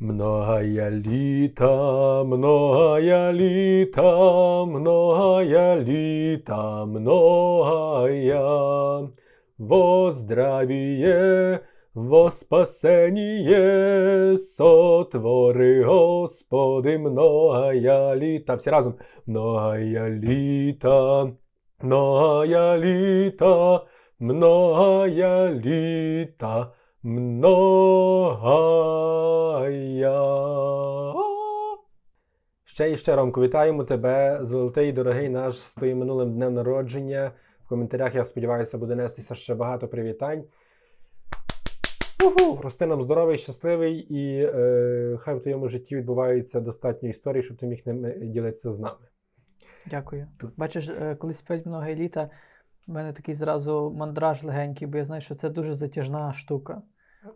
Многая 0.00 0.90
літа, 0.90 2.24
многая 2.24 3.32
літа, 3.32 4.64
многая 4.64 5.78
літа, 5.78 6.84
многая, 6.84 8.40
во 9.56 10.10
здравие, 10.10 11.60
во 11.94 12.30
спасение, 12.32 14.36
сотвори, 14.38 15.84
Господи, 15.84 16.98
многая 16.98 18.16
літа. 18.16 18.54
Всі 18.54 18.70
разом. 18.70 18.94
Многая 19.26 20.10
літа, 20.10 21.30
многая 21.82 22.78
літа, 22.78 23.86
многая 24.18 25.54
літа, 25.54 26.72
многая. 27.04 28.64
Ще 32.64 32.92
і 32.92 32.96
ще, 32.96 33.16
Ромко, 33.16 33.42
вітаємо 33.42 33.84
тебе, 33.84 34.38
золотий 34.42 34.92
дорогий 34.92 35.28
наш 35.28 35.58
з 35.58 35.74
твоїм 35.74 35.98
минулим 35.98 36.34
днем 36.34 36.54
народження. 36.54 37.32
В 37.64 37.68
коментарях, 37.68 38.14
я 38.14 38.24
сподіваюся, 38.24 38.78
буде 38.78 38.94
нестися 38.94 39.34
ще 39.34 39.54
багато 39.54 39.88
привітань. 39.88 40.44
Уху! 42.24 42.62
Рости 42.62 42.86
нам 42.86 43.02
здоровий, 43.02 43.38
щасливий, 43.38 43.96
і 43.96 44.50
е, 44.54 45.18
хай 45.20 45.34
в 45.34 45.40
твоєму 45.40 45.68
житті 45.68 45.96
відбуваються 45.96 46.60
достатньо 46.60 47.08
історій, 47.08 47.42
щоб 47.42 47.56
ти 47.56 47.66
міг 47.66 47.82
ними 47.86 48.12
ділитися 48.22 48.72
з 48.72 48.80
нами. 48.80 49.06
Дякую. 49.86 50.26
Тут. 50.38 50.50
Бачиш, 50.56 50.88
е, 50.88 51.16
коли 51.16 51.34
спять 51.34 51.66
много 51.66 51.86
еліта, 51.86 52.30
в 52.86 52.92
мене 52.92 53.12
такий 53.12 53.34
зразу 53.34 53.94
мандраж 53.96 54.42
легенький, 54.42 54.88
бо 54.88 54.98
я 54.98 55.04
знаю, 55.04 55.20
що 55.20 55.34
це 55.34 55.48
дуже 55.48 55.74
затяжна 55.74 56.32
штука. 56.32 56.82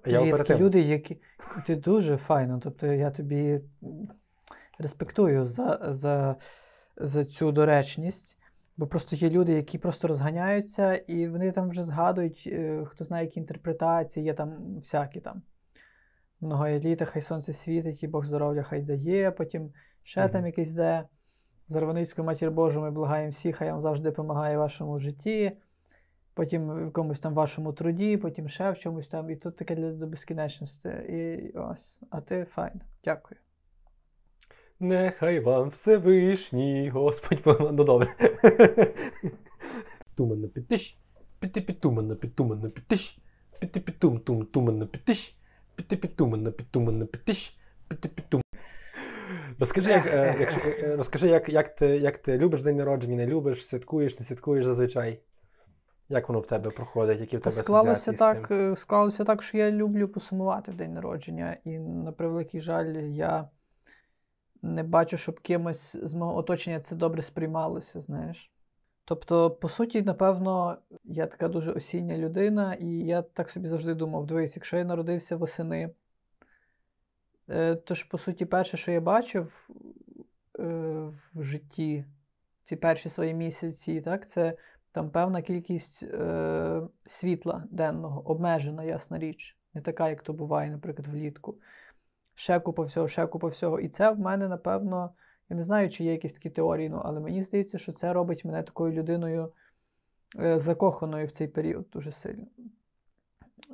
Я 0.07 0.21
Є 0.21 0.37
такі 0.37 0.55
люди, 0.55 0.81
які. 0.81 1.21
Ти 1.67 1.77
дуже 1.77 2.17
файно. 2.17 2.61
Тобто 2.63 2.87
я 2.87 3.11
тобі 3.11 3.61
респектую 4.79 5.45
за, 5.45 5.79
за, 5.89 6.37
за 6.97 7.25
цю 7.25 7.53
доречність. 7.53 8.39
Бо 8.77 8.87
просто 8.87 9.17
є 9.17 9.31
люди, 9.31 9.53
які 9.53 9.79
просто 9.79 10.09
розганяються, 10.09 10.95
і 10.95 11.29
вони 11.29 11.53
там 11.53 11.71
вже 11.71 11.83
згадують, 11.83 12.45
е, 12.47 12.85
хто 12.87 13.05
знає, 13.05 13.25
які 13.25 13.41
інтерпретації, 13.41 14.27
є 14.27 14.35
там 14.35 14.75
всякі 14.77 15.21
там. 15.21 15.43
Много 16.41 16.67
еліта, 16.67 17.05
хай 17.05 17.23
сонце 17.23 17.53
світить, 17.53 18.03
і 18.03 18.09
Бог 18.09 18.25
здоров'я 18.25 18.63
хай 18.63 18.83
дає, 18.83 19.31
потім 19.31 19.73
ще 20.03 20.21
Мгм. 20.21 20.31
там 20.31 20.47
якийсь 20.47 20.73
де. 20.73 21.05
Зарваницькою 21.69 22.27
матір 22.27 22.51
Божу 22.51 22.81
ми 22.81 22.91
благаємо 22.91 23.31
всіх, 23.31 23.57
хай 23.57 23.71
вам 23.71 23.83
завжди 23.83 24.11
допомагає 24.11 24.59
вашому 24.59 24.99
житті, 24.99 25.53
потім 26.39 26.71
в 26.71 26.85
якомусь 26.85 27.21
там 27.21 27.35
вашому 27.35 27.73
труді, 27.73 28.17
потім 28.17 28.49
ще 28.49 28.71
в 28.71 28.79
чомусь 28.79 29.09
там, 29.09 29.31
і 29.31 29.37
тут 29.37 29.57
таке 29.57 29.75
для 29.75 29.93
до 29.93 30.07
безкінечності. 30.07 30.89
І 30.89 31.53
ось, 31.59 32.01
а 32.11 32.21
ти 32.21 32.47
файн. 32.55 32.81
Дякую. 33.05 33.41
Нехай 34.81 35.41
вам 35.41 35.69
Всевишній 35.69 36.89
Господь. 36.89 37.43
Ну 37.61 37.85
добре. 37.85 38.15
Туманно 40.17 40.49
підтиш, 40.49 40.99
піти 41.41 41.61
підтуманно, 41.61 42.17
підтиш, 42.17 43.19
піти 43.61 43.81
підтум, 43.81 44.19
тум, 44.19 44.45
туманно 44.45 44.87
підтиш, 44.87 45.37
піти 45.75 45.97
підтуманно, 45.97 46.53
підтиш, 47.07 47.59
піти 47.89 48.09
підтум. 48.09 48.43
Розкажи, 49.59 49.91
як, 49.91 50.07
е, 50.07 50.11
е, 50.11 50.77
е, 50.83 50.97
розкажи 50.97 51.29
як, 51.29 51.49
як, 51.49 51.75
ти, 51.75 51.87
як 51.87 52.19
ти 52.19 52.39
любиш 52.39 52.63
день 52.63 52.77
народження, 52.77 53.17
не 53.17 53.27
любиш, 53.27 53.67
святкуєш, 53.67 54.19
не 54.19 54.25
святкуєш 54.25 54.65
зазвичай? 54.67 55.21
Як 56.09 56.29
воно 56.29 56.41
в 56.41 56.47
тебе 56.47 56.71
проходить? 56.71 57.21
Які 57.21 57.37
в 57.37 57.41
тебе 57.41 57.57
склалося 57.57 58.13
так, 58.13 58.51
е, 58.51 58.77
склалося 58.77 59.25
так, 59.25 59.43
що 59.43 59.59
я 59.59 59.71
люблю 59.71 60.09
посумувати 60.09 60.73
в 60.73 60.75
день 60.75 60.95
народження, 60.95 61.57
і 61.65 61.79
на 61.79 62.13
превеликий 62.13 62.61
жаль, 62.61 62.95
я 62.97 63.49
не 64.63 64.83
бачу, 64.83 65.17
щоб 65.17 65.41
кимось 65.41 65.97
з 65.97 66.15
мого 66.15 66.37
оточення 66.37 66.81
це 66.81 66.97
добре 66.97 67.23
сприймалося, 67.23 68.01
знаєш. 68.01 68.53
Тобто, 69.05 69.51
по 69.51 69.69
суті, 69.69 70.03
напевно, 70.03 70.79
я 71.05 71.27
така 71.27 71.49
дуже 71.49 71.73
осіння 71.73 72.19
людина, 72.19 72.75
і 72.75 72.87
я 72.87 73.23
так 73.23 73.51
собі 73.51 73.69
завжди 73.69 73.95
думав: 73.95 74.27
дивись, 74.27 74.57
якщо 74.57 74.77
я 74.77 74.85
народився 74.85 75.37
восени, 75.37 75.91
е, 77.49 77.75
то 77.75 77.95
ж, 77.95 78.09
по 78.11 78.19
суті, 78.19 78.45
перше, 78.45 78.77
що 78.77 78.93
я 78.93 79.01
бачив 79.01 79.69
е, 80.59 80.63
в 81.35 81.43
житті, 81.43 82.05
ці 82.63 82.77
перші 82.77 83.09
свої 83.09 83.35
місяці, 83.35 84.01
так, 84.01 84.29
це 84.29 84.57
там 84.93 85.11
певна 85.11 85.43
кількість 85.43 86.03
е, 86.03 86.83
світла 87.07 87.65
денного, 87.71 88.31
обмежена, 88.31 88.85
ясна 88.85 89.19
річ. 89.19 89.59
Не 89.75 89.81
така, 89.81 90.09
як 90.09 90.23
то 90.23 90.33
буває, 90.33 90.71
наприклад, 90.71 91.09
влітку. 91.09 91.59
Ще 92.35 92.61
купа 92.61 92.83
всього, 92.83 93.09
ще 93.09 93.27
купа 93.27 93.49
всього. 93.49 93.81
І 93.81 93.89
це 93.89 94.11
в 94.11 94.19
мене, 94.19 94.49
напевно, 94.49 95.11
я 95.51 95.57
не 95.57 95.63
знаю, 95.63 95.91
чи 95.91 96.05
є 96.05 96.13
якісь 96.13 96.33
такі 96.33 96.51
теорії, 96.51 96.89
ну, 96.89 97.01
але 97.05 97.21
мені 97.21 97.45
здається, 97.45 97.79
що 97.79 97.93
це 97.93 98.13
робить 98.13 98.45
мене 98.45 98.63
такою 98.63 98.93
людиною 98.93 99.53
е, 100.39 100.59
закоханою 100.59 101.27
в 101.27 101.31
цей 101.31 101.49
період 101.49 101.87
дуже 101.93 102.13
сильно. 102.13 102.47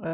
Е, 0.02 0.08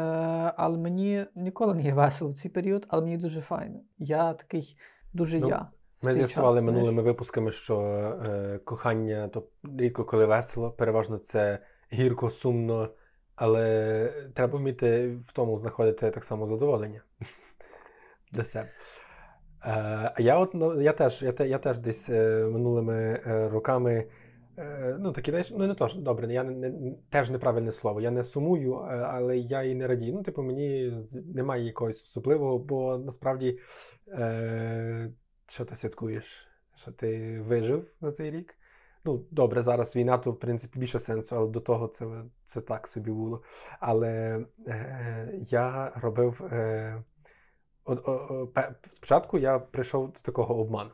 але 0.57 0.77
мені 0.77 1.25
ніколи 1.35 1.73
не 1.73 1.83
є 1.83 1.93
весело 1.93 2.31
в 2.31 2.37
цей 2.37 2.51
період, 2.51 2.85
але 2.89 3.01
мені 3.01 3.17
дуже 3.17 3.41
файно. 3.41 3.79
Я 3.97 4.33
такий 4.33 4.77
дуже 5.13 5.39
Ну, 5.39 5.49
я. 5.49 5.69
Ми 6.01 6.11
з'ясували 6.11 6.55
час, 6.55 6.63
знаєш. 6.63 6.77
минулими 6.77 7.01
випусками, 7.01 7.51
що 7.51 7.79
е, 8.25 8.59
кохання 8.63 9.27
то 9.27 9.47
рідко 9.79 10.05
коли 10.05 10.25
весело, 10.25 10.71
переважно 10.71 11.17
це 11.17 11.59
гірко, 11.93 12.29
сумно, 12.29 12.89
але 13.35 14.31
треба 14.33 14.59
вміти 14.59 15.07
в 15.27 15.31
тому 15.33 15.57
знаходити 15.57 16.11
так 16.11 16.23
само 16.23 16.47
задоволення 16.47 17.01
для 18.31 18.43
себе. 18.43 18.69
Е, 19.65 20.13
а 20.15 20.21
я 20.21 20.39
от 20.39 20.53
ну, 20.53 20.81
я 20.81 20.93
теж, 20.93 21.21
я, 21.23 21.45
я 21.45 21.57
теж 21.59 21.79
десь 21.79 22.09
е, 22.09 22.45
минулими 22.51 23.21
е, 23.27 23.49
роками. 23.49 24.07
е, 24.57 24.97
Ну, 24.99 25.11
такі 25.11 25.31
речі, 25.31 25.55
ну 25.57 25.67
не 25.67 25.75
то 25.75 25.87
ж 25.87 25.99
добре, 25.99 26.33
я 26.33 26.43
не, 26.43 26.69
не 26.69 26.93
теж 27.09 27.29
неправильне 27.29 27.71
слово. 27.71 28.01
Я 28.01 28.11
не 28.11 28.23
сумую, 28.23 28.73
е, 28.73 28.79
але 28.95 29.37
я 29.37 29.63
і 29.63 29.75
не 29.75 29.87
радію. 29.87 30.13
Ну, 30.13 30.23
типу, 30.23 30.43
мені 30.43 30.93
немає 31.35 31.65
якогось 31.65 32.03
особливого, 32.03 32.59
бо 32.59 32.97
насправді 32.97 33.59
е, 34.07 35.11
що 35.51 35.65
ти 35.65 35.75
святкуєш? 35.75 36.47
Що 36.75 36.91
ти 36.91 37.41
вижив 37.41 37.87
за 38.01 38.11
цей 38.11 38.31
рік? 38.31 38.55
Ну, 39.05 39.25
добре, 39.31 39.63
зараз 39.63 39.95
війна, 39.95 40.17
то 40.17 40.31
в 40.31 40.39
принципі 40.39 40.79
більше 40.79 40.99
сенсу, 40.99 41.35
але 41.35 41.47
до 41.47 41.59
того 41.59 41.87
це, 41.87 42.23
це 42.45 42.61
так 42.61 42.87
собі 42.87 43.11
було. 43.11 43.43
Але 43.79 44.45
е, 44.67 45.39
я 45.41 45.91
робив. 45.95 46.43
Е, 46.51 47.03
о, 47.85 47.93
о, 47.93 48.47
спочатку 48.93 49.37
я 49.37 49.59
прийшов 49.59 50.11
до 50.11 50.19
такого 50.19 50.59
обману. 50.59 50.91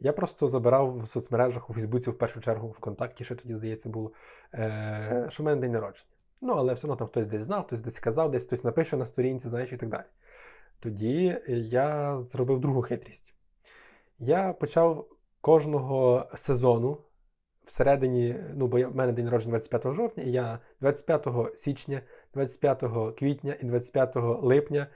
Я 0.00 0.12
просто 0.12 0.48
забирав 0.48 1.00
в 1.00 1.08
соцмережах 1.08 1.70
у 1.70 1.72
Фейсбуці, 1.72 2.10
в 2.10 2.18
першу 2.18 2.40
чергу, 2.40 2.68
ВКонтакті, 2.68 3.24
ще 3.24 3.34
тоді, 3.34 3.54
здається, 3.54 3.88
було, 3.88 4.12
е, 4.54 5.26
що 5.28 5.42
в 5.42 5.46
мене 5.46 5.60
день 5.60 5.72
народження. 5.72 6.10
Ну, 6.40 6.52
але 6.52 6.74
все 6.74 6.86
одно 6.86 6.96
там 6.96 7.08
хтось 7.08 7.26
десь 7.26 7.42
знав, 7.42 7.66
хтось 7.66 7.80
десь 7.80 7.98
казав, 7.98 8.30
десь 8.30 8.46
хтось 8.46 8.64
напише 8.64 8.96
на 8.96 9.06
сторінці, 9.06 9.48
знаєш, 9.48 9.72
і 9.72 9.76
так 9.76 9.88
далі. 9.88 10.04
Тоді 10.80 11.40
я 11.48 12.20
зробив 12.20 12.60
другу 12.60 12.82
хитрість. 12.82 13.33
Я 14.18 14.52
почав 14.52 15.06
кожного 15.40 16.26
сезону 16.34 16.98
всередині, 17.64 18.36
ну, 18.54 18.66
бо 18.66 18.88
в 18.88 18.96
мене 18.96 19.12
день 19.12 19.24
народження 19.24 19.50
25 19.50 19.94
жовтня, 19.94 20.22
і 20.22 20.30
я 20.30 20.58
25 20.80 21.26
січня, 21.56 22.00
25 22.34 22.82
квітня 23.18 23.56
і 23.60 23.66
25 23.66 24.16
липня, 24.42 24.86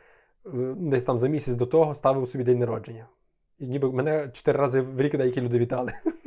е, 0.47 0.51
десь 0.77 1.05
там 1.05 1.19
за 1.19 1.29
місяць 1.29 1.55
до 1.55 1.67
того, 1.67 1.95
ставив 1.95 2.29
собі 2.29 2.45
день 2.45 2.59
народження. 2.59 3.07
І 3.59 3.67
ніби 3.67 3.93
мене 3.93 4.29
чотири 4.33 4.59
рази 4.59 4.81
в 4.81 5.01
рік 5.01 5.17
деякі 5.17 5.41
люди 5.41 5.59
вітали. 5.59 5.93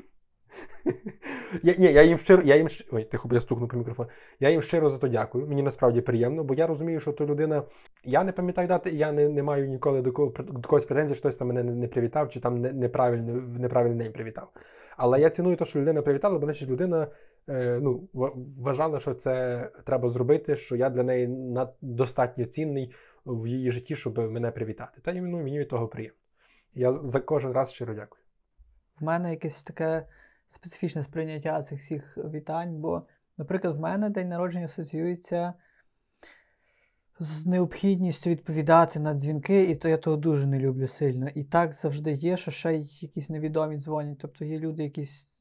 Я, 1.64 1.76
ні, 1.78 1.86
я 1.86 2.04
їм 2.04 2.18
щиро, 2.18 2.42
я 2.46 2.56
їм 2.56 2.68
ой, 2.92 3.04
тихо, 3.04 3.30
я 3.32 3.42
стукнув 3.42 3.70
по 3.70 3.78
мікрофону. 3.78 4.10
Я 4.40 4.50
їм 4.50 4.62
щиро 4.62 4.90
за 4.90 4.98
то 4.98 5.08
дякую. 5.08 5.48
Мені 5.48 5.62
насправді 5.62 6.02
приємно, 6.02 6.44
бо 6.44 6.54
я 6.54 6.68
розумію, 6.68 7.00
що 7.00 7.12
то 7.12 7.26
людина. 7.26 7.64
Я 8.04 8.24
не 8.24 8.32
пам'ятаю 8.32 8.68
дати, 8.68 8.90
я 8.90 9.12
не, 9.12 9.30
не 9.30 9.44
маю 9.44 9.68
ніколи 9.68 10.02
до, 10.02 10.12
кого, 10.12 10.34
до 10.40 10.70
когось 10.70 10.86
претензій, 10.86 11.14
що 11.14 11.22
хтось 11.22 11.36
там 11.36 11.48
мене 11.48 11.64
не, 11.64 11.88
привітав, 11.88 12.30
чи 12.30 12.40
там 12.40 12.58
не, 12.58 12.74
неправильно, 12.74 13.42
неправильний 13.60 14.04
день 14.04 14.14
привітав. 14.14 14.50
Але 14.98 15.20
я 15.20 15.30
ціную 15.30 15.56
те, 15.56 15.66
що 15.66 15.80
людина 15.80 16.02
привітала, 16.02 16.40
бо 16.40 16.46
значить 16.46 16.70
людина 16.70 17.08
е, 17.50 17.80
ну, 17.82 18.10
вважала, 18.58 19.00
що 19.00 19.14
це 19.14 19.70
треба 19.86 20.10
зробити, 20.10 20.56
що 20.56 20.76
я 20.76 20.90
для 20.90 21.04
неї 21.04 21.30
достатньо 21.82 22.46
цінний 22.46 22.94
в 23.26 23.48
її 23.48 23.72
житті, 23.72 23.96
щоб 23.96 24.18
мене 24.18 24.52
привітати. 24.52 25.02
Та 25.02 25.14
ну, 25.14 25.38
мені 25.38 25.60
від 25.60 25.70
того 25.70 25.88
приємно. 25.88 26.18
Я 26.74 26.94
за 27.04 27.20
кожен 27.20 27.52
раз 27.52 27.72
щиро 27.72 27.94
дякую. 27.94 28.22
в 29.00 29.04
мене 29.04 29.32
якесь 29.32 29.64
таке 29.64 30.06
специфічне 30.52 31.04
сприйняття 31.04 31.64
цих 31.64 31.80
всіх 31.80 32.18
вітань, 32.18 32.76
бо, 32.76 33.02
наприклад, 33.38 33.78
в 33.78 33.80
мене 33.80 34.10
день 34.10 34.30
народження 34.30 34.66
асоціюється 34.66 35.54
з 37.20 37.46
необхідністю 37.46 38.30
відповідати 38.30 39.00
на 39.00 39.14
дзвінки, 39.14 39.64
і 39.64 39.76
то 39.76 39.90
я 39.90 39.98
того 39.98 40.18
дуже 40.18 40.48
не 40.48 40.60
люблю 40.60 40.88
сильно. 40.88 41.30
І 41.36 41.44
так 41.44 41.74
завжди 41.74 42.12
є, 42.12 42.38
що 42.38 42.52
ще 42.52 42.74
якісь 42.76 43.30
невідомі 43.30 43.78
дзвонять. 43.78 44.18
Тобто 44.22 44.46
є 44.46 44.60
люди, 44.60 44.84
якісь 44.84 45.38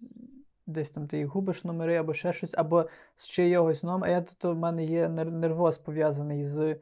десь 0.66 0.90
там 0.90 1.06
ти 1.06 1.18
їх 1.18 1.26
губиш 1.26 1.64
номери 1.64 1.96
або 1.96 2.14
ще 2.14 2.32
щось, 2.32 2.54
або 2.54 2.88
з 3.16 3.28
чийогось 3.28 3.82
номер. 3.82 4.08
А 4.08 4.12
я 4.12 4.20
тут 4.20 4.44
у 4.44 4.54
мене 4.54 4.84
є 4.84 5.08
нервоз 5.08 5.78
пов'язаний 5.78 6.44
з 6.44 6.76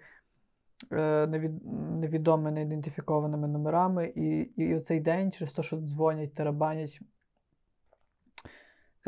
е, 0.92 1.26
невід, 1.26 1.52
невідомими, 2.00 2.50
неідентифікованими 2.50 3.48
номерами, 3.48 4.12
і 4.16 4.38
і 4.56 4.74
оцей 4.74 5.00
день, 5.00 5.32
через 5.32 5.52
те, 5.52 5.62
що 5.62 5.76
дзвонять, 5.76 6.34
тарабанять 6.34 7.00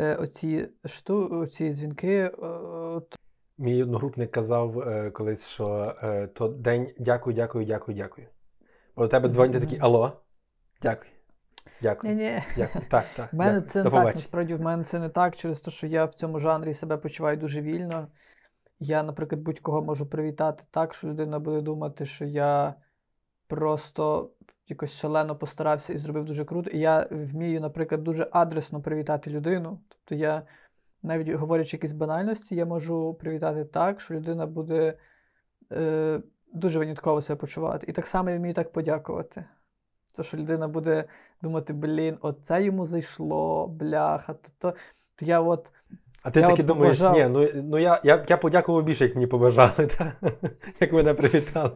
оці, 0.00 0.68
шту, 0.84 1.28
оці 1.40 1.72
дзвінки. 1.72 2.16
Е, 2.16 3.00
Мій 3.58 3.82
одногрупник 3.82 4.30
казав 4.30 4.80
е, 4.80 5.10
колись, 5.10 5.46
що 5.46 5.96
е, 6.02 6.26
то 6.26 6.48
день 6.48 6.94
дякую, 6.98 7.36
дякую, 7.36 7.64
дякую, 7.64 7.96
дякую. 7.96 8.26
Бо 8.96 9.02
до 9.02 9.08
тебе 9.08 9.28
дзвонять 9.28 9.56
mm-hmm. 9.56 9.60
такі 9.60 9.78
алло, 9.80 10.22
дякую. 10.82 11.10
Дякую. 11.82 12.14
Ні-ні. 12.14 12.42
Дякую. 12.56 12.84
Так, 12.90 13.04
так. 13.16 13.32
В 13.32 13.36
мене 13.36 13.52
дякую. 13.52 13.68
це 13.68 13.84
не 13.84 13.90
так, 13.90 14.14
насправді 14.14 14.54
в 14.54 14.60
мене 14.60 14.84
це 14.84 14.98
не 14.98 15.08
так, 15.08 15.36
через 15.36 15.60
те, 15.60 15.70
що 15.70 15.86
я 15.86 16.04
в 16.04 16.14
цьому 16.14 16.38
жанрі 16.38 16.74
себе 16.74 16.96
почуваю 16.96 17.36
дуже 17.36 17.60
вільно. 17.60 18.08
Я, 18.78 19.02
наприклад, 19.02 19.42
будь-кого 19.42 19.82
можу 19.82 20.06
привітати 20.06 20.64
так, 20.70 20.94
що 20.94 21.08
людина 21.08 21.38
буде 21.38 21.60
думати, 21.60 22.06
що 22.06 22.24
я 22.24 22.74
просто 23.46 24.30
якось 24.70 24.96
шалено 24.96 25.36
постарався 25.36 25.92
і 25.92 25.98
зробив 25.98 26.24
дуже 26.24 26.44
круто. 26.44 26.70
І 26.70 26.78
я 26.78 27.06
вмію, 27.10 27.60
наприклад, 27.60 28.04
дуже 28.04 28.28
адресно 28.32 28.80
привітати 28.80 29.30
людину. 29.30 29.80
Тобто 29.88 30.14
я, 30.14 30.42
навіть 31.02 31.28
говорячи 31.28 31.76
якісь 31.76 31.92
банальності, 31.92 32.54
я 32.54 32.66
можу 32.66 33.14
привітати 33.14 33.64
так, 33.64 34.00
що 34.00 34.14
людина 34.14 34.46
буде 34.46 34.94
е, 35.72 36.20
дуже 36.52 36.78
винятково 36.78 37.22
себе 37.22 37.36
почувати. 37.36 37.86
І 37.88 37.92
так 37.92 38.06
само 38.06 38.30
я 38.30 38.36
вмію 38.36 38.54
так 38.54 38.72
подякувати. 38.72 39.44
То, 40.16 40.22
що 40.22 40.36
людина 40.36 40.68
буде 40.68 41.04
думати, 41.42 41.72
блін, 41.72 42.18
оце 42.20 42.64
йому 42.64 42.86
зайшло, 42.86 43.66
бляха, 43.66 44.34
то, 44.34 44.48
то, 44.58 44.76
то 45.16 45.24
я 45.24 45.40
от. 45.40 45.72
А 46.22 46.30
ти 46.30 46.42
таки 46.42 46.62
думаєш, 46.62 46.98
побажав... 46.98 47.16
ні, 47.16 47.28
ну 47.28 47.62
ну 47.62 47.78
я 47.78 48.00
я, 48.04 48.26
я 48.28 48.36
подякував 48.36 48.84
більше, 48.84 49.04
як 49.04 49.14
мені 49.14 49.26
побажали, 49.26 49.86
та? 49.86 50.12
як 50.80 50.92
мене 50.92 51.14
привітали. 51.14 51.70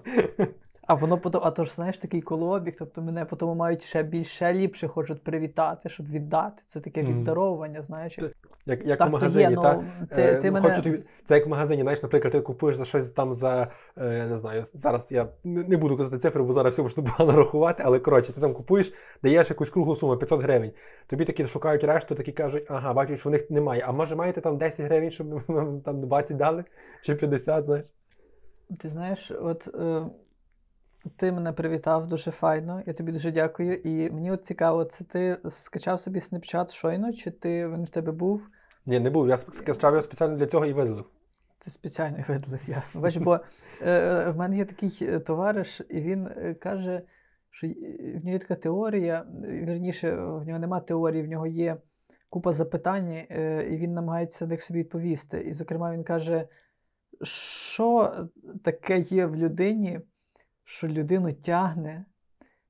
А 0.87 0.95
воно 0.95 1.19
потім, 1.19 1.41
а 1.45 1.51
то 1.51 1.65
ж 1.65 1.75
знаєш 1.75 1.99
такий 1.99 2.23
колобіг, 2.23 2.75
тобто 2.79 3.03
мене 3.03 3.25
потім 3.25 3.49
мають 3.49 3.83
ще 3.83 4.03
більше 4.03 4.53
ліпше 4.53 4.89
хочуть 4.89 5.25
привітати, 5.25 5.89
щоб 5.89 6.11
віддати. 6.11 6.63
Це 6.67 6.81
таке 6.81 7.03
віддаровування, 7.03 7.83
знаєш. 7.83 8.19
Як 8.67 8.87
як 8.87 8.99
так, 8.99 9.09
в 9.09 9.13
магазині, 9.13 9.51
є, 9.51 9.57
так? 9.57 9.81
Ну, 10.01 10.07
ти, 10.07 10.23
е, 10.23 10.35
ти 10.35 10.51
мене... 10.51 10.77
Хочу. 10.77 10.99
Це 11.25 11.35
як 11.35 11.47
в 11.47 11.49
магазині, 11.49 11.83
знаєш, 11.83 12.03
наприклад, 12.03 12.33
ти 12.33 12.41
купуєш 12.41 12.77
за 12.77 12.85
щось 12.85 13.11
там 13.11 13.35
за, 13.35 13.71
е, 13.97 14.15
я 14.15 14.27
не 14.27 14.37
знаю, 14.37 14.65
зараз 14.75 15.13
я 15.13 15.29
не 15.45 15.77
буду 15.77 15.97
казати 15.97 16.19
цифри, 16.19 16.43
бо 16.43 16.53
зараз 16.53 16.73
все 16.73 16.83
можна 16.83 17.03
погано 17.03 17.33
рахувати, 17.39 17.83
але 17.87 17.99
коротше, 17.99 18.33
ти 18.33 18.41
там 18.41 18.55
купуєш, 18.55 18.93
даєш 19.23 19.51
якусь 19.51 19.71
круглу 19.71 19.97
суму, 19.97 20.17
500 20.17 20.43
гривень. 20.43 20.73
Тобі 21.07 21.25
такі 21.25 21.47
шукають 21.47 21.85
решту, 21.85 22.15
такі 22.15 22.33
кажуть, 22.33 22.67
ага, 22.69 22.93
бачу, 22.93 23.17
що 23.17 23.29
в 23.29 23.33
них 23.33 23.51
немає. 23.51 23.85
А 23.87 23.93
може 23.93 24.17
маєте 24.17 24.41
там 24.41 24.59
10 24.59 24.87
гривень, 24.87 25.11
щоб 25.11 25.27
там 25.85 26.01
20 26.01 26.37
дали, 26.37 26.65
чи 27.03 27.15
50, 27.15 27.65
знаєш? 27.65 27.85
Ти 28.81 28.89
знаєш, 28.89 29.33
от. 29.41 29.69
Е... 29.75 30.03
Ти 31.17 31.33
мене 31.33 31.53
привітав 31.53 32.09
дуже 32.09 32.31
файно, 32.31 32.83
я 32.87 32.93
тобі 32.93 33.13
дуже 33.13 33.31
дякую. 33.31 33.75
І 33.75 34.11
мені 34.11 34.31
от 34.31 34.45
цікаво, 34.45 34.85
це 34.85 35.05
ти 35.05 35.39
скачав 35.49 36.01
собі 36.01 36.21
снапчат 36.21 36.73
щойно, 36.73 37.13
чи 37.13 37.31
ти 37.31 37.69
він 37.69 37.85
в 37.85 37.89
тебе 37.89 38.13
був? 38.13 38.43
Ні, 38.87 39.01
не 39.01 39.11
був. 39.11 39.29
Я 39.29 39.37
скачав 39.37 39.93
його 39.93 40.03
спеціально 40.03 40.37
для 40.37 40.47
цього 40.47 40.67
і 40.67 40.73
видалив. 40.73 41.05
Ти 41.59 41.71
спеціально 41.71 42.25
видалив, 42.29 42.61
ясно. 42.67 43.01
Бач, 43.01 43.17
бо 43.17 43.35
е, 43.35 43.41
е, 43.91 44.31
в 44.31 44.37
мене 44.37 44.57
є 44.57 44.65
такий 44.65 44.99
е, 45.03 45.21
товариш, 45.21 45.81
і 45.89 46.01
він 46.01 46.27
е, 46.27 46.55
каже, 46.55 47.03
що 47.51 47.67
в 47.67 48.25
нього 48.25 48.31
є 48.31 48.39
така 48.39 48.55
теорія, 48.55 49.27
вірніше, 49.43 50.15
в 50.15 50.47
нього 50.47 50.59
нема 50.59 50.81
теорії, 50.81 51.23
в 51.23 51.29
нього 51.29 51.47
є 51.47 51.77
купа 52.31 52.53
запитань, 52.53 53.09
е, 53.09 53.69
і 53.71 53.77
він 53.77 53.95
намагається 53.95 54.45
на 54.45 54.49
них 54.49 54.63
собі 54.63 54.79
відповісти. 54.81 55.41
І, 55.41 55.55
зокрема, 55.55 55.93
він 55.93 56.05
каже, 56.05 56.49
що 57.23 58.13
таке 58.63 58.99
є 58.99 59.27
в 59.27 59.37
людині 59.37 60.01
що 60.65 60.89
людину 60.89 61.33
тягне 61.33 62.05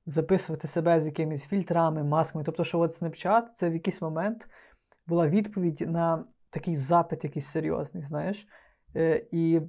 записувати 0.05 0.67
себе 0.67 1.01
з 1.01 1.05
якимись 1.05 1.47
фільтрами, 1.47 2.03
масками. 2.03 2.43
Тобто, 2.43 2.63
що 2.63 2.79
от 2.79 3.01
Snapchat 3.01 3.43
це 3.53 3.69
в 3.69 3.73
якийсь 3.73 4.01
момент 4.01 4.47
була 5.07 5.29
відповідь 5.29 5.81
на 5.81 6.25
такий 6.49 6.75
запит, 6.75 7.23
якийсь 7.23 7.47
серйозний, 7.47 8.03
знаєш. 8.03 8.47
Е, 8.95 9.25
І 9.31 9.61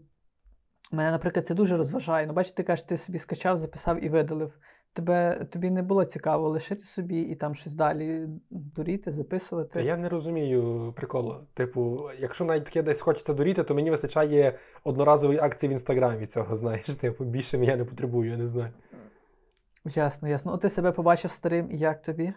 мене, 0.90 1.11
наприклад, 1.11 1.46
це 1.46 1.55
дуже 1.55 1.76
розважає. 1.76 2.26
Ну, 2.26 2.32
бачите, 2.32 2.56
ти 2.56 2.62
кажеш, 2.62 2.84
ти 2.84 2.99
собі 2.99 3.19
скачав, 3.19 3.56
записав 3.56 4.05
і 4.05 4.08
видалив. 4.08 4.58
Тебе, 4.96 5.44
Тобі 5.50 5.70
не 5.70 5.82
було 5.82 6.04
цікаво 6.04 6.48
лишити 6.48 6.84
собі 6.84 7.20
і 7.20 7.34
там 7.34 7.54
щось 7.54 7.75
далі 7.75 8.28
дуріти, 8.50 9.12
записувати. 9.12 9.82
Я 9.82 9.96
не 9.96 10.08
розумію 10.08 10.93
приколу. 10.96 11.37
Типу, 11.54 12.10
якщо 12.19 12.44
навіть 12.44 12.64
таке 12.64 12.82
десь 12.82 13.00
хочете 13.00 13.34
дуріти, 13.34 13.64
то 13.64 13.75
мені 13.75 13.90
вистачає 13.90 14.58
одноразової 14.84 15.38
акції 15.38 15.70
в 15.70 15.72
інстаграмі 15.72 16.26
цього, 16.26 16.56
знаєш. 16.62 16.87
Типу, 16.87 17.25
більше 17.25 17.58
я 17.58 17.76
не 17.76 17.84
потребую, 17.84 18.31
я 18.31 18.37
не 18.37 18.48
знаю. 18.48 18.70
Ясно, 19.84 20.28
ясно. 20.28 20.52
От 20.52 20.60
ти 20.60 20.70
себе 20.70 20.93
побачив 20.93 21.31
старим, 21.31 21.70
і 21.70 21.78
як 21.78 22.02
тобі? 22.02 22.32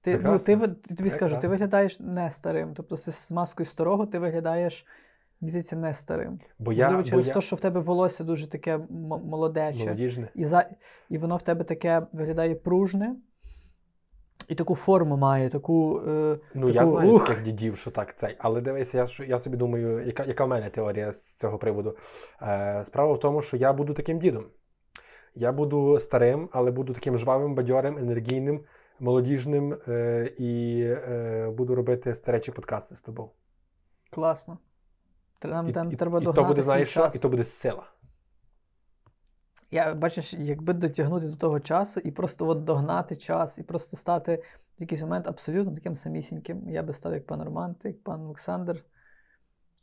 Ти, 0.00 0.20
ну, 0.24 0.38
ти, 0.38 0.56
Тобі 0.96 1.10
скажу, 1.10 1.36
ти 1.40 1.48
виглядаєш 1.48 2.00
не 2.00 2.30
старим. 2.30 2.74
Тобто 2.74 2.96
з 2.96 3.30
маскою 3.30 3.66
старого 3.66 4.06
ти 4.06 4.18
виглядаєш 4.18 4.86
здається, 5.48 5.76
не 5.76 5.94
старим. 5.94 6.40
Бо 6.58 6.72
я, 6.72 6.90
Можливо, 6.90 7.04
через 7.04 7.34
те, 7.34 7.40
що 7.40 7.56
в 7.56 7.60
тебе 7.60 7.80
волосся 7.80 8.24
дуже 8.24 8.50
таке 8.50 8.80
молодече. 9.08 9.84
Молодіжне. 9.84 10.28
І 10.34 10.44
за, 10.44 10.70
і 11.08 11.18
воно 11.18 11.36
в 11.36 11.42
тебе 11.42 11.64
таке 11.64 12.06
виглядає 12.12 12.54
пружне. 12.54 13.16
І 14.48 14.54
таку 14.54 14.74
форму 14.74 15.16
має, 15.16 15.48
таку. 15.48 16.00
Е, 16.08 16.38
ну, 16.54 16.66
таку, 16.66 16.72
я 16.72 16.86
знаю 16.86 17.12
ух. 17.12 17.26
таких 17.26 17.42
дідів, 17.42 17.76
що 17.76 17.90
так 17.90 18.16
цей. 18.16 18.36
Але 18.38 18.60
дивися, 18.60 19.08
я 19.18 19.26
я 19.26 19.40
собі 19.40 19.56
думаю, 19.56 20.06
яка 20.06 20.24
яка 20.24 20.44
в 20.44 20.48
мене 20.48 20.70
теорія 20.70 21.12
з 21.12 21.36
цього 21.36 21.58
приводу. 21.58 21.96
Е, 22.42 22.82
Справа 22.84 23.12
в 23.12 23.20
тому, 23.20 23.42
що 23.42 23.56
я 23.56 23.72
буду 23.72 23.94
таким 23.94 24.18
дідом. 24.18 24.44
Я 25.34 25.52
буду 25.52 26.00
старим, 26.00 26.48
але 26.52 26.70
буду 26.70 26.94
таким 26.94 27.18
жвавим, 27.18 27.54
бадьорим, 27.54 27.98
енергійним, 27.98 28.64
молодіжним 29.00 29.78
е, 29.88 30.26
і 30.38 30.80
е, 30.82 31.50
буду 31.56 31.74
робити 31.74 32.14
старечі 32.14 32.52
подкасти 32.52 32.96
з 32.96 33.00
тобою. 33.00 33.28
Класно. 34.10 34.58
Нам 35.48 35.68
і, 35.68 35.72
там 35.72 35.92
і, 35.92 35.96
треба 35.96 36.18
і, 36.18 36.22
і 36.22 36.32
то 36.32 36.44
буде, 36.44 36.62
знаєш, 36.62 36.88
що? 36.88 37.10
І 37.14 37.18
то 37.18 37.28
буде 37.28 37.44
сила. 37.44 37.84
Я 39.70 39.94
бачиш, 39.94 40.34
якби 40.34 40.72
дотягнути 40.72 41.28
до 41.28 41.36
того 41.36 41.60
часу 41.60 42.00
і 42.04 42.10
просто 42.10 42.48
от 42.48 42.64
догнати 42.64 43.16
час, 43.16 43.58
і 43.58 43.62
просто 43.62 43.96
стати 43.96 44.42
в 44.78 44.82
якийсь 44.82 45.02
момент 45.02 45.28
абсолютно 45.28 45.74
таким 45.74 45.94
самісіньким. 45.94 46.68
Я 46.68 46.82
би 46.82 46.92
став 46.92 47.12
як 47.12 47.26
пан 47.26 47.42
Роман, 47.42 47.74
ти, 47.74 47.88
як 47.88 48.02
пан 48.02 48.20
Олександр. 48.20 48.84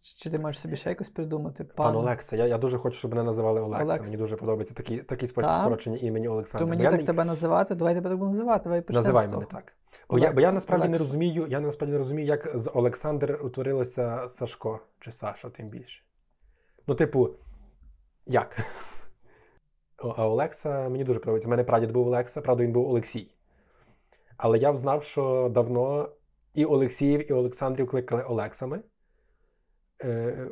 Чи 0.02 0.30
ти 0.30 0.40
маєш 0.40 0.60
собі 0.60 0.76
ще 0.76 0.90
якось 0.90 1.10
придумати? 1.10 1.64
Пан, 1.64 1.76
пан 1.76 1.96
Олекса. 1.96 2.36
Я 2.36 2.46
я 2.46 2.58
дуже 2.58 2.78
хочу, 2.78 2.98
щоб 2.98 3.12
мене 3.12 3.24
називали 3.24 3.62
Олекса. 3.62 3.84
Олекс. 3.84 4.06
Мені 4.06 4.18
дуже 4.18 4.36
подобається 4.36 4.74
такий 4.74 4.98
такий 4.98 5.28
спосіб 5.28 5.50
скорочення 5.62 5.98
імені 5.98 6.28
Олександра. 6.28 6.66
То 6.66 6.70
мені 6.70 6.84
Бо 6.84 6.92
так 6.92 7.00
я... 7.00 7.06
тебе 7.06 7.26
називати, 7.26 7.76
давай 7.76 7.96
тебе 7.96 8.10
так 8.10 8.20
називати. 8.20 8.64
Давай 8.64 8.82
почнемо 8.82 9.04
Називай 9.04 9.28
з 9.28 9.34
мене 9.34 9.46
так. 9.52 9.74
Бо 10.10 10.20
я 10.20 10.32
бо 10.32 10.42
я 10.42 10.52
насправді 10.52 10.88
Олекс. 10.88 11.00
не 11.00 11.06
розумію, 11.06 11.48
я 11.50 11.60
насправді 11.60 11.92
не 11.92 11.98
розумію, 11.98 12.28
як 12.28 12.52
з 12.54 12.72
Олександр 12.74 13.40
утворилося 13.44 14.30
Сашко 14.30 14.80
чи 15.00 15.12
Саша, 15.12 15.50
тим 15.50 15.70
більше. 15.70 16.04
Ну, 16.88 16.96
типу, 16.96 17.30
як? 18.26 18.58
А 20.18 20.28
Олекса 20.28 20.90
мені 20.90 21.04
дуже 21.04 21.20
подобається. 21.20 21.48
У 21.48 21.52
мене 21.52 21.64
прадід 21.64 21.92
був 21.92 22.08
Олекса, 22.08 22.42
правда, 22.42 22.64
він 22.64 22.72
був 22.72 22.90
Олексій. 22.90 23.32
Але 24.38 24.58
я 24.58 24.72
взнав, 24.72 25.04
що 25.04 25.52
давно 25.54 26.10
і 26.54 26.66
Олексіїв, 26.66 27.32
і 27.32 27.34
Олександрів 27.34 27.88
кликали 27.88 28.24
Олексами. 28.24 28.80
Е, 30.04 30.48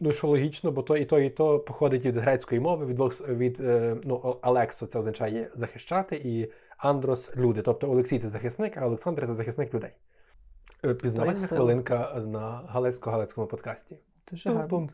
Ну, 0.00 0.12
що 0.12 0.28
логічно, 0.28 0.70
бо 0.72 0.82
то 0.82 0.96
і 0.96 1.04
то, 1.04 1.20
і 1.20 1.30
то 1.30 1.58
походить 1.58 2.06
від 2.06 2.16
грецької 2.16 2.60
мови, 2.60 2.86
від 2.86 2.96
двох 2.96 3.28
від 3.28 3.60
е, 3.60 3.96
ну, 4.04 4.38
Алексо 4.42 4.86
це 4.86 4.98
означає 4.98 5.50
захищати, 5.54 6.16
і 6.16 6.52
Андрос 6.76 7.36
люди. 7.36 7.62
Тобто 7.62 7.90
Олексій 7.90 8.18
це 8.18 8.28
захисник, 8.28 8.76
а 8.76 8.86
Олександр 8.86 9.26
це 9.26 9.34
захисник 9.34 9.74
людей. 9.74 9.90
Е, 10.84 10.94
Пізнавальна 10.94 11.46
хвилинка 11.46 12.22
на 12.26 12.62
Галецько-Галецькому 12.72 13.46
подкасті. 13.46 13.98
Дуже 14.30 14.50
гарно. 14.50 14.88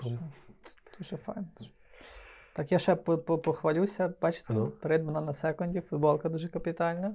Дуже 0.99 1.17
файно. 1.17 1.47
Так, 2.53 2.73
я 2.73 2.79
ще 2.79 2.95
похвалюся. 2.95 4.13
Бачите, 4.23 4.53
ну. 4.53 4.73
мене 4.85 5.21
на 5.21 5.33
секунді, 5.33 5.81
футболка 5.81 6.29
дуже 6.29 6.49
капітальна. 6.49 7.15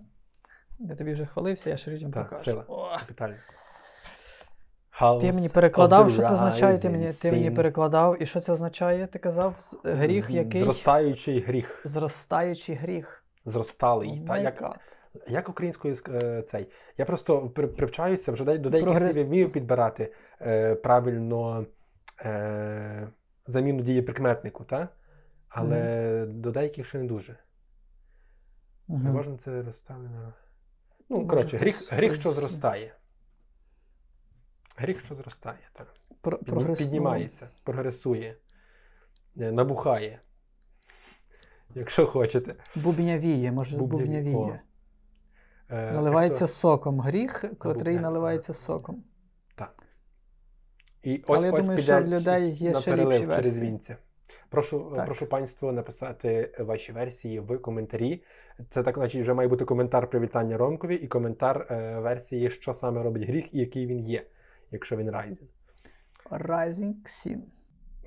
Я 0.80 0.96
тобі 0.96 1.14
вже 1.14 1.26
хвалився, 1.26 1.70
я 1.70 1.78
ще 1.78 1.92
людям 1.92 2.12
так, 2.12 2.30
покажу. 2.30 2.44
Сила. 2.44 2.66
Капітальна. 3.00 3.38
Ти 5.22 5.34
мені 5.34 5.50
перекладав, 5.50 6.12
що 6.12 6.22
це 6.22 6.34
означає? 6.34 6.78
Ти 6.78 6.90
мені 6.90 7.08
ти 7.22 7.32
мені 7.32 7.52
перекладав, 7.52 8.22
і 8.22 8.26
що 8.26 8.42
це 8.42 8.54
означає? 8.54 9.08
Ти 9.08 9.20
казав? 9.20 9.56
Гріх 9.84 10.30
який? 10.30 10.64
Зростаючий 10.64 11.40
гріх. 11.40 11.82
Зростаючий 11.86 12.76
гріх. 12.76 13.25
Зросталий. 13.46 14.10
Oh 14.10 14.28
та, 14.28 14.38
як 14.38 14.80
як 15.28 15.50
українською 15.50 15.96
е, 16.10 16.42
цей? 16.42 16.68
Я 16.98 17.06
просто 17.06 17.50
привчаюся 17.50 18.32
вже 18.32 18.58
до 18.58 18.70
деяких 18.70 18.98
слів 18.98 19.28
вмію 19.28 19.52
підбирати 19.52 20.14
е, 20.42 20.76
правильно 20.76 21.66
е, 22.26 23.08
заміну 23.46 23.82
дії 23.82 24.02
прикметнику, 24.02 24.64
та? 24.64 24.90
але 25.50 25.78
mm. 25.78 26.28
до 26.28 26.52
деяких 26.52 26.88
ще 26.88 26.98
не 26.98 27.06
дуже. 27.06 27.38
Mm-hmm. 28.90 29.02
Переважно 29.02 29.38
це 29.38 29.62
розставлено. 29.62 30.34
Ну, 31.10 31.18
Може, 31.18 31.30
коротше, 31.30 31.58
гріх, 31.58 31.94
гріх, 31.94 32.16
що 32.16 32.32
зростає. 32.32 32.96
Гріх, 34.78 35.06
що 35.06 35.16
зростає, 35.16 35.70
так. 35.74 35.94
Про, 36.22 36.38
прогресу... 36.38 36.84
Піднімається, 36.84 37.50
прогресує, 37.64 38.38
е, 39.38 39.52
набухає. 39.52 40.20
Якщо 41.76 42.06
хочете. 42.06 42.56
Бубнявіє, 42.76 43.52
може, 43.52 43.78
бубнявіє. 43.78 44.62
Е, 45.70 45.92
Наливається 45.92 46.46
ето- 46.46 46.52
соком 46.52 47.00
гріх, 47.00 47.46
котрий 47.58 48.00
наливається 48.00 48.54
соком. 48.54 49.04
Так. 49.56 49.84
І 51.04 51.24
ось 51.28 51.38
Але 51.38 51.48
я 51.48 51.54
ось 51.54 51.62
думаю, 51.62 51.80
що 51.80 52.02
в 52.02 52.08
людей 52.08 52.52
є 52.52 52.72
на 52.72 52.82
ще 52.82 52.96
ліпші 52.96 53.28
через 53.28 53.62
вінця. 53.62 53.98
Прошу, 54.50 54.94
Так. 54.96 55.06
прошу 55.06 55.26
панство 55.26 55.72
написати 55.72 56.52
ваші 56.60 56.92
версії 56.92 57.40
в 57.40 57.58
коментарі. 57.58 58.24
Це 58.70 58.84
так, 58.84 58.96
значить, 58.96 59.22
вже 59.22 59.34
має 59.34 59.50
бути 59.50 59.66
коментар 59.66 60.10
привітання 60.10 60.58
Ромкові 60.58 60.96
і 60.96 61.08
коментар 61.08 61.68
е, 61.70 62.00
версії, 62.00 62.50
що 62.50 62.74
саме 62.74 63.04
робить 63.04 63.24
гріх 63.24 63.54
і 63.54 63.60
який 63.60 63.86
він 63.86 64.00
є, 64.00 64.28
якщо 64.72 64.98
він 64.98 65.12
Райзен. 65.12 65.48
Rising 66.32 66.94
Sin. 67.06 67.40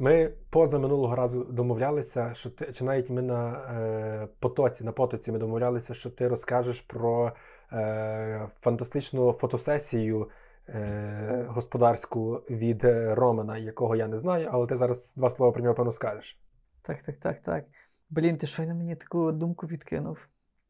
Ми 0.01 0.33
поза 0.51 0.79
минулого 0.79 1.17
разу 1.17 1.45
домовлялися, 1.45 2.35
що 2.35 2.51
ти 2.51 2.73
чи 2.73 2.85
навіть 2.85 3.11
ми 3.11 3.23
на 3.23 3.51
е, 3.51 4.29
потоці, 4.39 4.85
на 4.85 4.93
потоці 4.93 5.33
ми 5.33 5.39
домовлялися, 5.39 5.95
що 5.95 6.11
ти 6.11 6.29
розкажеш 6.29 6.81
про 6.81 7.33
е, 7.73 8.49
фантастичну 8.61 9.33
фотосесію 9.33 10.31
е, 10.69 11.47
господарську 11.49 12.33
від 12.51 12.85
Романа, 13.11 13.59
якого 13.59 13.97
я 13.97 14.07
не 14.09 14.19
знаю, 14.19 14.49
але 14.53 14.67
ти 14.67 14.77
зараз 14.77 15.15
два 15.17 15.31
слова 15.31 15.53
про 15.53 15.63
нього 15.63 15.75
певно 15.75 15.93
скажеш. 15.93 16.39
Так, 16.83 17.03
так, 17.03 17.17
так, 17.17 17.43
так. 17.43 17.65
Блін, 18.11 18.37
ти 18.37 18.47
щойно 18.47 18.75
мені 18.75 18.97
таку 18.97 19.33
думку 19.33 19.67
підкинув. 19.67 20.19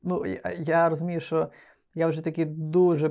Ну, 0.03 0.27
я, 0.27 0.41
я 0.59 0.89
розумію, 0.89 1.21
що 1.21 1.49
я 1.95 2.07
вже 2.07 2.25
таки 2.25 2.45
дуже 2.45 3.11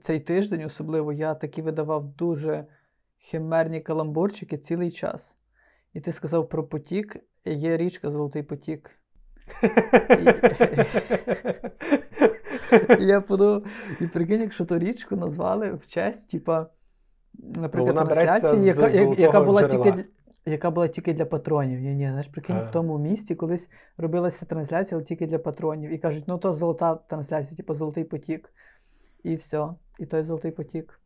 цей 0.00 0.20
тиждень, 0.20 0.64
особливо, 0.64 1.12
я 1.12 1.34
таки 1.34 1.62
видавав 1.62 2.04
дуже 2.04 2.66
химерні 3.30 3.80
каламбурчики 3.80 4.58
цілий 4.58 4.90
час. 4.90 5.38
І 5.92 6.00
ти 6.00 6.12
сказав 6.12 6.48
про 6.48 6.64
потік, 6.64 7.16
є 7.44 7.76
річка 7.76 8.10
Золотий 8.10 8.42
потік. 8.42 8.90
І 13.00 13.04
я 13.04 13.20
подумав, 13.20 13.62
і 14.00 14.06
прикинь, 14.06 14.40
якщо 14.40 14.64
ту 14.64 14.78
річку 14.78 15.16
назвали 15.16 15.72
в 15.72 15.86
честь, 15.86 16.30
типа, 16.30 16.66
наприклад, 17.34 17.96
трансляції, 18.14 18.50
яка, 18.66 18.80
яка, 19.20 19.40
була 19.46 19.60
тільки, 19.68 19.90
для- 20.44 20.52
яка 20.52 20.70
була 20.70 20.88
тільки 20.88 21.14
для 21.14 21.24
патронів. 21.24 21.80
Ні, 21.80 21.94
ні, 21.94 22.08
знаєш, 22.08 22.26
прикинь, 22.26 22.56
в 22.68 22.70
тому 22.72 22.98
місті 22.98 23.34
колись 23.34 23.68
робилася 23.96 24.46
трансляція, 24.46 24.96
але 24.98 25.04
тільки 25.04 25.26
для 25.26 25.38
патронів. 25.38 25.90
І 25.90 25.98
кажуть, 25.98 26.24
ну 26.26 26.38
то 26.38 26.54
золота 26.54 26.94
трансляція, 26.94 27.56
типу 27.56 27.74
золотий 27.74 28.04
потік. 28.04 28.52
І 29.22 29.36
все. 29.36 29.68
І 29.98 30.06
той 30.06 30.22
золотий 30.22 30.50
потік. 30.50 31.00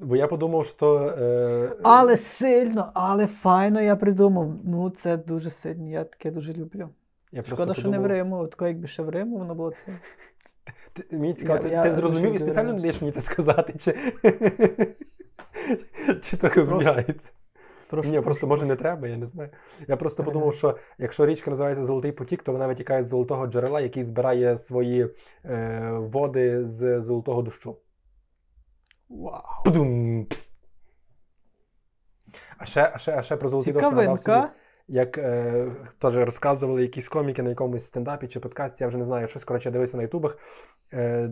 Бо 0.00 0.16
я 0.16 0.26
подумав, 0.26 0.66
що. 0.66 1.14
Е, 1.18 1.70
Але 1.82 2.16
сильно, 2.16 2.90
але 2.94 3.26
файно 3.26 3.80
я 3.80 3.96
придумав. 3.96 4.52
Ну, 4.64 4.90
це 4.90 5.16
дуже 5.16 5.50
сильно, 5.50 5.88
я 5.88 6.04
таке 6.04 6.30
дуже 6.30 6.52
люблю. 6.52 6.88
я 7.32 7.42
Шкода, 7.42 7.74
що 7.74 7.88
не 7.88 7.98
в 7.98 8.02
подумав- 8.02 8.16
Риму. 8.18 8.46
Тако, 8.46 8.66
якби 8.66 8.86
ще 8.88 9.02
в 9.02 9.08
Риму, 9.08 9.38
воно 9.38 9.54
було 9.54 9.70
це. 9.70 9.92
Ти- 10.92 11.16
Мені 11.16 11.34
цікаво, 11.34 11.68
Я- 11.68 11.82
ти, 11.82 11.88
ти 11.90 11.94
зрозумів 11.96 12.34
і 12.34 12.38
спеціально 12.38 12.72
не 12.72 12.80
даєш 12.80 13.00
мені 13.00 13.12
це 13.12 13.20
сказати, 13.20 13.74
чи, 13.78 13.94
чи 16.22 16.36
так 16.36 16.56
розуміється? 16.56 17.30
Прошу, 17.90 18.08
Ні, 18.08 18.14
прошу, 18.14 18.24
просто 18.24 18.46
може 18.46 18.66
не 18.66 18.76
треба, 18.76 19.08
я 19.08 19.16
не 19.16 19.26
знаю. 19.26 19.50
Я 19.88 19.96
просто 19.96 20.22
Ага. 20.22 20.32
подумав, 20.32 20.54
що 20.54 20.76
якщо 20.98 21.26
річка 21.26 21.50
називається 21.50 21.84
Золотий 21.84 22.12
потік, 22.12 22.42
то 22.42 22.52
вона 22.52 22.66
витікає 22.66 23.04
з 23.04 23.06
золотого 23.06 23.46
джерела, 23.46 23.80
який 23.80 24.04
збирає 24.04 24.58
свої 24.58 25.08
е, 25.44 25.90
води 25.98 26.64
з 26.66 27.00
золотого 27.00 27.42
дощу. 27.42 27.76
Вау. 29.12 29.64
Пудум, 29.64 30.26
пс. 30.26 30.52
А 32.58 32.64
ще, 32.64 32.90
а 32.94 32.98
ще, 32.98 33.12
а 33.12 33.22
ще 33.22 33.36
про 33.36 33.50
дощ 33.50 33.66
нагадав 33.66 34.20
собі, 34.20 34.48
як 34.88 35.18
е, 35.18 35.70
теж 35.98 36.16
розказували 36.16 36.82
якісь 36.82 37.08
коміки 37.08 37.42
на 37.42 37.50
якомусь 37.50 37.86
стендапі 37.86 38.28
чи 38.28 38.40
подкасті, 38.40 38.84
я 38.84 38.88
вже 38.88 38.98
не 38.98 39.04
знаю, 39.04 39.28
щось 39.28 39.44
коротше 39.44 39.68
я 39.68 39.72
дивився 39.72 39.96
на 39.96 40.02
ютубах. 40.02 40.38
Е, 40.92 41.30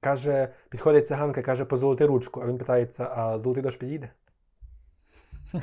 каже, 0.00 0.48
підходить 0.68 1.06
циганка, 1.06 1.42
каже, 1.42 1.64
позолоти 1.64 2.06
ручку, 2.06 2.40
а 2.40 2.46
він 2.46 2.58
питається: 2.58 3.10
а 3.16 3.38
золотий 3.38 3.62
дощ 3.62 3.76
підійде? 3.76 4.10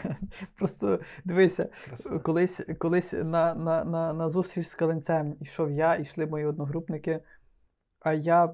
Просто 0.58 1.00
дивися, 1.26 1.70
Красиво. 1.86 2.20
колись, 2.20 2.66
колись 2.80 3.14
на, 3.14 3.56
на, 3.56 3.84
на, 3.84 4.14
на 4.14 4.30
зустріч 4.30 4.68
з 4.68 4.76
каленцем 4.76 5.36
йшов 5.40 5.72
я, 5.72 5.96
йшли 5.96 6.26
мої 6.26 6.46
одногрупники. 6.46 7.20
А 8.00 8.14
я 8.14 8.54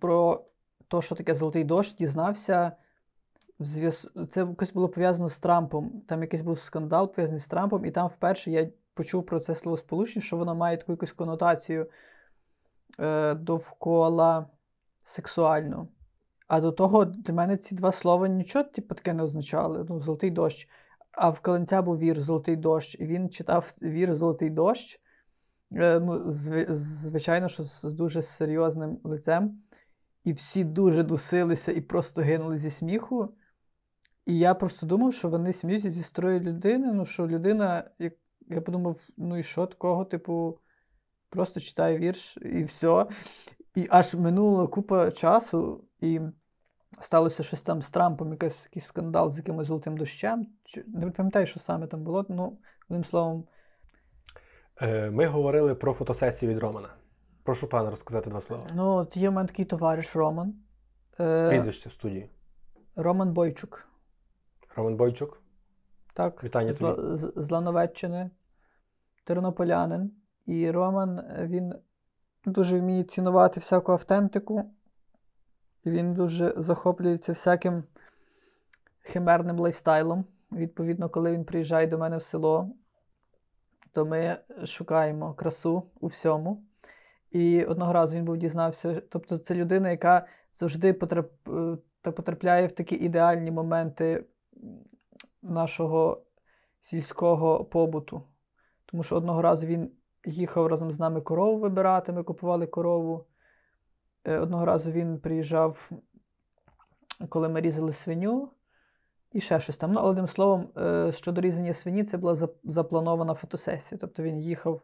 про 0.00 0.44
те, 0.88 1.02
що 1.02 1.14
таке 1.14 1.34
золотий 1.34 1.64
дощ, 1.64 1.94
дізнався. 1.94 2.72
Це 4.30 4.40
якось 4.40 4.72
було 4.72 4.88
пов'язано 4.88 5.28
з 5.28 5.38
Трампом. 5.38 6.02
Там 6.08 6.22
якийсь 6.22 6.42
був 6.42 6.60
скандал 6.60 7.14
пов'язаний 7.14 7.40
з 7.40 7.48
Трампом, 7.48 7.84
і 7.84 7.90
там 7.90 8.08
вперше 8.08 8.50
я 8.50 8.70
почув 8.94 9.26
про 9.26 9.40
це 9.40 9.54
словосполучення, 9.54 10.24
що 10.24 10.36
воно 10.36 10.54
має 10.54 10.76
таку 10.76 10.92
якусь 10.92 11.12
конотацію 11.12 11.90
е, 13.00 13.34
довкола 13.34 14.46
сексуальну. 15.02 15.88
А 16.48 16.60
до 16.60 16.72
того 16.72 17.04
для 17.04 17.34
мене 17.34 17.56
ці 17.56 17.74
два 17.74 17.92
слова 17.92 18.28
нічого 18.28 18.64
типу, 18.64 18.94
таке 18.94 19.14
не 19.14 19.22
означали. 19.22 19.86
Ну, 19.88 20.00
золотий 20.00 20.30
дощ. 20.30 20.68
А 21.12 21.30
в 21.30 21.40
Каленця 21.40 21.82
був 21.82 21.98
вір 21.98 22.20
Золотий 22.20 22.56
дощ, 22.56 22.96
і 23.00 23.06
він 23.06 23.30
читав 23.30 23.74
вір 23.82 24.14
Золотий 24.14 24.50
дощ. 24.50 25.00
Е, 25.72 26.00
ну, 26.00 26.12
зви- 26.12 26.66
звичайно, 26.70 27.48
що 27.48 27.62
з 27.62 27.84
дуже 27.84 28.22
серйозним 28.22 28.98
лицем. 29.04 29.62
І 30.26 30.32
всі 30.32 30.64
дуже 30.64 31.02
дусилися 31.02 31.72
і 31.72 31.80
просто 31.80 32.22
гинули 32.22 32.58
зі 32.58 32.70
сміху. 32.70 33.34
І 34.26 34.38
я 34.38 34.54
просто 34.54 34.86
думав, 34.86 35.14
що 35.14 35.28
вони 35.28 35.52
сміються 35.52 35.90
зі 35.90 36.02
строї 36.02 36.40
людини. 36.40 36.92
Ну, 36.92 37.04
що 37.04 37.26
людина, 37.26 37.90
як 37.98 38.12
я 38.48 38.60
подумав, 38.60 39.00
ну 39.16 39.38
і 39.38 39.42
що 39.42 39.66
такого, 39.66 40.04
типу, 40.04 40.58
просто 41.28 41.60
читає 41.60 41.98
вірш 41.98 42.38
і 42.42 42.64
все. 42.64 43.06
І 43.74 43.86
аж 43.90 44.14
минула 44.14 44.66
купа 44.66 45.10
часу, 45.10 45.84
і 46.00 46.20
сталося 47.00 47.42
щось 47.42 47.62
там 47.62 47.82
з 47.82 47.90
Трампом, 47.90 48.32
якийсь, 48.32 48.64
якийсь 48.64 48.86
скандал 48.86 49.30
з 49.30 49.36
якимось 49.36 49.66
золотим 49.66 49.96
дощем. 49.96 50.46
Не 50.86 51.10
пам'ятаю, 51.10 51.46
що 51.46 51.60
саме 51.60 51.86
там 51.86 52.02
було. 52.02 52.26
Ну, 52.28 52.58
одним 52.88 53.04
словом, 53.04 53.44
Е, 54.80 55.10
ми 55.10 55.26
говорили 55.26 55.74
про 55.74 55.92
фотосесію 55.92 56.52
від 56.52 56.58
Романа. 56.58 56.88
Прошу 57.46 57.66
пана 57.66 57.90
розказати 57.90 58.30
два 58.30 58.40
слова. 58.40 58.66
ну, 58.74 58.94
от 58.94 59.16
є 59.16 59.28
в 59.28 59.32
мене 59.32 59.48
такий 59.48 59.64
товариш 59.64 60.16
Роман. 60.16 60.54
Е, 61.20 61.48
Прізвище 61.48 61.88
в 61.88 61.92
студії. 61.92 62.30
Роман 62.96 63.32
Бойчук. 63.32 63.88
Роман 64.76 64.96
Бойчук. 64.96 65.42
Так, 66.14 66.44
Вітання 66.44 66.72
з, 66.72 66.80
Ла- 66.80 67.16
з, 67.16 67.32
з 67.36 67.50
Лановеччини, 67.50 68.30
тернополянин. 69.24 70.12
І 70.46 70.70
Роман 70.70 71.24
він 71.40 71.74
дуже 72.44 72.80
вміє 72.80 73.02
цінувати 73.02 73.60
всяку 73.60 73.92
автентику. 73.92 74.70
Він 75.86 76.14
дуже 76.14 76.54
захоплюється 76.56 77.32
всяким 77.32 77.84
химерним 79.00 79.58
лайфстайлом. 79.58 80.24
Відповідно, 80.52 81.08
коли 81.08 81.32
він 81.32 81.44
приїжджає 81.44 81.86
до 81.86 81.98
мене 81.98 82.16
в 82.16 82.22
село, 82.22 82.70
то 83.92 84.06
ми 84.06 84.38
шукаємо 84.64 85.34
красу 85.34 85.82
у 86.00 86.06
всьому. 86.06 86.62
І 87.30 87.64
одного 87.64 87.92
разу 87.92 88.16
він 88.16 88.24
був 88.24 88.36
дізнався, 88.36 89.02
тобто 89.08 89.38
це 89.38 89.54
людина, 89.54 89.90
яка 89.90 90.26
завжди 90.54 90.88
е, 90.88 90.94
потрапляє 92.02 92.66
в 92.66 92.72
такі 92.72 92.94
ідеальні 92.94 93.50
моменти 93.50 94.24
нашого 95.42 96.22
сільського 96.80 97.64
побуту. 97.64 98.22
Тому 98.86 99.02
що 99.02 99.16
одного 99.16 99.42
разу 99.42 99.66
він 99.66 99.90
їхав 100.24 100.66
разом 100.66 100.92
з 100.92 101.00
нами 101.00 101.20
корову 101.20 101.58
вибирати, 101.58 102.12
ми 102.12 102.22
купували 102.22 102.66
корову. 102.66 103.26
Е, 104.24 104.38
Одного 104.38 104.64
разу 104.64 104.90
він 104.90 105.18
приїжджав, 105.18 105.90
коли 107.28 107.48
ми 107.48 107.60
різали 107.60 107.92
свиню, 107.92 108.50
і 109.32 109.40
ще 109.40 109.60
щось 109.60 109.76
там. 109.76 109.92
Ну, 109.92 110.00
одним 110.00 110.28
словом, 110.28 110.68
е, 110.76 111.12
щодо 111.12 111.40
різання 111.40 111.72
свині, 111.72 112.04
це 112.04 112.16
була 112.16 112.48
запланована 112.64 113.34
фотосесія. 113.34 113.98
Тобто 114.00 114.22
він 114.22 114.38
їхав, 114.38 114.82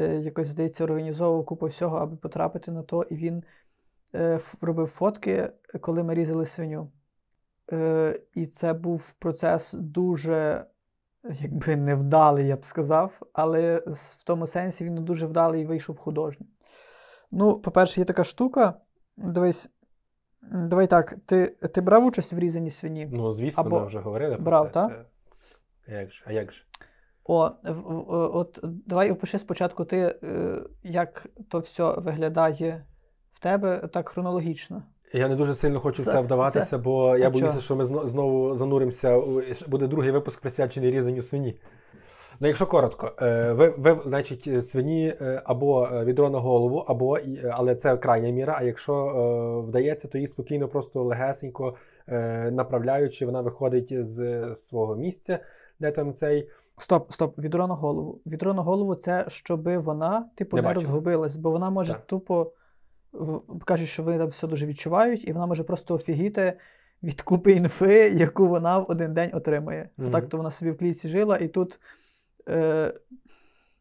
якось, 0.00 0.48
здається, 0.48 0.84
організовував 0.84 1.44
купу 1.44 1.66
всього, 1.66 1.96
аби 1.96 2.16
потрапити 2.16 2.70
на 2.70 2.82
то, 2.82 3.02
і 3.02 3.16
він 3.16 3.42
е, 4.14 4.40
робив 4.60 4.86
фотки, 4.86 5.50
коли 5.80 6.02
ми 6.02 6.14
різали 6.14 6.46
свиню. 6.46 6.90
Е, 7.72 8.20
і 8.34 8.46
це 8.46 8.72
був 8.72 9.12
процес 9.18 9.72
дуже, 9.72 10.64
якби 11.24 11.76
невдалий, 11.76 12.46
я 12.46 12.56
б 12.56 12.66
сказав, 12.66 13.20
але 13.32 13.76
в 13.86 14.24
тому 14.24 14.46
сенсі 14.46 14.84
він 14.84 14.94
дуже 14.94 15.26
вдалий 15.26 15.62
і 15.62 15.66
вийшов 15.66 15.96
художньо. 15.96 16.46
Ну, 17.30 17.58
по-перше, 17.58 18.00
є 18.00 18.04
така 18.04 18.24
штука. 18.24 18.74
Дивись, 19.16 19.70
давай 20.42 20.86
так, 20.86 21.14
ти, 21.26 21.46
ти 21.46 21.80
брав 21.80 22.04
участь 22.04 22.32
в 22.32 22.38
різанні 22.38 22.70
свині? 22.70 23.08
Ну, 23.12 23.32
звісно, 23.32 23.62
Або 23.62 23.80
ми 23.80 23.86
вже 23.86 23.98
говорили 23.98 24.34
про 24.34 24.44
брав, 24.44 24.66
це. 24.66 24.72
та? 24.72 24.88
Це- 24.88 25.04
А 25.88 25.92
як 25.92 26.10
же? 26.12 26.24
А 26.26 26.32
як 26.32 26.52
же? 26.52 26.62
О, 27.24 27.50
в- 27.64 28.36
от 28.36 28.58
давай 28.86 29.10
опиши 29.10 29.38
спочатку 29.38 29.84
ти, 29.84 29.96
е, 30.22 30.58
як 30.82 31.26
то 31.50 31.58
все 31.58 31.92
виглядає 31.92 32.84
в 33.32 33.40
тебе 33.42 33.88
так 33.92 34.08
хронологічно. 34.08 34.82
Я 35.14 35.28
не 35.28 35.36
дуже 35.36 35.54
сильно 35.54 35.80
хочу 35.80 36.02
в 36.02 36.04
Це- 36.04 36.20
вдаватися, 36.20 36.64
це- 36.64 36.78
бо 36.78 37.16
я 37.16 37.26
А 37.26 37.30
боюся, 37.30 37.48
чого? 37.48 37.60
що 37.60 37.76
ми 37.76 37.84
зно- 37.84 38.08
знову 38.08 38.54
зануримося. 38.54 39.20
Буде 39.68 39.86
другий 39.86 40.10
випуск 40.10 40.40
присвячений 40.40 40.90
різанню 40.90 41.22
свині. 41.22 41.56
Ну, 42.40 42.48
якщо 42.48 42.66
коротко, 42.66 43.12
е, 43.22 43.52
ви, 43.52 43.68
ви 43.78 44.00
значить, 44.06 44.66
свині 44.68 45.14
е, 45.20 45.42
або 45.44 45.88
е, 45.92 46.04
відро 46.04 46.30
на 46.30 46.38
голову, 46.38 46.78
або, 46.78 47.18
але 47.50 47.74
це 47.74 47.96
крайня 47.96 48.30
міра. 48.30 48.56
А 48.58 48.62
якщо 48.62 48.94
е, 48.94 49.68
вдається, 49.68 50.08
то 50.08 50.18
її 50.18 50.28
спокійно, 50.28 50.68
просто 50.68 51.02
легесенько 51.04 51.74
е, 52.08 52.50
направляючи, 52.50 53.26
вона 53.26 53.40
виходить 53.40 54.06
з 54.06 54.54
свого 54.54 54.96
місця, 54.96 55.38
де 55.80 55.90
там 55.90 56.12
цей. 56.14 56.48
Стоп, 56.82 57.12
стоп, 57.12 57.38
відро 57.38 57.66
на 57.66 57.74
голову. 57.74 58.20
Відро 58.26 58.54
на 58.54 58.62
голову 58.62 58.94
це 58.94 59.24
щоби 59.28 59.78
вона, 59.78 60.28
типу, 60.34 60.56
Не 60.56 60.62
не, 60.62 60.72
розгубилась, 60.72 61.36
бо 61.36 61.50
вона 61.50 61.70
може 61.70 61.92
Так. 61.92 62.06
тупо 62.06 62.52
кажуть, 63.64 63.88
що 63.88 64.02
вони 64.02 64.18
там 64.18 64.28
все 64.28 64.46
дуже 64.46 64.66
відчувають, 64.66 65.28
і 65.28 65.32
вона 65.32 65.46
може 65.46 65.64
просто 65.64 65.94
офігіти 65.94 66.58
від 67.02 67.22
купи 67.22 67.52
інфи, 67.52 67.94
яку 68.08 68.48
вона 68.48 68.78
в 68.78 68.86
один 68.88 69.14
день 69.14 69.30
отримає. 69.34 69.88
Мгм. 69.96 70.10
Так 70.10 70.28
то 70.28 70.36
вона 70.36 70.50
собі 70.50 70.70
в 70.70 70.78
клітці 70.78 71.08
жила, 71.08 71.36
і 71.36 71.48
тут 71.48 71.80
е, 72.48 72.94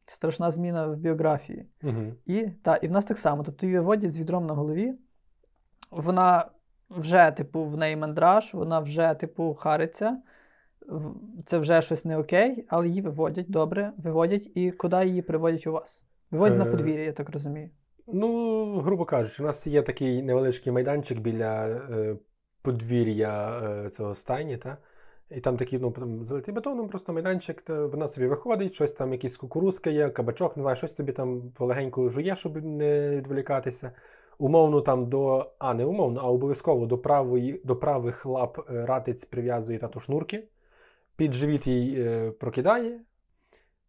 страшна 0.05 0.51
зміна 0.51 0.87
в 0.87 0.95
біографії. 0.95 1.65
Угу. 1.83 2.13
І, 2.25 2.47
та, 2.63 2.75
і 2.75 2.87
в 2.87 2.91
нас 2.91 3.05
так 3.05 3.17
само. 3.17 3.43
Тобто 3.43 3.65
її 3.65 3.77
виводять 3.79 4.11
з 4.11 4.19
відром 4.19 4.45
на 4.45 4.53
голові. 4.53 4.93
Вона 5.91 6.45
вже, 6.89 7.31
типу, 7.31 7.65
в 7.65 7.77
неї 7.77 7.95
мандраж, 7.95 8.53
вона 8.53 8.79
вже, 8.79 9.13
типу, 9.13 9.53
хариться. 9.53 10.17
Це 11.45 11.57
вже 11.57 11.81
щось 11.81 12.05
не 12.05 12.17
окей, 12.17 12.65
але 12.67 12.87
її 12.87 13.01
виводять 13.01 13.49
добре, 13.49 13.91
виводять, 13.97 14.51
і 14.55 14.71
куди 14.71 15.05
її 15.05 15.21
приводять 15.21 15.67
у 15.67 15.71
вас? 15.71 16.05
Виводять 16.31 16.57
на 16.57 16.65
Е, 16.65 16.71
подвір'я, 16.71 17.03
я 17.03 17.11
так 17.11 17.29
розумію. 17.29 17.69
Ну, 18.07 18.79
грубо 18.79 19.05
кажучи, 19.05 19.43
у 19.43 19.45
нас 19.45 19.67
є 19.67 19.81
такий 19.81 20.23
невеличкий 20.23 20.73
майданчик 20.73 21.19
біля 21.19 21.67
е, 21.67 22.15
подвір'я 22.61 23.61
е, 23.63 23.89
цього 23.89 24.15
стайні, 24.15 24.57
та? 24.57 24.77
і 25.35 25.39
там 25.39 25.57
такий 25.57 25.79
ну, 25.79 25.91
там, 25.91 26.25
залитий 26.25 26.53
бетоном, 26.53 26.87
просто 26.87 27.13
майданчик, 27.13 27.61
та 27.61 27.85
вона 27.85 28.07
собі 28.07 28.27
виходить, 28.27 28.73
щось 28.73 28.91
там, 28.91 29.11
якісь 29.11 29.37
кукурузка 29.37 29.89
є, 29.89 30.09
кабачок, 30.09 30.57
не 30.57 30.63
знаю, 30.63 30.75
щось 30.75 30.95
собі 30.95 31.11
там 31.11 31.51
полегенько 31.57 32.09
жує, 32.09 32.35
щоб 32.35 32.65
не 32.65 33.09
відволікатися. 33.09 33.91
Умовно 34.37 34.81
там 34.81 35.09
до, 35.09 35.51
а 35.59 35.73
не 35.73 35.85
умовно, 35.85 36.21
а 36.23 36.23
обов'язково 36.23 36.85
до 36.85 36.97
правої, 36.97 37.61
до 37.63 37.75
правих 37.75 38.25
лап 38.25 38.59
е, 38.69 38.85
ратиць 38.85 39.25
прив'язує 39.25 39.79
тато 39.79 39.99
шнурки, 39.99 40.43
під 41.21 41.33
живіт 41.33 41.67
їй 41.67 42.01
е, 42.01 42.31
прокидає, 42.31 42.99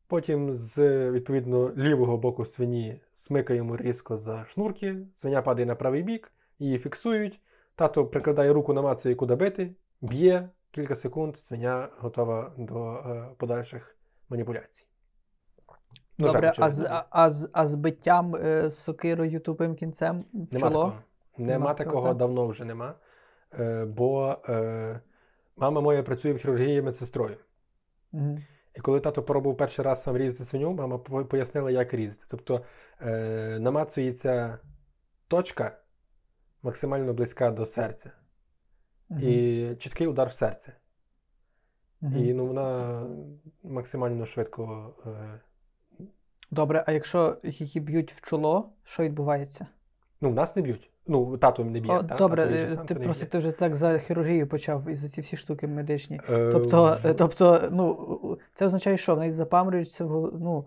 Потім 0.07 0.55
з 0.55 0.79
відповідно 1.11 1.73
лівого 1.77 2.17
боку 2.17 2.47
свині 2.47 3.01
смикаємо 3.13 3.77
різко 3.77 4.19
за 4.19 4.45
шнурки, 4.45 4.97
свиня 5.15 5.43
падає 5.43 5.67
на 5.67 5.75
правий 5.75 6.03
бік, 6.03 6.33
її 6.59 6.79
фіксують. 6.79 7.41
Тато 7.75 8.07
прикладає 8.07 8.53
руку, 8.53 8.73
намацує, 8.73 9.15
куди 9.15 9.35
бити, 9.35 9.75
б'є 10.01 10.49
кілька 10.71 10.97
секунд, 10.97 11.41
свиня 11.41 11.89
готова 11.99 12.53
до 12.59 12.95
е, 12.95 13.29
подальших 13.37 13.97
маніпуляцій. 14.29 14.87
Ножем, 16.19 16.35
Добре, 16.35 16.49
а 16.49 16.51
очевидно. 16.51 16.71
з, 16.71 16.89
а, 16.91 17.05
а, 17.11 17.31
з, 17.31 17.51
а 17.53 17.67
з 17.67 17.75
биттям 17.75 18.37
е, 18.37 18.71
сокирою 18.71 19.41
тупим 19.41 19.75
кінцем 19.75 20.19
в 20.19 20.23
Нема 20.35 20.49
чоло? 20.61 20.71
такого. 20.71 20.95
Нема, 21.39 21.53
Нема 21.53 21.75
такого, 21.75 22.09
так? 22.09 22.17
давно 22.17 22.47
вже 22.47 22.65
нема. 22.65 22.95
Е, 23.59 23.85
бо 23.85 24.37
е, 24.49 25.01
мама 25.63 25.81
моя 25.81 26.03
працює 26.03 26.33
в 26.33 26.39
хірургії 26.39 26.83
медсестрою. 26.83 27.37
Мгм. 28.13 28.45
І 28.77 28.81
коли 28.81 29.01
тато 29.01 29.23
пробував 29.23 29.57
перший 29.57 29.85
раз 29.85 30.03
сам 30.03 30.17
різати 30.17 30.45
свиню, 30.45 30.73
мама 30.73 30.99
пояснила, 30.99 31.71
як 31.71 31.95
різати. 31.95 32.25
Тобто 32.29 32.65
е, 33.01 33.59
намацується 33.61 34.59
точка 35.29 35.79
максимально 36.63 37.13
близька 37.13 37.51
до 37.51 37.67
серця. 37.67 38.11
Мгм. 39.09 39.21
І 39.23 39.77
чіткий 39.79 40.07
удар 40.07 40.29
в 40.29 40.33
серце. 40.33 40.73
Мгм. 42.01 42.25
І 42.25 42.35
ну, 42.35 42.47
вона 42.47 43.07
максимально 43.63 44.27
швидко. 44.27 44.95
Е, 45.07 45.41
Добре, 46.51 46.85
а 46.87 46.93
якщо 46.93 47.37
її 47.43 47.81
б'ють 47.81 48.13
в 48.13 48.29
чоло, 48.29 48.73
що 48.85 49.03
відбувається? 49.03 49.67
ну, 50.21 50.31
в 50.31 50.35
нас 50.35 50.57
не 50.57 50.63
б'ють. 50.63 50.91
Ну, 51.07 51.37
тато 51.37 51.65
не 51.65 51.81
б'є. 51.81 51.93
О, 51.93 52.03
та, 52.03 52.15
добре, 52.15 52.43
а 52.43 52.47
той 52.47 52.57
е, 52.57 52.69
сам 52.75 52.87
ти 52.87 52.95
просто 52.95 53.25
б'є. 53.25 53.31
ти 53.31 53.39
вже 53.39 53.53
так 53.53 53.75
за 53.75 53.99
хірургію 53.99 54.47
почав 54.47 54.89
і 54.89 54.97
за 54.97 55.09
ці 55.09 55.21
всі 55.21 55.37
штуки 55.37 55.67
медичні. 55.67 56.21
Е, 56.29 56.51
Тобто, 56.53 56.97
е, 57.05 57.15
тобто, 57.15 57.61
ну, 57.71 58.39
це 58.55 58.67
означає, 58.67 58.97
що 58.97 59.15
в 59.15 59.19
неї 59.19 59.31
запаморюється, 59.31 60.05
ну, 60.05 60.65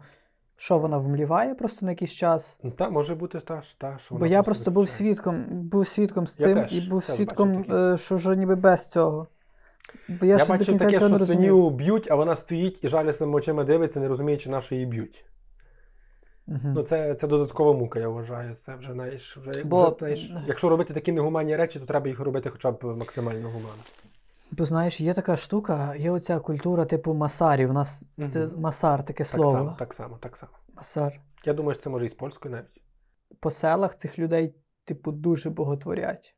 що 0.57 0.77
вона 0.77 0.97
вмліває 0.97 1.55
просто 1.55 1.85
на 1.85 1.91
якийсь 1.91 2.11
час. 2.11 2.59
Ну, 2.63 2.71
Та, 2.71 2.89
може 2.89 3.15
бути 3.15 3.39
та, 3.39 3.61
та 3.77 3.97
що 3.97 4.15
Бо 4.15 4.19
вона 4.19 4.31
я 4.31 4.43
просто 4.43 4.71
був 4.71 4.89
свідком, 4.89 5.45
був 5.49 5.87
свідком 5.87 6.27
з 6.27 6.39
Я 6.39 6.47
цим 6.47 6.61
теж, 6.61 6.73
і 6.73 6.89
був 6.89 7.03
свідком, 7.03 7.65
е, 7.73 7.97
що 7.97 8.15
вже 8.15 8.35
ніби 8.35 8.55
без 8.55 8.87
цього. 8.87 9.27
Бо 10.09 10.25
я, 10.25 10.37
Я, 10.37 10.45
бачив 10.45 10.79
таке, 10.79 10.97
що 10.97 11.09
розумів. 11.09 11.71
б'ють, 11.71 12.11
а 12.11 12.15
вона 12.15 12.35
стоїть 12.35 12.83
і 12.83 12.89
жалісними 12.89 13.33
очима 13.33 13.63
дивиться, 13.63 13.99
не 13.99 14.07
розуміючи, 14.07 14.49
на 14.49 14.61
що 14.61 14.75
її 14.75 14.87
б'ють. 14.87 15.25
Мгм. 16.47 16.73
Ну, 16.75 16.83
це, 16.83 17.15
це 17.15 17.27
додаткова 17.27 17.73
мука, 17.73 17.99
я 17.99 18.09
вважаю. 18.09 18.55
Це 18.65 18.75
вже, 18.75 18.93
знаєш, 18.93 19.37
вже, 19.37 19.63
Бо- 19.63 19.85
вже 19.89 19.95
знаєш, 19.99 20.31
якщо 20.47 20.69
робити 20.69 20.93
такі 20.93 21.11
негуманні 21.11 21.55
речі, 21.55 21.79
то 21.79 21.85
треба 21.85 22.07
їх 22.07 22.19
робити 22.19 22.49
хоча 22.49 22.71
б 22.71 22.83
максимально 22.83 23.47
гуманно. 23.47 23.83
Бо 24.51 24.65
знаєш, 24.65 25.01
є 25.01 25.13
така 25.13 25.35
штука, 25.35 25.95
є 25.95 26.11
оця 26.11 26.39
культура 26.39 26.85
типу 26.85 27.13
масарів. 27.13 27.69
У 27.69 27.73
нас 27.73 28.09
Мгм. 28.17 28.31
це 28.31 28.47
масар, 28.57 29.05
таке 29.05 29.23
Так 29.23 29.27
слово. 29.27 29.51
само, 29.57 29.75
так 29.79 29.93
само, 29.93 30.17
так 30.17 30.37
само. 30.37 30.51
Масар. 30.75 31.19
Я 31.45 31.53
думаю, 31.53 31.73
що 31.73 31.83
це 31.83 31.89
може 31.89 32.05
і 32.05 32.09
з 32.09 32.13
польською 32.13 32.51
навіть. 32.55 32.81
По 33.39 33.51
селах 33.51 33.95
цих 33.95 34.19
людей, 34.19 34.55
типу, 34.85 35.11
дуже 35.11 35.49
боготворять. 35.49 36.35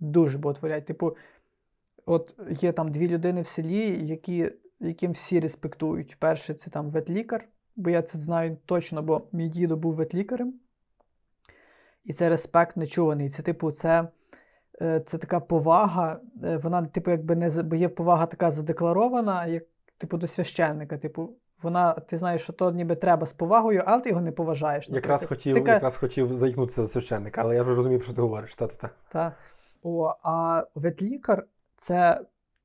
Дуже 0.00 0.38
боготворять. 0.38 0.86
Типу, 0.86 1.16
от 2.06 2.34
є 2.50 2.72
там 2.72 2.92
дві 2.92 3.08
людини 3.08 3.42
в 3.42 3.46
селі, 3.46 4.06
які, 4.06 4.50
яким 4.80 5.12
всі 5.12 5.40
респектують. 5.40 6.16
Перше, 6.20 6.54
це 6.54 6.70
там 6.70 6.90
ветлікар, 6.90 7.48
бо 7.76 7.90
я 7.90 8.02
це 8.02 8.18
знаю 8.18 8.56
точно, 8.66 9.02
бо 9.02 9.22
мій 9.32 9.48
дідо 9.48 9.76
був 9.76 9.94
ветлікарем. 9.94 10.54
І 12.04 12.12
це 12.12 12.28
респект 12.28 12.76
нечуваний. 12.76 13.30
Це, 13.30 13.42
типу, 13.42 13.70
це, 13.72 14.08
е, 14.82 15.00
це 15.00 15.18
така 15.18 15.40
повага. 15.40 16.20
е, 16.44 16.56
Вона, 16.56 16.86
типу, 16.86 17.10
якби 17.10 17.36
не 17.36 17.62
бо 17.62 17.76
є 17.76 17.88
повага 17.88 18.26
така 18.26 18.50
задекларована, 18.50 19.46
як 19.46 19.62
типу 19.98 20.16
до 20.18 20.26
священника. 20.26 20.98
Типу, 20.98 21.30
вона, 21.62 21.92
ти 21.92 22.18
знаєш, 22.18 22.42
що 22.42 22.52
то 22.52 22.72
ніби 22.72 22.96
треба 22.96 23.26
з 23.26 23.32
повагою, 23.32 23.82
але 23.86 24.02
ти 24.02 24.08
його 24.08 24.20
не 24.20 24.32
поважаєш. 24.32 24.88
Якраз 24.88 25.22
наприклад. 25.22 25.38
хотів, 25.38 25.54
Така- 25.56 25.72
якраз 25.72 25.96
хотів 25.96 26.34
заїкнутися 26.34 26.82
за 26.82 26.88
священника, 26.88 27.40
але 27.40 27.54
я 27.54 27.62
вже 27.62 27.74
розумію, 27.74 27.98
про 27.98 28.04
що 28.06 28.14
ти 28.14 28.20
говориш. 28.20 28.54
Та-та-та. 28.54 28.90
Та. 29.12 29.32
О, 29.82 30.14
а 30.22 30.64
ветлікар 30.74 31.46
це 31.76 32.20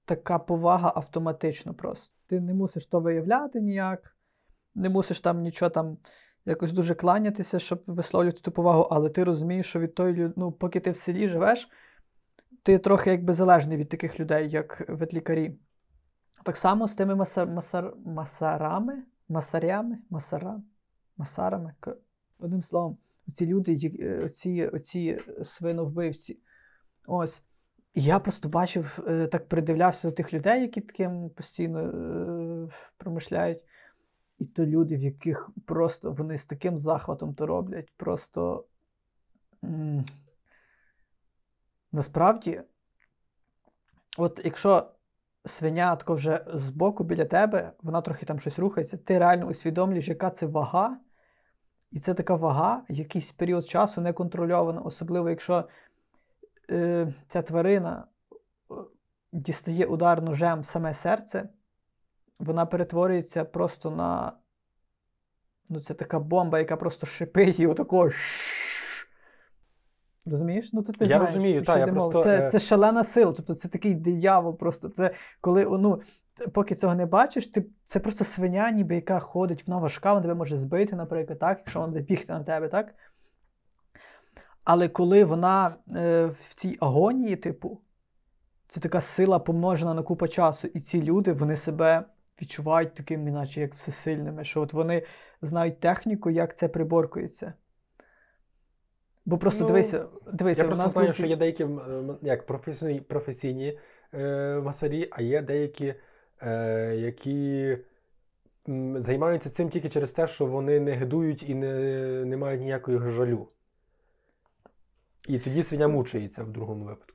така 0.05 0.39
повага 0.39 0.91
автоматично 0.95 1.73
просто. 1.73 2.13
Ти 2.27 2.39
не 2.39 2.53
мусиш 2.53 2.85
то 2.85 2.99
виявляти 2.99 3.61
ніяк, 3.61 4.15
не 4.75 4.89
мусиш 4.89 5.21
там 5.21 5.41
нічого 5.41 5.69
там 5.69 5.97
якось 6.45 6.71
дуже 6.71 6.95
кланятися, 6.95 7.59
щоб 7.59 7.83
висловлювати 7.87 8.41
ту 8.41 8.51
повагу, 8.51 8.81
але 8.91 9.09
ти 9.09 9.23
розумієш, 9.23 9.65
що 9.65 9.79
від 9.79 9.95
тої 9.95 10.13
лю- 10.13 10.33
ну, 10.35 10.51
поки 10.51 10.79
ти 10.79 10.91
в 10.91 10.95
селі 10.95 11.29
живеш, 11.29 11.69
ти 12.63 12.77
трохи 12.77 13.09
якби 13.09 13.33
залежний 13.33 13.77
від 13.77 13.89
таких 13.89 14.19
людей, 14.19 14.49
як 14.49 14.89
ветлікарі. 14.89 15.55
Так 16.43 16.57
само 16.57 16.87
з 16.87 16.95
тими 16.95 17.15
маса, 17.15 17.45
масар, 17.45 17.93
масарами, 18.05 19.03
масарями, 19.29 19.97
масара, 20.09 20.61
масарами. 21.17 21.73
Одним 22.39 22.63
словом, 22.63 22.97
ці 23.33 23.45
люди, 23.45 23.91
е, 23.99 24.23
оці, 24.25 24.69
оці 24.73 25.19
свиновбивці. 25.43 26.39
Ось. 27.07 27.43
І 27.93 28.03
я 28.03 28.19
просто 28.19 28.49
бачив, 28.49 28.99
е, 29.07 29.27
так 29.27 29.47
придивлявся 29.47 30.09
до 30.09 30.15
тих 30.15 30.33
людей, 30.33 30.61
які 30.61 30.81
таким 30.81 31.29
постійно 31.29 31.79
е, 31.79 32.69
промишляють. 32.97 33.59
І 34.41 34.45
то 34.45 34.65
люди, 34.65 34.97
в 34.97 35.01
яких 35.01 35.49
просто 35.65 36.11
вони 36.11 36.37
з 36.37 36.45
таким 36.45 36.77
захватом 36.77 37.33
то 37.33 37.45
роблять. 37.45 37.91
Просто 37.97 38.65
насправді, 41.91 42.61
от 44.17 44.41
якщо 44.43 44.91
свиня 45.45 45.95
тако 45.95 46.15
вже 46.15 46.45
збоку 46.53 47.03
біля 47.03 47.25
тебе, 47.25 47.71
вона 47.81 48.01
трохи 48.01 48.25
там 48.25 48.39
щось 48.39 48.59
рухається, 48.59 48.97
ти 48.97 49.19
реально 49.19 49.47
усвідомлюєш, 49.47 50.07
яка 50.07 50.29
це 50.29 50.45
вага. 50.45 50.97
І 51.91 51.99
це 51.99 52.13
така 52.13 52.35
вага, 52.35 52.83
якийсь 52.89 53.31
період 53.31 53.67
часу 53.67 54.01
не 54.01 54.13
контрольована, 54.13 54.81
особливо 54.81 55.29
якщо 55.29 55.67
е, 56.71 57.13
ця 57.27 57.41
тварина 57.41 58.07
е, 58.71 58.75
дістає 59.31 59.85
удар 59.85 60.21
ножем 60.21 60.63
саме 60.63 60.93
серце, 60.93 61.49
вона 62.41 62.65
перетворюється 62.65 63.45
просто 63.45 63.91
на. 63.91 64.33
Ну, 65.69 65.79
це 65.79 65.93
така 65.93 66.19
бомба, 66.19 66.59
яка 66.59 66.77
просто 66.77 67.05
шипить 67.07 67.59
і 67.59 67.67
отако. 67.67 68.09
Розумієш? 70.25 70.73
Ну, 70.73 70.81
то 70.81 70.93
ти 70.93 71.05
Я 71.05 71.07
знаєш, 71.07 71.35
розумію, 71.35 71.63
що 71.63 71.73
та, 71.73 71.79
я 71.79 71.87
просто, 71.87 72.23
Це, 72.23 72.45
е, 72.45 72.49
це 72.49 72.59
шалена 72.59 73.03
сила. 73.03 73.33
Тобто 73.37 73.53
це 73.53 73.67
такий 73.67 73.95
диявол 73.95 74.57
просто. 74.57 74.89
Це 74.89 75.13
коли, 75.41 75.65
ну, 75.65 76.01
поки 76.53 76.75
цього 76.75 76.95
не 76.95 77.05
бачиш, 77.05 77.47
ти, 77.47 77.65
це 77.85 77.99
просто 77.99 78.23
свиня, 78.23 78.71
ніби 78.71 78.95
яка 78.95 79.19
ходить, 79.19 79.67
вона 79.67 79.79
важка, 79.79 80.13
вона 80.13 80.21
тебе 80.21 80.33
може 80.33 80.57
збити, 80.57 80.95
наприклад, 80.95 81.39
так, 81.39 81.57
якщо 81.57 81.79
вона 81.79 81.91
буде 81.91 82.03
бігти 82.03 82.33
на 82.33 82.43
тебе, 82.43 82.67
так? 82.67 82.95
Але 84.63 84.89
коли 84.89 85.23
вона 85.23 85.75
е, 85.95 86.25
в 86.25 86.53
цій 86.55 86.77
агонії, 86.79 87.35
типу, 87.35 87.81
це 88.67 88.79
така 88.79 89.01
сила 89.01 89.39
помножена 89.39 89.93
на 89.93 90.03
купа 90.03 90.27
часу, 90.27 90.67
і 90.67 90.79
ці 90.79 91.03
люди 91.03 91.33
вони 91.33 91.57
себе 91.57 92.03
відчувають 92.41 92.93
такими, 92.93 93.31
наче 93.31 93.61
як 93.61 93.73
всесильними, 93.73 94.43
що 94.43 94.61
от 94.61 94.73
вони 94.73 95.03
знають 95.41 95.79
техніку, 95.79 96.29
як 96.29 96.57
це 96.57 96.67
приборкується. 96.67 97.53
Бо 99.25 99.37
просто 99.37 99.61
Ну, 99.61 99.67
дивися, 99.67 100.05
дивися, 100.33 100.61
Я 100.61 100.67
просто 100.67 100.83
нас 100.83 100.91
знаю, 100.91 101.07
був 101.07 101.15
що 101.15 101.25
є 101.25 101.35
деякі 101.35 101.67
як 102.21 102.45
професійні, 102.45 103.01
професійні 103.01 103.79
е, 104.13 104.61
масарі, 104.63 105.07
а 105.11 105.21
є 105.21 105.41
деякі, 105.41 105.95
е, 106.41 106.95
які 106.95 107.77
м, 108.69 109.03
займаються 109.03 109.49
цим 109.49 109.69
тільки 109.69 109.89
через 109.89 110.11
те, 110.11 110.27
що 110.27 110.45
вони 110.45 110.79
не 110.79 110.91
гидують 110.91 111.49
і 111.49 111.55
не, 111.55 111.73
не 112.25 112.37
мають 112.37 112.61
ніякої 112.61 113.11
жалю. 113.11 113.47
І 115.27 115.39
тоді 115.39 115.63
свиня 115.63 115.87
мучається 115.87 116.43
в 116.43 116.49
другому 116.51 116.85
випадку. 116.85 117.10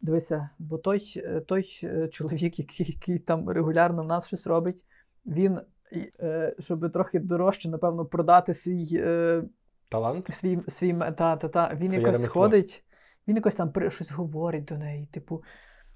Дивися, 0.00 0.50
бо 0.58 0.78
той, 0.78 1.12
е, 1.16 1.40
той 1.40 1.80
е, 1.82 2.08
чоловік, 2.08 2.58
який, 2.58 2.86
який 2.92 3.18
там 3.18 3.48
регулярно 3.48 4.02
в 4.02 4.06
нас 4.06 4.26
щось 4.26 4.46
робить, 4.46 4.84
він, 5.26 5.60
е, 6.20 6.54
щоб 6.58 6.92
трохи 6.92 7.20
дорожче, 7.20 7.68
напевно, 7.68 8.04
продати 8.04 8.54
свій, 8.54 9.04
Талант? 9.88 10.34
свій, 10.34 10.58
свій 10.68 10.92
та, 10.92 11.36
та, 11.36 11.48
та, 11.48 11.74
він 11.74 11.86
Своє 11.86 12.00
якось 12.00 12.16
ремесло. 12.16 12.42
ходить, 12.42 12.84
він 13.28 13.36
якось 13.36 13.54
там 13.54 13.72
щось 13.88 14.10
говорить 14.10 14.64
до 14.64 14.78
неї, 14.78 15.06
типу: 15.06 15.42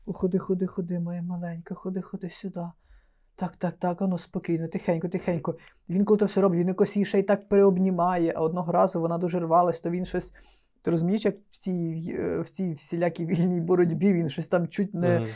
ходи, 0.06 0.38
ходи, 0.38 0.66
ходи, 0.66 1.00
моя 1.00 1.22
маленька, 1.22 1.74
ходи, 1.74 2.02
ходи 2.02 2.30
сюди. 2.30 2.64
Так, 3.36 3.56
так, 3.56 3.74
так, 3.78 4.02
ану 4.02 4.18
спокійно, 4.18 4.68
тихенько, 4.68 5.08
тихенько. 5.08 5.56
Він 5.88 6.04
коли 6.04 6.18
то 6.18 6.26
все 6.26 6.40
робить, 6.40 6.60
він 6.60 6.68
якось 6.68 6.96
її 6.96 7.06
ще 7.06 7.18
й 7.18 7.22
так 7.22 7.48
приобнімає, 7.48 8.32
а 8.36 8.40
одного 8.40 8.72
разу 8.72 9.00
вона 9.00 9.18
дуже 9.18 9.40
рвалась, 9.40 9.80
то 9.80 9.90
він 9.90 10.04
щось. 10.04 10.32
Ти 10.84 10.90
розумієш, 10.90 11.24
як 11.24 11.34
в 11.50 11.56
цій, 11.58 12.16
в 12.40 12.50
цій 12.50 12.72
всілякій 12.72 13.26
вільній 13.26 13.60
боротьбі 13.60 14.12
він 14.12 14.28
щось 14.28 14.48
там 14.48 14.68
чуть 14.68 14.94
не, 14.94 15.26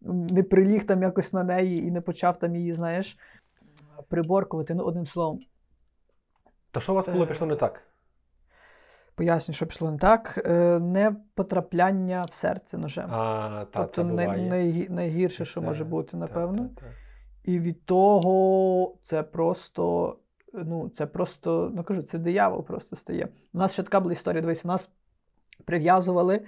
Мгм. 0.00 0.26
не 0.26 0.42
приліг 0.42 0.86
там 0.86 1.02
якось 1.02 1.32
на 1.32 1.44
неї 1.44 1.86
і 1.86 1.90
не 1.90 2.00
почав 2.00 2.38
там 2.38 2.56
її, 2.56 2.72
знаєш, 2.72 3.18
приборкувати. 4.08 4.74
Ну, 4.74 4.84
одним 4.84 5.06
словом, 5.06 5.40
То 6.70 6.80
що 6.80 6.92
у 6.92 6.94
вас 6.94 7.08
було 7.08 7.24
Е, 7.24 7.26
пішло 7.26 7.46
не 7.46 7.56
так? 7.56 7.82
поясню, 9.14 9.54
що 9.54 9.66
пішло 9.66 9.90
не 9.90 9.98
так. 9.98 10.42
Е, 10.46 10.78
Не 10.80 11.16
потрапляння 11.34 12.24
в 12.30 12.34
серце 12.34 12.78
ножем. 12.78 13.10
А, 13.14 13.64
та, 13.72 13.84
тобто 13.84 13.94
це 13.96 14.04
най, 14.04 14.86
найгірше, 14.90 15.44
що 15.44 15.60
Це- 15.60 15.66
може 15.66 15.84
бути, 15.84 16.10
та, 16.10 16.16
напевно. 16.16 16.68
та, 16.76 16.80
та. 16.80 16.86
І 17.44 17.58
від 17.58 17.84
того 17.84 18.94
це 19.02 19.22
просто, 19.22 20.16
ну, 20.64 20.88
це 20.88 21.06
просто, 21.06 21.72
ну 21.74 21.84
кажу, 21.84 22.02
це 22.02 22.18
диявол 22.18 22.64
просто 22.64 22.96
стає. 22.96 23.28
У 23.54 23.58
нас 23.58 23.72
ще 23.72 23.82
така 23.82 24.00
була 24.00 24.12
історія, 24.12 24.40
дивись, 24.40 24.64
у 24.64 24.68
нас 24.68 24.88
прив'язували 25.64 26.40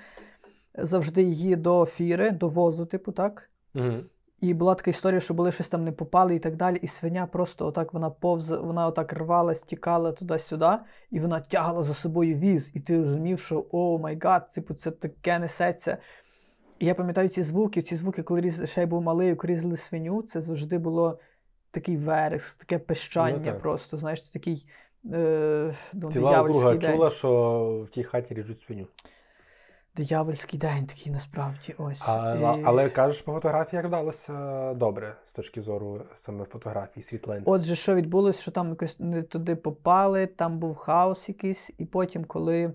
завжди 0.74 1.22
її 1.22 1.56
до 1.56 1.86
фіри, 1.86 2.30
до 2.30 2.48
возу, 2.48 2.86
типу, 2.86 3.12
так. 3.12 3.50
Мгм. 3.74 4.04
І 4.40 4.54
була 4.54 4.74
така 4.74 4.90
історія, 4.90 5.20
що 5.20 5.34
були 5.34 5.52
щось 5.52 5.68
там 5.68 5.84
не 5.84 5.92
попали 5.92 6.34
і 6.34 6.38
так 6.38 6.56
далі. 6.56 6.76
І 6.82 6.88
свиня 6.88 7.26
просто 7.26 7.66
отак 7.66 7.94
вона 7.94 8.10
повз, 8.10 8.50
вона 8.50 8.86
отак 8.86 9.12
рвалась, 9.12 9.62
тікала 9.62 10.12
туди-сюди, 10.12 10.70
і 11.10 11.20
вона 11.20 11.40
тягала 11.40 11.82
за 11.82 11.94
собою 11.94 12.36
віз. 12.36 12.70
І 12.74 12.80
ти 12.80 12.98
розумів, 12.98 13.40
що 13.40 13.66
oh 13.70 13.98
my 13.98 14.18
God, 14.22 14.50
типу, 14.50 14.74
це 14.74 14.90
таке 14.90 15.38
несеться. 15.38 15.98
І 16.78 16.86
я 16.86 16.94
пам'ятаю 16.94 17.28
ці 17.28 17.42
звуки, 17.42 17.82
ці 17.82 17.96
звуки, 17.96 18.22
коли 18.22 18.40
різ, 18.40 18.70
ще 18.70 18.80
я 18.80 18.86
був 18.86 19.02
малий, 19.02 19.34
коли 19.34 19.52
різали 19.52 19.76
свиню, 19.76 20.22
це 20.22 20.40
завжди 20.40 20.78
було 20.78 21.18
такий 21.70 21.96
вереск, 21.96 22.58
таке 22.58 22.78
пищання 22.78 23.36
Ну, 23.38 23.44
так. 23.44 23.60
просто. 23.60 23.96
Знаєш, 23.96 24.24
це 24.26 24.32
такий 24.32 24.66
е, 25.12 25.74
ну, 25.92 26.12
Ціла 26.12 26.42
округа 26.42 26.74
день. 26.74 26.92
чула, 26.92 27.10
що 27.10 27.84
в 27.88 27.90
тій 27.90 28.02
хаті 28.04 28.34
ріжуть 28.34 28.62
свиню. 28.62 28.86
Диявольський 29.96 30.58
день 30.60 30.86
такий 30.86 31.12
насправді. 31.12 31.74
Ось. 31.78 32.02
А, 32.08 32.36
І- 32.58 32.62
Але 32.64 32.88
кажеш, 32.88 33.22
по 33.22 33.32
фотографіях 33.32 33.84
вдалося 33.84 34.74
добре 34.74 35.16
з 35.24 35.32
точки 35.32 35.62
зору 35.62 36.02
саме 36.18 36.44
фотографій, 36.44 37.02
світлин. 37.02 37.42
Отже, 37.46 37.74
що 37.76 37.94
відбулося, 37.94 38.42
що 38.42 38.50
там 38.50 38.68
якось 38.68 39.00
не 39.00 39.22
туди 39.22 39.56
попали, 39.56 40.26
там 40.26 40.58
був 40.58 40.76
хаос 40.76 41.28
якийсь, 41.28 41.70
і 41.78 41.84
потім, 41.84 42.24
коли 42.24 42.72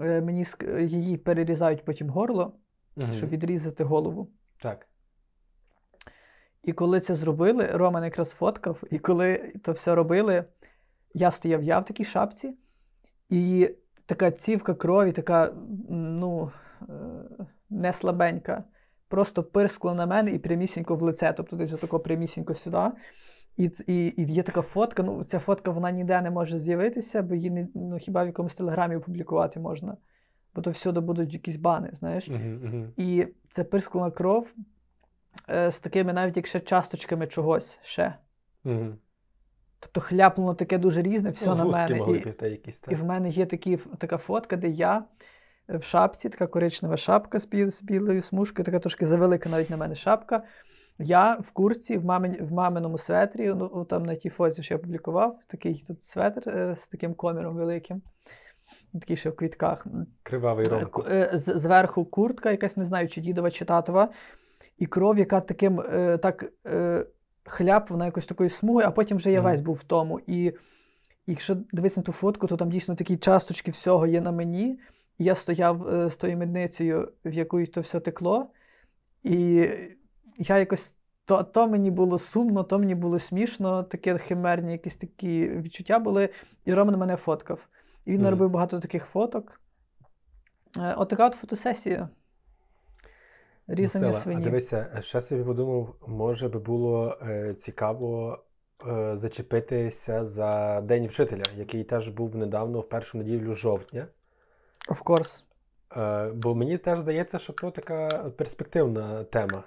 е, 0.00 0.20
мені 0.20 0.44
її 0.80 1.16
перерізають 1.16 1.84
потім 1.84 2.08
горло, 2.10 2.52
Мгм. 2.96 3.12
щоб 3.12 3.28
відрізати 3.30 3.84
голову. 3.84 4.28
Так. 4.58 4.86
І 6.64 6.72
коли 6.72 7.00
це 7.00 7.14
зробили, 7.14 7.66
Роман 7.66 8.04
якраз 8.04 8.30
фоткав, 8.30 8.82
і 8.90 8.98
коли 8.98 9.52
то 9.62 9.72
все 9.72 9.94
робили, 9.94 10.44
я 11.14 11.30
стояв 11.30 11.62
я 11.62 11.78
в 11.78 11.84
такій 11.84 12.04
шапці, 12.04 12.54
і 13.28 13.70
така 14.06 14.30
цівка 14.30 14.74
крові, 14.74 15.12
така, 15.12 15.52
ну, 15.90 16.52
е, 16.82 16.84
не 17.70 17.92
слабенька, 17.92 18.64
просто 19.08 19.42
пирскла 19.42 19.94
на 19.94 20.06
мене 20.06 20.30
і 20.30 20.38
прямісінько 20.38 20.96
в 20.96 21.02
лице, 21.02 21.34
тобто 21.36 21.56
десь 21.56 21.72
отако 21.72 22.00
прямісінько 22.00 22.54
сюди. 22.54 22.90
І, 23.56 23.70
і, 23.86 24.14
і 24.16 24.32
є 24.32 24.42
така 24.42 24.62
фотка. 24.62 25.02
Ну, 25.02 25.24
ця 25.24 25.38
фотка 25.38 25.70
вона 25.70 25.90
ніде 25.90 26.20
не 26.22 26.30
може 26.30 26.58
з'явитися, 26.58 27.22
бо 27.22 27.34
її 27.34 27.50
не, 27.50 27.68
ну, 27.74 27.98
хіба 27.98 28.22
в 28.24 28.26
якомусь 28.26 28.54
телеграмі 28.54 28.96
опублікувати 28.96 29.60
можна. 29.60 29.96
Бо 30.54 30.62
то 30.62 30.70
всюди 30.70 31.00
будуть 31.00 31.32
якісь 31.32 31.56
бани, 31.56 31.90
знаєш. 31.92 32.28
Мгм, 32.28 32.60
мгм. 32.62 32.92
І 32.96 33.26
це 33.50 33.64
пирскнула 33.64 34.10
кров 34.10 34.54
е, 35.50 35.70
з 35.70 35.80
такими 35.80 36.12
навіть 36.12 36.36
як 36.36 36.46
ще 36.46 36.60
часточками 36.60 37.26
чогось 37.26 37.78
ще. 37.82 38.14
Мгм. 38.64 38.98
Тобто 39.80 40.00
хляпнуло 40.00 40.54
таке 40.54 40.78
дуже 40.78 41.02
різне, 41.02 41.30
все 41.30 41.46
Ну, 41.46 41.54
на 41.54 41.64
мене. 41.64 41.98
І, 42.16 42.20
піти 42.20 42.48
якісь. 42.50 42.82
і 42.88 42.94
в 42.94 43.04
мене 43.04 43.28
є 43.28 43.46
такі, 43.46 43.76
така 43.98 44.16
фотка, 44.18 44.56
де 44.56 44.68
я 44.68 45.04
в 45.68 45.82
шапці, 45.82 46.28
така 46.28 46.46
коричнева 46.46 46.96
шапка 46.96 47.40
з, 47.40 47.46
біл, 47.46 47.70
з 47.70 47.82
білою 47.82 48.22
смужкою, 48.22 48.64
така 48.64 48.78
трошки 48.78 49.06
завелика 49.06 49.48
навіть 49.48 49.70
на 49.70 49.76
мене 49.76 49.94
шапка. 49.94 50.42
Я 50.98 51.34
в 51.34 51.50
курці, 51.50 51.98
в, 51.98 52.04
мамин, 52.04 52.36
в 52.40 52.52
маминому 52.52 52.98
светрі, 52.98 53.54
ну 53.54 53.84
там 53.84 54.02
на 54.06 54.14
тій 54.14 54.28
фоці, 54.28 54.62
що 54.62 54.74
я 54.74 54.78
публікував, 54.78 55.38
такий 55.46 55.84
тут 55.88 56.02
светр 56.02 56.48
е, 56.48 56.76
з 56.76 56.86
таким 56.86 57.14
коміром 57.14 57.56
великим, 57.56 58.02
такий 58.92 59.16
ще 59.16 59.30
в 59.30 59.36
квітках. 59.36 59.86
Кривавий 60.22 60.66
Е, 60.70 60.84
ку- 60.84 61.04
е, 61.10 61.30
Зверху 61.34 62.04
куртка, 62.04 62.50
якась 62.50 62.76
не 62.76 62.84
знаю, 62.84 63.08
чи 63.08 63.20
дідова, 63.20 63.50
чи 63.50 63.64
татова, 63.64 64.08
і 64.78 64.86
кров, 64.86 65.18
яка 65.18 65.40
таким 65.40 65.80
е, 65.80 66.18
так 66.18 66.52
е, 66.66 67.06
хляп, 67.44 67.90
вона 67.90 68.04
якось 68.04 68.26
такою 68.26 68.50
смугою, 68.50 68.86
а 68.86 68.90
потім 68.90 69.16
вже 69.16 69.30
я 69.32 69.40
Мгм. 69.40 69.50
весь 69.50 69.60
був 69.60 69.74
в 69.74 69.84
тому. 69.84 70.20
І, 70.26 70.44
і 70.44 70.52
якщо 71.26 71.54
дивитися 71.54 72.00
на 72.00 72.04
ту 72.04 72.12
фотку, 72.12 72.46
то 72.46 72.56
там 72.56 72.70
дійсно 72.70 72.94
такі 72.94 73.16
часточки 73.16 73.70
всього 73.70 74.06
є 74.06 74.20
на 74.20 74.32
мені. 74.32 74.80
І 75.18 75.24
я 75.24 75.34
стояв 75.34 75.88
е, 75.88 76.10
з 76.10 76.16
тою 76.16 76.36
медницею, 76.38 77.12
в 77.24 77.32
якої 77.32 77.66
то 77.66 77.80
все 77.80 78.00
текло, 78.00 78.50
і 79.22 79.68
я 80.36 80.58
якось. 80.58 80.96
То, 81.24 81.42
то 81.42 81.68
мені 81.68 81.90
було 81.90 82.18
сумно, 82.18 82.64
то 82.64 82.78
мені 82.78 82.94
було 82.94 83.18
смішно, 83.18 83.82
таке 83.82 84.18
химерні 84.18 84.72
якісь 84.72 84.96
такі 84.96 85.48
відчуття 85.48 85.98
були. 85.98 86.28
І 86.64 86.74
Роман 86.74 86.96
мене 86.96 87.16
фоткав. 87.16 87.68
І 88.04 88.10
він 88.10 88.16
Мгм. 88.16 88.24
наробив 88.24 88.50
багато 88.50 88.80
таких 88.80 89.04
фоток. 89.04 89.60
Е, 90.78 90.94
От 90.94 91.20
от 91.20 91.34
фотосесія. 91.34 92.08
Різання 93.70 94.06
Весела. 94.06 94.22
свині. 94.22 94.40
А 94.40 94.44
дивися, 94.44 94.98
ще 95.00 95.20
собі 95.20 95.44
подумав, 95.44 95.94
може 96.06 96.48
би 96.48 96.58
було 96.58 97.18
е, 97.22 97.54
цікаво 97.54 98.38
е, 98.86 99.16
зачепитися 99.16 100.24
за 100.24 100.80
День 100.80 101.06
вчителя, 101.06 101.42
який 101.56 101.84
теж 101.84 102.08
був 102.08 102.36
недавно 102.36 102.80
в 102.80 102.88
першу 102.88 103.18
неділю 103.18 103.54
жовтня. 103.54 104.06
Of 104.88 105.02
course. 105.02 105.44
Е, 105.96 106.32
бо 106.34 106.54
мені 106.54 106.78
теж 106.78 106.98
здається, 106.98 107.38
що 107.38 107.52
то 107.52 107.70
така 107.70 108.08
перспективна 108.36 109.24
тема. 109.24 109.64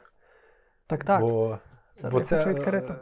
Так, 0.87 1.03
так. 1.03 1.21
Бо, 1.21 1.59
бо 2.11 2.21
це, 2.21 2.45
відкрити. 2.45 2.93
е, 2.93 2.95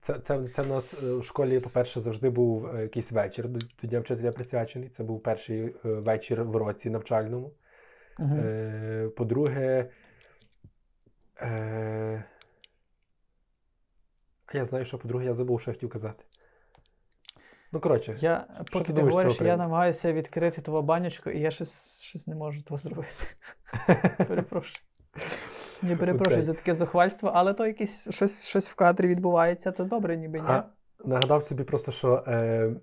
це, 0.00 0.18
це, 0.18 0.48
це 0.48 0.62
в 0.62 0.68
нас 0.68 1.02
е, 1.02 1.14
в 1.14 1.24
школі, 1.24 1.60
по-перше, 1.60 2.00
завжди 2.00 2.30
був 2.30 2.66
е, 2.66 2.82
якийсь 2.82 3.12
вечір 3.12 3.48
до, 3.48 3.58
до 3.82 3.88
Дня 3.88 4.00
вчителя 4.00 4.32
присвячений. 4.32 4.88
Це 4.88 5.02
був 5.02 5.22
перший 5.22 5.74
вечір 5.84 6.44
в 6.44 6.56
році 6.56 6.90
навчальному. 6.90 7.52
Е, 8.20 9.08
по-друге, 9.16 9.90
е, 11.42 12.24
а 14.46 14.56
я 14.56 14.64
знаю, 14.64 14.84
що 14.84 14.98
по-друге, 14.98 15.24
я 15.24 15.34
забув, 15.34 15.60
що 15.60 15.70
я 15.70 15.74
хотів 15.74 15.90
казати. 15.90 16.24
Ну, 17.72 17.80
коротше, 17.80 18.16
Я, 18.20 18.46
поки 18.72 18.84
ти 18.84 18.84
ти, 18.84 18.92
думаєш 18.92 19.14
говориш, 19.14 19.40
я 19.40 19.56
намагаюся 19.56 20.12
відкрити 20.12 20.62
ту 20.62 20.82
банячку, 20.82 21.30
і 21.30 21.40
я 21.40 21.50
щось, 21.50 22.02
щось 22.02 22.26
не 22.26 22.34
можу 22.34 22.62
того 22.62 22.78
зробити. 22.78 23.12
Перепрошую. 24.28 24.84
Не 25.82 25.96
перепрошую 25.96 26.42
за 26.42 26.54
таке 26.54 26.74
зухвальство, 26.74 27.30
але 27.34 27.54
то 27.54 27.66
якесь 27.66 28.14
щось, 28.14 28.46
щось 28.46 28.70
в 28.70 28.74
кадрі 28.74 29.08
відбувається, 29.08 29.72
то 29.72 29.84
добре, 29.84 30.16
ніби 30.16 30.40
ні. 30.40 30.46
А, 30.48 30.64
нагадав 31.04 31.42
собі 31.42 31.64
просто, 31.64 31.92
що 31.92 32.24
е, 32.26 32.74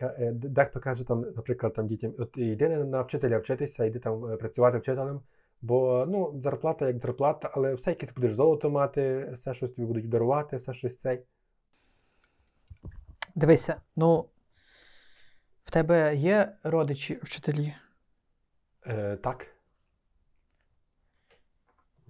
е, 0.00 0.32
дехто 0.34 0.80
каже, 0.80 1.06
там, 1.06 1.20
наприклад, 1.20 1.74
там 1.74 1.86
дітям, 1.86 2.14
от 2.18 2.36
йди 2.36 2.68
на- 2.68 2.84
на 2.84 3.02
вчителя 3.02 3.38
вчитися, 3.38 3.84
йди 3.84 3.98
там 3.98 4.24
е, 4.32 4.36
працювати 4.36 4.78
вчителем, 4.78 5.20
бо 5.62 6.06
ну, 6.08 6.40
зарплата 6.40 6.86
як 6.86 6.98
зарплата, 6.98 7.50
але 7.54 7.74
все 7.74 7.90
якесь 7.90 8.14
будеш 8.14 8.34
золото 8.34 8.70
мати, 8.70 9.32
все 9.34 9.54
щось 9.54 9.72
тобі 9.72 9.86
будуть 9.86 10.08
дарувати, 10.08 10.56
все 10.56 10.74
щось 10.74 11.00
цей. 11.00 11.22
Дивися, 13.34 13.82
ну 13.96 14.28
в 15.64 15.70
тебе 15.70 16.16
є 16.16 16.56
родичі 16.62 17.20
вчителі? 17.22 17.74
Е, 18.86 19.16
так. 19.16 19.46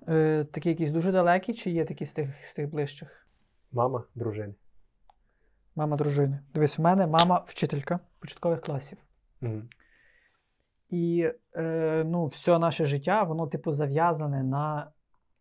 Е, 0.08 0.44
такі 0.44 0.68
якісь 0.68 0.90
дуже 0.90 1.12
далекі, 1.12 1.54
чи 1.54 1.70
є 1.70 1.84
такі 1.84 2.06
з 2.06 2.12
тих, 2.12 2.44
з 2.44 2.54
тих 2.54 2.70
ближчих? 2.70 3.26
Мама, 3.72 4.04
дружини. 4.14 4.54
Мама 5.76 5.96
дружини. 5.96 6.40
Дивись, 6.54 6.78
у 6.78 6.82
мене 6.82 7.06
мама 7.06 7.44
вчителька 7.46 8.00
початкових 8.18 8.60
класів. 8.60 8.98
Мгм. 9.40 9.68
І 10.90 11.30
е, 11.56 12.02
ну, 12.06 12.26
все 12.26 12.58
наше 12.58 12.84
життя, 12.84 13.22
воно, 13.22 13.46
типу, 13.46 13.72
зав'язане 13.72 14.42
на 14.42 14.90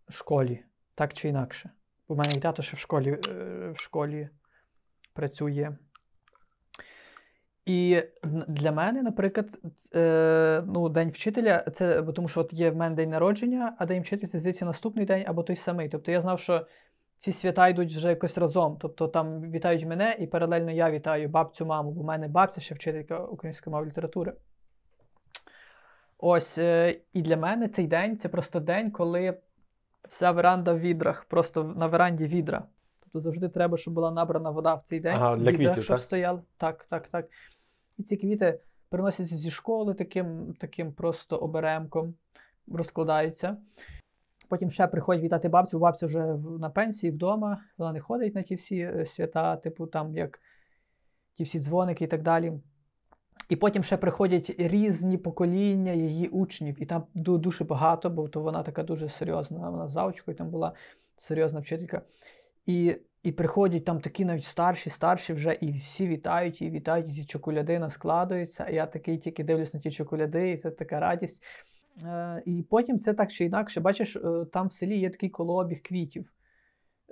школі, 0.09 0.63
так 0.95 1.13
чи 1.13 1.29
інакше. 1.29 1.69
У 2.07 2.15
мене 2.15 2.33
і 2.35 2.39
тато 2.39 2.61
ще 2.61 2.75
в 2.75 2.79
школі, 2.79 3.19
е, 3.29 3.69
в 3.75 3.79
школі 3.79 4.29
працює. 5.13 5.75
І 7.65 8.03
для 8.47 8.71
мене, 8.71 9.03
наприклад, 9.03 9.59
е, 9.95 10.63
ну, 10.65 10.89
День 10.89 11.09
вчителя, 11.09 11.65
це 11.73 12.03
тому 12.03 12.27
що 12.27 12.41
от 12.41 12.53
є 12.53 12.69
в 12.69 12.75
мене 12.75 12.95
день 12.95 13.09
народження, 13.09 13.75
а 13.79 13.85
День 13.85 14.01
вчителя 14.01 14.29
це 14.29 14.39
здається 14.39 14.65
наступний 14.65 15.05
день 15.05 15.23
або 15.27 15.43
той 15.43 15.55
самий. 15.55 15.89
Тобто 15.89 16.11
я 16.11 16.21
знав, 16.21 16.39
що 16.39 16.67
ці 17.17 17.31
свята 17.31 17.67
йдуть 17.67 17.93
вже 17.93 18.09
якось 18.09 18.37
разом. 18.37 18.77
Тобто 18.81 19.07
там 19.07 19.51
вітають 19.51 19.85
мене, 19.85 20.15
і 20.19 20.27
паралельно 20.27 20.71
я 20.71 20.91
вітаю 20.91 21.29
бабцю, 21.29 21.65
маму, 21.65 21.91
бо 21.91 22.01
в 22.01 22.05
мене 22.05 22.27
бабця 22.27 22.61
ще 22.61 22.75
вчителька 22.75 23.19
української 23.19 23.71
мови 23.71 23.87
літератури. 23.87 24.33
Ось, 26.21 26.57
е, 26.57 26.95
і 27.13 27.21
для 27.21 27.37
мене 27.37 27.67
цей 27.67 27.87
день 27.87 28.17
це 28.17 28.29
просто 28.29 28.59
день, 28.59 28.91
коли 28.91 29.37
вся 30.09 30.31
веранда 30.31 30.73
в 30.73 30.79
відрах, 30.79 31.25
просто 31.25 31.63
на 31.63 31.87
веранді 31.87 32.27
відра. 32.27 32.63
Тобто 32.99 33.21
завжди 33.21 33.49
треба, 33.49 33.77
щоб 33.77 33.93
була 33.93 34.11
набрана 34.11 34.49
вода 34.49 34.75
в 34.75 34.81
цей 34.83 34.99
день. 34.99 35.15
Ага, 35.15 35.35
для 35.35 35.51
відра, 35.51 35.57
квітів, 35.57 35.83
щоб 35.83 35.97
так? 35.97 36.03
стояли. 36.03 36.41
Так, 36.57 36.85
так, 36.89 37.07
так. 37.07 37.27
І 37.97 38.03
ці 38.03 38.17
квіти 38.17 38.59
приносяться 38.89 39.37
зі 39.37 39.51
школи 39.51 39.93
таким, 39.93 40.53
таким 40.59 40.93
просто 40.93 41.37
оберемком, 41.37 42.13
розкладаються. 42.67 43.57
Потім 44.49 44.71
ще 44.71 44.87
приходять 44.87 45.23
вітати 45.23 45.49
бабцю. 45.49 45.79
Бабця 45.79 46.05
вже 46.05 46.25
на 46.59 46.69
пенсії 46.69 47.11
вдома, 47.11 47.61
вона 47.77 47.93
не 47.93 47.99
ходить 47.99 48.35
на 48.35 48.41
ті 48.41 48.55
всі 48.55 48.79
е, 48.79 49.05
свята, 49.05 49.55
типу 49.55 49.87
там 49.87 50.15
як 50.15 50.39
ті 51.33 51.43
всі 51.43 51.59
дзвоники 51.59 52.03
і 52.03 52.07
так 52.07 52.21
далі. 52.21 52.53
І 53.49 53.55
потім 53.55 53.83
ще 53.83 53.97
приходять 53.97 54.55
різні 54.57 55.17
покоління 55.17 55.91
її 55.91 56.27
учнів, 56.27 56.81
і 56.81 56.85
там 56.85 57.03
дуже 57.13 57.63
багато, 57.63 58.09
бо 58.09 58.27
то 58.27 58.41
вона 58.41 58.63
така 58.63 58.83
дуже 58.83 59.09
серйозна, 59.09 59.69
вона 59.69 59.87
завучкою 59.87 60.37
там 60.37 60.49
була 60.49 60.73
серйозна 61.17 61.59
вчителька. 61.59 62.01
І, 62.65 62.95
і 63.23 63.31
приходять 63.31 63.85
там 63.85 63.99
такі 63.99 64.25
навіть 64.25 64.43
старші, 64.43 64.89
старші 64.89 65.33
вже, 65.33 65.57
і 65.61 65.71
всі 65.71 66.07
вітають 66.07 66.61
її, 66.61 66.73
вітають, 66.73 67.09
і 67.09 67.13
ті 67.13 67.25
чоколяди 67.25 67.79
наскладуються. 67.79 68.65
А 68.67 68.71
я 68.71 68.85
такий 68.85 69.17
тільки 69.17 69.43
дивлюсь 69.43 69.73
на 69.73 69.79
ті 69.79 69.91
чоколяди, 69.91 70.51
і 70.51 70.57
це 70.57 70.71
така 70.71 70.99
радість. 70.99 71.43
Е, 72.03 72.41
і 72.45 72.63
потім 72.69 72.99
це 72.99 73.13
так 73.13 73.31
чи 73.31 73.45
інакше, 73.45 73.79
бачиш, 73.79 74.15
е, 74.15 74.45
там 74.51 74.67
в 74.67 74.73
селі 74.73 74.97
є 74.97 75.09
такий 75.09 75.29
колообіг 75.29 75.81
квітів. 75.81 76.29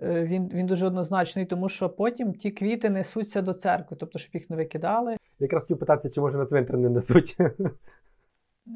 Е, 0.01 0.23
Він, 0.23 0.49
він 0.49 0.65
дуже 0.65 0.87
однозначний, 0.87 1.45
тому 1.45 1.69
що 1.69 1.89
потім 1.89 2.33
ті 2.33 2.51
квіти 2.51 2.89
несуться 2.89 3.41
до 3.41 3.53
церкви, 3.53 3.97
тобто, 3.99 4.19
щоб 4.19 4.35
їх 4.35 4.49
не 4.49 4.55
викидали. 4.55 5.17
Якраз 5.39 5.61
хотів 5.63 5.79
питатися, 5.79 6.13
чи 6.13 6.21
може 6.21 6.37
на 6.37 6.45
цвинтар 6.45 6.77
не 6.77 6.89
несуть. 6.89 7.37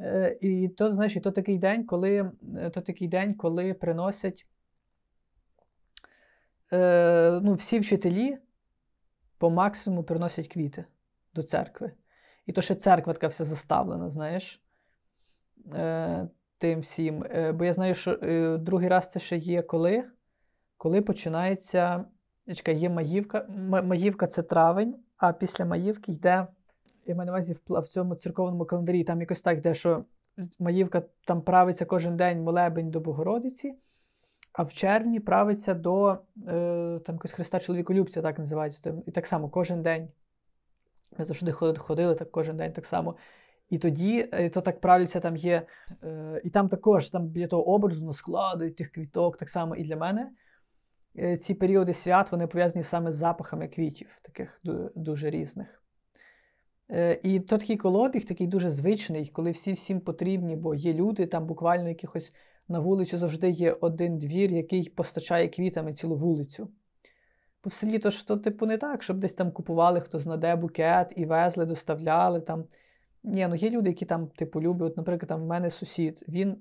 Е, 0.01 0.37
І 0.41 0.69
то, 0.69 0.93
знаєш, 0.93 1.15
і 1.15 1.19
то 1.19 1.31
такий 1.31 1.57
день, 1.57 1.85
коли, 1.85 2.31
е, 2.57 2.69
то 2.69 2.81
такий 2.81 3.07
день, 3.07 3.33
коли 3.33 3.73
приносять 3.73 4.47
е, 6.73 7.39
ну, 7.43 7.53
всі 7.53 7.79
вчителі 7.79 8.37
по 9.37 9.49
максимуму 9.49 10.03
приносять 10.03 10.47
квіти 10.47 10.85
до 11.33 11.43
церкви. 11.43 11.91
І 12.45 12.51
то 12.51 12.61
ще 12.61 12.75
церква 12.75 13.13
така 13.13 13.27
вся 13.27 13.45
заставлена, 13.45 14.09
знаєш, 14.09 14.61
е, 15.73 16.27
тим 16.57 16.79
всім. 16.79 17.25
Бо 17.53 17.65
я 17.65 17.73
знаю, 17.73 17.95
що 17.95 18.17
другий 18.57 18.89
раз 18.89 19.09
це 19.09 19.19
ще 19.19 19.37
є 19.37 19.61
коли? 19.61 20.03
Коли 20.81 21.01
починається. 21.01 22.05
Чекай, 22.55 22.75
є 22.75 22.89
Маївка. 22.89 23.45
Маївка 23.83 24.27
це 24.27 24.43
травень, 24.43 24.95
а 25.17 25.33
після 25.33 25.65
Маївки 25.65 26.11
йде. 26.11 26.47
Я 27.05 27.15
маю 27.15 27.25
на 27.25 27.31
увазі 27.31 27.57
в, 27.69 27.87
цьому 27.87 28.15
церковному 28.15 28.65
календарі, 28.65 29.03
там 29.03 29.21
якось 29.21 29.41
так 29.41 29.57
йде, 29.57 29.73
що 29.73 30.05
Маївка 30.59 31.01
там 31.25 31.41
правиться 31.41 31.85
кожен 31.85 32.17
день 32.17 32.43
молебень 32.43 32.91
до 32.91 32.99
Богородиці, 32.99 33.75
а 34.53 34.63
в 34.63 34.73
червні 34.73 35.19
правиться 35.19 35.73
до 35.73 36.17
е, 36.47 36.99
там 37.05 37.15
якось 37.15 37.31
Христа 37.31 37.59
Чоловіколюбця, 37.59 38.21
так 38.21 38.39
називається. 38.39 38.93
І 39.05 39.11
так 39.11 39.27
само 39.27 39.49
кожен 39.49 39.81
день. 39.81 40.07
Ми 41.17 41.25
завжди 41.25 41.51
ходили 41.51 42.15
так 42.15 42.31
кожен 42.31 42.57
день 42.57 42.73
так 42.73 42.85
само. 42.85 43.15
І 43.69 43.77
тоді 43.77 44.29
е, 44.31 44.49
то 44.49 44.61
так 44.61 44.81
правляться, 44.81 45.19
там 45.19 45.35
є. 45.35 45.67
Е, 46.03 46.41
і 46.43 46.49
там 46.49 46.69
також 46.69 47.09
там 47.09 47.27
біля 47.27 47.47
того 47.47 47.67
образу 47.67 48.05
ну, 48.05 48.13
складують 48.13 48.75
тих 48.75 48.91
квіток, 48.91 49.37
так 49.37 49.49
само 49.49 49.75
і 49.75 49.83
для 49.83 49.97
мене. 49.97 50.31
Е, 51.19 51.37
ці 51.37 51.53
періоди 51.53 51.93
свят 51.93 52.31
вони 52.31 52.47
пов'язані 52.47 52.83
саме 52.83 53.11
з 53.11 53.15
запахами 53.15 53.67
квітів, 53.67 54.07
таких 54.21 54.61
дуже 54.95 55.29
різних. 55.29 55.83
Е, 56.91 57.19
І 57.23 57.39
то 57.39 57.57
такий 57.57 57.77
колобіг, 57.77 58.25
такий 58.25 58.47
дуже 58.47 58.69
звичний, 58.69 59.27
коли 59.27 59.51
всі 59.51 59.73
всім 59.73 59.99
потрібні, 59.99 60.55
бо 60.55 60.75
є 60.75 60.93
люди, 60.93 61.25
там 61.25 61.47
буквально 61.47 61.89
якихось 61.89 62.33
на 62.67 62.79
вулицю 62.79 63.17
завжди 63.17 63.49
є 63.49 63.71
один 63.81 64.17
двір, 64.17 64.51
який 64.53 64.89
постачає 64.89 65.47
квітами 65.47 65.93
цілу 65.93 66.15
вулицю. 66.15 66.69
Бо 67.63 67.69
в 67.69 67.73
селі 67.73 67.99
то 67.99 68.09
ж 68.09 68.27
то, 68.27 68.37
типу, 68.37 68.65
не 68.65 68.77
так, 68.77 69.03
щоб 69.03 69.17
десь 69.17 69.33
там 69.33 69.51
купували 69.51 69.99
хто 70.01 70.19
знаде 70.19 70.55
букет 70.55 71.13
і 71.15 71.25
везли, 71.25 71.65
доставляли 71.65 72.41
там. 72.41 72.65
Ні, 73.23 73.47
ну 73.47 73.55
є 73.55 73.69
люди, 73.69 73.89
які 73.89 74.05
там, 74.05 74.27
типу, 74.27 74.61
люблять. 74.61 74.91
От, 74.91 74.97
наприклад, 74.97 75.29
там 75.29 75.41
в 75.41 75.45
мене 75.45 75.69
сусід, 75.69 76.25
він 76.27 76.57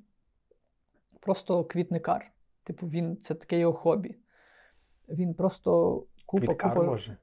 просто 1.20 1.64
квітникар. 1.64 2.32
Типу, 2.64 2.86
він 2.86 3.16
це 3.16 3.34
таке 3.34 3.58
його 3.58 3.72
хобі. 3.72 4.16
Він 5.10 5.34
просто 5.34 6.02
купа, 6.26 6.46
Квіткар 6.46 6.74
купа... 6.74 6.86
може. 6.86 7.16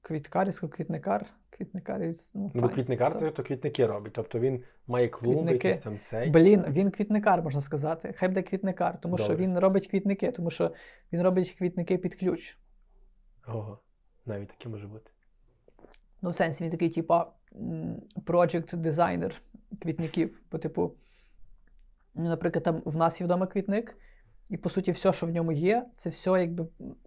Квіткар, 0.00 0.54
сказав, 0.54 0.70
квітникар. 0.76 1.26
Квітникар, 1.50 2.12
ну, 2.34 2.50
Ну, 2.54 2.68
квітникар 2.68 3.12
Так. 3.12 3.20
це 3.20 3.30
то 3.30 3.42
квітники 3.42 3.86
робить. 3.86 4.12
Тобто 4.12 4.38
він 4.38 4.62
має 4.86 5.08
клумби, 5.08 5.40
Квітники. 5.40 5.68
якісь 5.68 5.82
там 5.82 5.98
цей. 6.00 6.30
Блін, 6.30 6.64
він 6.68 6.90
квітникар, 6.90 7.42
можна 7.42 7.60
сказати. 7.60 8.14
Хай 8.16 8.28
буде 8.28 8.42
квітникар, 8.42 9.00
тому 9.00 9.18
що 9.18 9.36
він 9.36 9.58
робить 9.58 9.86
квітники, 9.86 10.32
тому 10.32 10.50
що 10.50 10.72
він 11.12 11.22
робить 11.22 11.50
квітники 11.50 11.98
під 11.98 12.14
ключ. 12.14 12.58
Ого, 13.46 13.78
навіть 14.26 14.48
таке 14.48 14.68
може 14.68 14.86
бути. 14.86 15.10
Ну, 16.22 16.30
в 16.30 16.34
сенсі, 16.34 16.64
він 16.64 16.70
такий, 16.70 16.90
типа, 16.90 17.32
project 18.26 18.76
дизайнер 18.76 19.34
квітників. 19.82 20.40
Бо, 20.52 20.58
типу, 20.58 20.94
ну, 22.14 22.24
наприклад, 22.28 22.62
там 22.64 22.82
в 22.84 22.96
нас 22.96 23.20
є 23.20 23.24
вдома 23.24 23.46
квітник, 23.46 23.96
і 24.50 24.56
по 24.56 24.68
суті, 24.70 24.92
все, 24.92 25.12
що 25.12 25.26
в 25.26 25.30
ньому 25.30 25.52
є, 25.52 25.86
це 25.96 26.10
все 26.10 26.30
якби 26.30 26.66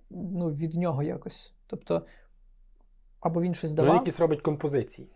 ну, 0.10 0.52
від 0.52 0.76
нього 0.76 1.04
якось. 1.04 1.54
Тобто, 1.68 2.02
або 3.20 3.42
він 3.42 3.54
щось 3.54 3.72
Ну, 3.72 3.76
давав, 3.76 3.96
якісь 3.96 4.20
робить 4.20 4.42
композиції. 4.42 5.08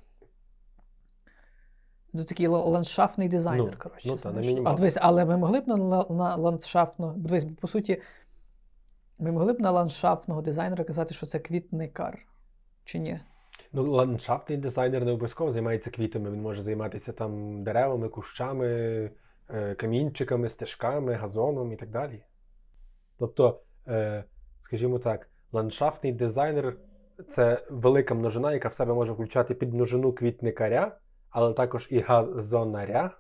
ну, 2.13 2.23
такий 2.23 2.47
ла- 2.47 2.65
ландшафтний 2.65 3.27
дизайнер, 3.29 3.71
Ну, 3.71 3.77
коротше. 3.79 4.09
ну, 4.09 4.15
та, 4.17 4.31
на 4.31 4.69
а 4.71 4.73
дивись, 4.73 4.97
але 5.01 5.25
ми 5.25 5.37
могли 5.37 5.61
б 5.61 5.67
на, 5.67 5.75
на 6.09 6.35
ландшафтного. 6.35 7.13
Дивись, 7.17 7.45
по 7.61 7.67
суті, 7.67 8.01
ми 9.19 9.31
могли 9.31 9.53
б 9.53 9.59
на 9.59 9.71
ландшафтного 9.71 10.41
дизайнера 10.41 10.83
казати, 10.83 11.13
що 11.13 11.25
це 11.25 11.39
квітникар. 11.39 12.25
Чи 12.85 12.99
ні? 12.99 13.19
Ну, 13.73 13.91
ландшафтний 13.91 14.57
дизайнер 14.57 15.05
не 15.05 15.11
обов'язково 15.11 15.51
займається 15.51 15.89
квітами. 15.91 16.31
Він 16.31 16.41
може 16.41 16.63
займатися 16.63 17.11
там 17.11 17.63
деревами, 17.63 18.09
кущами, 18.09 18.67
е, 19.49 19.75
камінчиками, 19.75 20.49
стежками, 20.49 21.13
газоном 21.13 21.71
і 21.71 21.75
так 21.75 21.89
далі. 21.89 22.23
Тобто, 23.17 23.59
е, 23.87 24.23
скажімо 24.61 24.99
так, 24.99 25.29
ландшафтний 25.51 26.13
дизайнер 26.13 26.77
це 27.29 27.61
велика 27.71 28.13
множина, 28.13 28.53
яка 28.53 28.67
в 28.67 28.73
себе 28.73 28.93
може 28.93 29.11
включати 29.11 29.53
під 29.53 29.73
множину 29.73 30.13
квітникаря, 30.13 30.97
але 31.29 31.53
також 31.53 31.87
і 31.89 31.99
газонаря, 31.99 33.17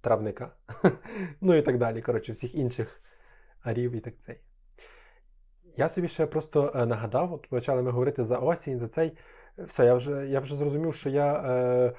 травника, 0.00 0.50
ну 1.40 1.54
і 1.54 1.62
так 1.62 1.78
далі. 1.78 2.02
Коротше, 2.02 2.32
всіх 2.32 2.54
інших 2.54 3.02
арів 3.62 3.92
і 3.92 4.00
так 4.00 4.18
цей. 4.18 4.40
Я 5.76 5.88
собі 5.88 6.08
ще 6.08 6.26
просто 6.26 6.72
е, 6.74 6.86
нагадав, 6.86 7.32
от 7.32 7.48
почали 7.48 7.82
ми 7.82 7.90
говорити 7.90 8.24
за 8.24 8.38
осінь, 8.38 8.78
за 8.78 8.88
цей. 8.88 9.12
Все, 9.58 9.84
я 9.84 9.94
вже, 9.94 10.26
я 10.28 10.40
вже 10.40 10.56
зрозумів, 10.56 10.94
що 10.94 11.10
я 11.10 11.34
е, 11.34 11.92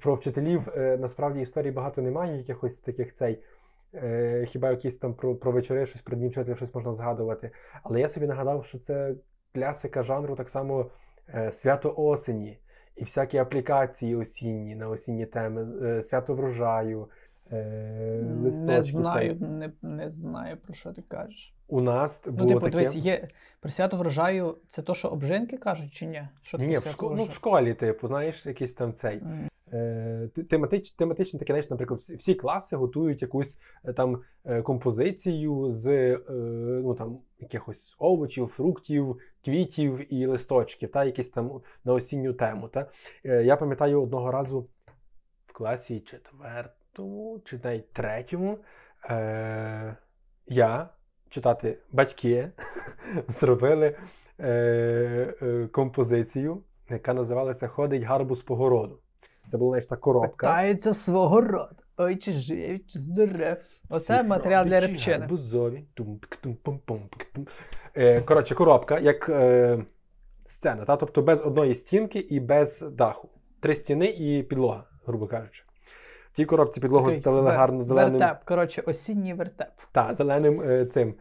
про 0.00 0.14
вчителів 0.14 0.68
е, 0.76 0.96
насправді 0.96 1.40
історій 1.40 1.70
багато 1.70 2.02
немає, 2.02 2.38
якихось 2.38 2.80
таких 2.80 3.14
цей. 3.14 3.42
Е, 3.94 4.44
хіба 4.48 4.70
якісь 4.70 4.98
там 4.98 5.14
про, 5.14 5.34
про 5.34 5.52
вечори, 5.52 5.86
щось 5.86 6.02
про 6.02 6.16
дні 6.16 6.30
щось 6.30 6.74
можна 6.74 6.94
згадувати. 6.94 7.50
Але 7.82 8.00
я 8.00 8.08
собі 8.08 8.26
нагадав, 8.26 8.64
що 8.64 8.78
це 8.78 9.14
класика 9.54 10.02
жанру 10.02 10.36
так 10.36 10.48
само 10.48 10.90
е, 11.34 11.52
свято 11.52 11.94
осені 11.96 12.58
і 12.96 13.04
всякі 13.04 13.38
аплікації 13.38 14.16
осінні 14.16 14.74
на 14.74 14.88
осінні 14.88 15.26
теми, 15.26 15.86
е, 15.86 16.02
свято 16.02 16.34
врожаю, 16.34 17.08
е, 17.52 18.24
листочки. 18.42 18.72
Не 18.72 18.82
знаю, 18.82 19.36
не, 19.40 19.72
не 19.82 20.10
знаю, 20.10 20.56
про 20.56 20.74
що 20.74 20.92
ти 20.92 21.02
кажеш. 21.02 21.54
У 21.68 21.80
нас 21.80 22.22
Ну, 22.26 22.46
типу, 22.46 22.60
таке. 22.60 22.70
дивись, 22.70 22.94
є 22.94 23.24
про 23.60 23.70
свято 23.70 23.96
врожаю, 23.96 24.56
це 24.68 24.82
то, 24.82 24.94
що 24.94 25.08
обжинки 25.08 25.56
кажуть, 25.56 25.92
чи 25.92 26.06
ні? 26.06 26.28
Що 26.42 26.58
Ні, 26.58 26.76
в, 26.76 26.82
свято 26.82 27.14
ну, 27.16 27.24
в 27.24 27.30
школі, 27.30 27.74
типу, 27.74 28.08
знаєш, 28.08 28.46
якийсь 28.46 28.74
там 28.74 28.92
цей. 28.92 29.18
М. 29.18 29.48
Е, 29.72 30.28
тематич, 30.50 30.90
тематичне 30.90 31.38
таке, 31.38 31.62
наприклад, 31.70 32.00
всі, 32.00 32.34
класи 32.34 32.76
готують 32.76 33.22
якусь 33.22 33.58
е, 33.84 33.92
там 33.92 34.22
е, 34.44 34.62
композицію 34.62 35.70
з 35.70 36.18
ну, 36.82 36.94
там, 36.94 37.18
якихось 37.38 37.96
овочів, 37.98 38.46
фруктів, 38.46 39.18
квітів 39.44 40.14
і 40.14 40.26
листочків, 40.26 40.90
та 40.90 41.04
якісь 41.04 41.30
там 41.30 41.60
на 41.84 41.92
осінню 41.92 42.32
тему. 42.32 42.68
Та. 42.68 42.90
Я 43.24 43.56
пам'ятаю 43.56 44.02
одного 44.02 44.30
разу 44.30 44.68
в 45.46 45.52
класі 45.52 46.00
четвертому 46.00 47.40
чи 47.44 47.60
навіть 47.64 47.92
третьому. 47.92 48.58
Е, 49.10 49.96
Я 50.46 50.88
читати 51.28 51.78
батьки 51.92 52.50
зробили 53.28 53.96
е, 54.40 55.68
композицію, 55.72 56.62
яка 56.90 57.14
називалася 57.14 57.68
Ходить 57.68 58.02
гарбуз 58.02 58.42
по 58.42 58.56
городу. 58.56 58.98
Це 59.50 59.58
була 59.58 59.70
знаєш, 59.70 59.86
та 59.86 59.96
коробка. 59.96 60.46
Питається 60.46 60.94
свого 60.94 61.40
роду. 61.40 61.76
Ой, 61.96 62.16
чи 62.16 62.32
живі, 62.32 62.78
чи 62.78 62.98
здорові. 62.98 63.56
Оце 63.90 64.14
Всі 64.18 64.28
матеріал 64.28 64.66
для 64.66 64.80
репчини. 64.80 65.26
Е, 67.96 68.20
Коротше, 68.20 68.54
коробка, 68.54 68.98
як 68.98 69.28
е, 69.28 69.78
сцена, 70.46 70.84
та? 70.84 70.96
тобто 70.96 71.22
без 71.22 71.42
одної 71.42 71.74
стінки 71.74 72.18
і 72.18 72.40
без 72.40 72.80
даху. 72.80 73.28
Три 73.60 73.74
стіни 73.74 74.06
і 74.06 74.42
підлога, 74.42 74.84
грубо 75.06 75.26
кажучи. 75.26 75.64
В 76.32 76.36
тій 76.36 76.44
коробці 76.44 76.80
підлогу 76.80 77.04
Такий 77.04 77.20
стелили 77.20 77.50
вер- 77.50 77.56
гарно 77.56 77.84
зеленим. 77.84 78.12
Вертеп. 78.12 78.44
Коротше, 78.44 78.82
осінній 78.86 79.34
вертеп. 79.34 79.68
Та, 79.92 80.14
зеленим 80.14 80.62
е, 80.62 80.86
цим 80.86 81.14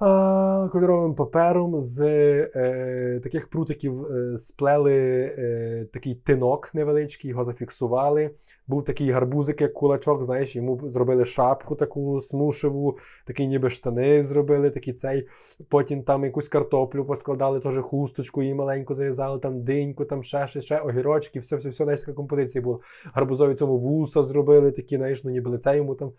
кольоровим 0.00 1.14
папером 1.14 1.80
з 1.80 2.00
е, 2.00 3.20
таких 3.22 3.50
прутиків 3.50 4.06
е, 4.06 4.38
сплели 4.38 4.94
е, 5.38 5.86
такий 5.92 6.14
тинок 6.14 6.70
невеличкий, 6.74 7.30
його 7.30 7.44
зафіксували. 7.44 8.30
Був 8.66 8.84
такий 8.84 9.10
гарбузик, 9.10 9.60
як 9.60 9.72
кулачок, 9.72 10.24
знаєш, 10.24 10.56
йому 10.56 10.80
зробили 10.90 11.24
шапку 11.24 11.74
таку 11.74 12.20
смушеву, 12.20 12.98
такі 13.26 13.46
ніби 13.46 13.70
штани 13.70 14.24
зробили, 14.24 14.70
такі 14.70 14.92
цей. 14.92 15.28
Потім 15.68 16.02
там 16.02 16.24
якусь 16.24 16.48
картоплю 16.48 17.04
поскладали, 17.04 17.60
теж 17.60 17.78
хусточку 17.78 18.42
її 18.42 18.54
маленьку 18.54 18.94
зав'язали, 18.94 19.38
там 19.38 19.62
диньку, 19.62 20.04
там 20.04 20.22
ще 20.22 20.46
щось, 20.46 20.64
ще 20.64 20.78
огірочки, 20.78 21.40
все, 21.40 21.56
все, 21.56 21.68
все, 21.68 21.84
знаєш, 21.84 22.00
така 22.00 22.12
композиція 22.12 22.62
була. 22.62 22.78
Гарбузові 23.04 23.54
цьому 23.54 23.78
вуса 23.78 24.22
зробили, 24.24 24.70
такі, 24.72 24.96
знаєш, 24.96 25.24
ну 25.24 25.30
ніби 25.30 25.50
лице 25.50 25.76
йому 25.76 25.94
там 25.94 26.12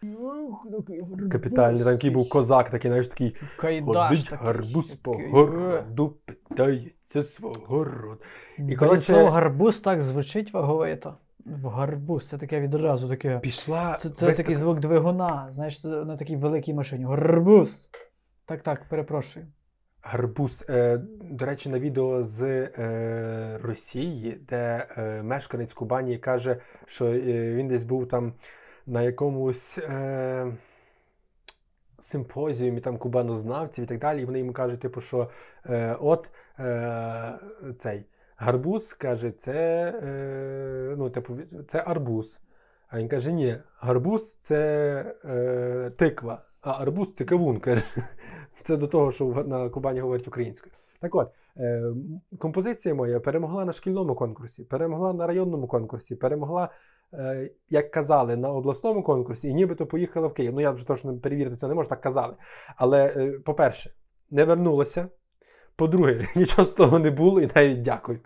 капітальний. 1.32 1.84
Там 1.84 1.94
такий 1.94 2.10
був 2.10 2.30
козак, 2.30 2.70
такий, 2.70 2.89
знаєш, 2.89 3.08
такий. 3.08 3.36
Ходить 3.80 4.30
такий. 4.30 4.48
гарбуз 4.48 4.92
по 4.94 5.14
е. 5.14 5.30
городу, 5.30 6.18
питається 6.26 7.24
свого 7.24 7.84
роду. 7.84 8.22
І, 8.58 8.76
коротше- 8.76 9.02
слово 9.14 9.30
гарбуз 9.30 9.80
так 9.82 10.02
звучить 10.02 10.54
ваговито. 10.54 11.18
В 11.46 11.68
гарбуз, 11.68 12.28
це 12.30 12.38
таке 12.38 12.62
відразу 12.62 13.10
таке. 13.10 13.40
Пішла 13.40 13.94
Це, 13.94 14.10
це 14.10 14.26
весь 14.26 14.38
такий 14.38 14.56
так- 14.56 14.62
звук 14.62 14.80
двигуна, 14.80 15.48
знаєш, 15.52 15.84
на 15.84 16.18
такій 16.18 16.36
великій 16.36 16.74
машині. 16.74 17.06
Гарбуз. 17.06 17.90
Так, 18.46 18.62
так, 18.62 18.90
перепрошую. 18.90 19.46
гарбуз. 20.02 20.66
Е, 20.70 21.02
до 21.32 21.46
речі, 21.46 21.70
на 21.70 21.80
відео 21.80 22.24
з 22.24 22.42
е, 22.42 23.60
Росії, 23.64 24.38
де 24.50 24.88
е, 24.98 25.24
мешканець 25.24 25.74
Кубані 25.74 26.18
каже, 26.18 26.58
що 26.86 27.06
е, 27.06 27.54
він 27.54 27.68
десь 27.68 27.84
був 27.84 28.08
там 28.08 28.34
на 28.86 29.02
якомусь. 29.02 29.78
Е, 29.78 30.54
Симпозіумі 32.02 32.82
там 32.82 32.98
кубанознавців 32.98 33.84
і 33.84 33.88
так 33.88 34.00
далі. 34.00 34.22
І 34.22 34.26
вони 34.26 34.40
йому 34.40 34.54
кажуть, 34.54 34.80
типу, 34.80 35.02
що 35.02 35.30
е, 35.66 35.96
от 36.00 36.30
е, 36.60 37.34
цей 37.80 38.06
гарбуз 38.36 38.94
каже, 38.94 39.32
це, 39.32 39.54
е, 40.04 40.96
ну, 40.98 41.10
типу, 41.10 41.38
це 41.68 41.84
арбуз. 41.88 42.40
А 42.88 43.00
він 43.00 43.08
каже: 43.08 43.32
ні, 43.32 43.58
гарбуз 43.80 44.36
це 44.42 45.16
е, 45.26 45.92
тиква, 45.98 46.42
а 46.62 46.82
арбуз 46.82 47.14
це 47.14 47.26
кавун. 47.26 47.60
Каже. 47.60 47.84
Це 48.64 48.78
до 48.78 48.88
того, 48.88 49.12
що 49.12 49.26
на 49.48 49.70
Кубані 49.70 50.00
говорять 50.00 50.28
українською. 50.28 50.74
Так 51.00 51.16
от, 51.16 51.32
е, 51.58 51.84
композиція 52.38 52.96
моя 52.96 53.20
перемогла 53.20 53.66
на 53.66 53.74
шкільному 53.74 54.16
конкурсі, 54.16 54.64
перемогла 54.64 55.14
на 55.14 55.28
районному 55.28 55.68
конкурсі, 55.68 56.16
перемогла, 56.16 56.70
як 57.69 57.91
казали, 57.91 58.36
на 58.36 58.50
обласному 58.50 59.04
конкурсі, 59.04 59.47
і 59.50 59.54
нібито 59.54 59.86
поїхала 59.86 60.28
в 60.28 60.34
Київ. 60.34 60.54
Ну 60.54 60.62
я 60.62 60.71
вже 60.71 60.88
точно 60.88 61.17
перевірити 61.17 61.56
це 61.56 61.67
не 61.67 61.74
можу, 61.74 61.89
так 61.89 62.02
казали. 62.02 62.36
Але, 62.76 63.13
е, 63.17 63.32
по-перше, 63.32 63.93
не 64.30 64.45
вернулася. 64.45 65.08
По-друге, 65.76 66.28
нічого 66.36 66.65
з 66.65 66.71
того 66.71 67.00
не 67.00 67.12
було, 67.12 67.41
і 67.41 67.50
навіть 67.56 67.82
дякую. 67.82 68.19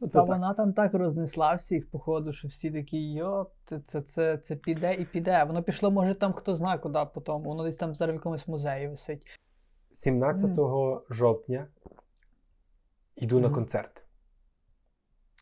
Ну, 0.00 0.08
це 0.08 0.12
Та 0.12 0.18
так. 0.18 0.28
вона 0.28 0.54
там 0.54 0.72
так 0.72 0.94
рознесла 0.94 1.54
всіх, 1.54 1.90
походу, 1.90 2.32
що 2.32 2.48
всі 2.48 2.70
такі, 2.70 3.12
йо, 3.12 3.50
це, 3.64 3.80
це, 3.86 4.02
це, 4.02 4.38
це 4.38 4.56
піде 4.56 4.92
і 4.92 5.04
піде. 5.04 5.44
Воно 5.44 5.62
пішло, 5.62 5.90
може, 5.90 6.14
там 6.14 6.32
хто 6.32 6.54
знає 6.54 6.78
куди 6.78 6.98
потім. 7.14 7.42
Воно 7.42 7.64
десь 7.64 7.76
там 7.76 7.94
зараз 7.94 8.14
в 8.14 8.18
якомусь 8.18 8.48
музеї 8.48 8.88
висить. 8.88 9.26
17 9.92 10.50
жовтня 11.10 11.66
йду 13.16 13.40
на 13.40 13.50
концерт. 13.50 14.02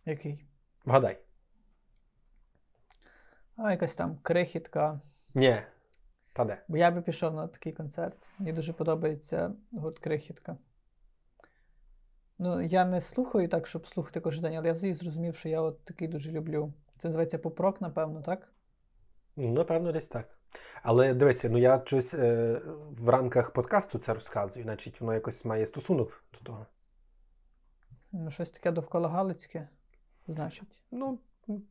Який? 0.07 0.45
Вгадай. 0.85 1.26
А, 3.57 3.71
якась 3.71 3.95
там 3.95 4.19
крихітка. 4.23 5.01
Ні. 5.35 5.63
Паде. 6.35 6.63
Бо 6.69 6.77
я 6.77 6.91
би 6.91 7.03
пішов 7.03 7.35
на 7.35 7.47
такий 7.47 7.73
концерт. 7.73 8.31
Мені 8.39 8.53
дуже 8.53 8.73
подобається 8.73 9.55
гурт 9.73 9.99
крихітка. 9.99 10.57
Ну, 12.39 12.61
я 12.61 12.85
не 12.85 13.01
слухаю 13.01 13.49
так, 13.49 13.67
щоб 13.67 13.87
слухати 13.87 14.21
кожен 14.21 14.43
день, 14.43 14.57
але 14.57 14.67
я 14.67 14.73
взагалі 14.73 14.95
зрозумів, 14.95 15.37
що 15.37 15.49
я 15.49 15.61
от 15.61 15.85
такий 15.85 16.09
дуже 16.09 16.33
люблю. 16.33 16.73
Це 16.99 17.09
називається 17.09 17.39
поп-рок, 17.39 17.81
напевно, 17.81 18.23
так? 18.23 18.49
Ну, 19.37 19.53
напевно, 19.53 19.93
десь 19.93 20.09
так. 20.09 20.39
Але 20.83 21.15
дивися, 21.15 21.49
ну 21.49 21.59
я 21.59 21.83
щось 21.85 22.15
е, 22.15 22.61
в 22.91 23.09
рамках 23.09 23.51
подкасту 23.51 23.99
це 23.99 24.15
розказую, 24.15 24.63
значить 24.63 25.01
воно 25.01 25.15
якось 25.15 25.45
має 25.45 25.67
стосунок 25.67 26.25
до 26.33 26.39
того. 26.39 26.67
Ну, 28.13 28.31
щось 28.31 28.51
таке 28.51 28.73
довкола 28.73 29.09
Галицьке, 29.09 29.69
значить. 30.27 30.83
Ну, 30.91 31.19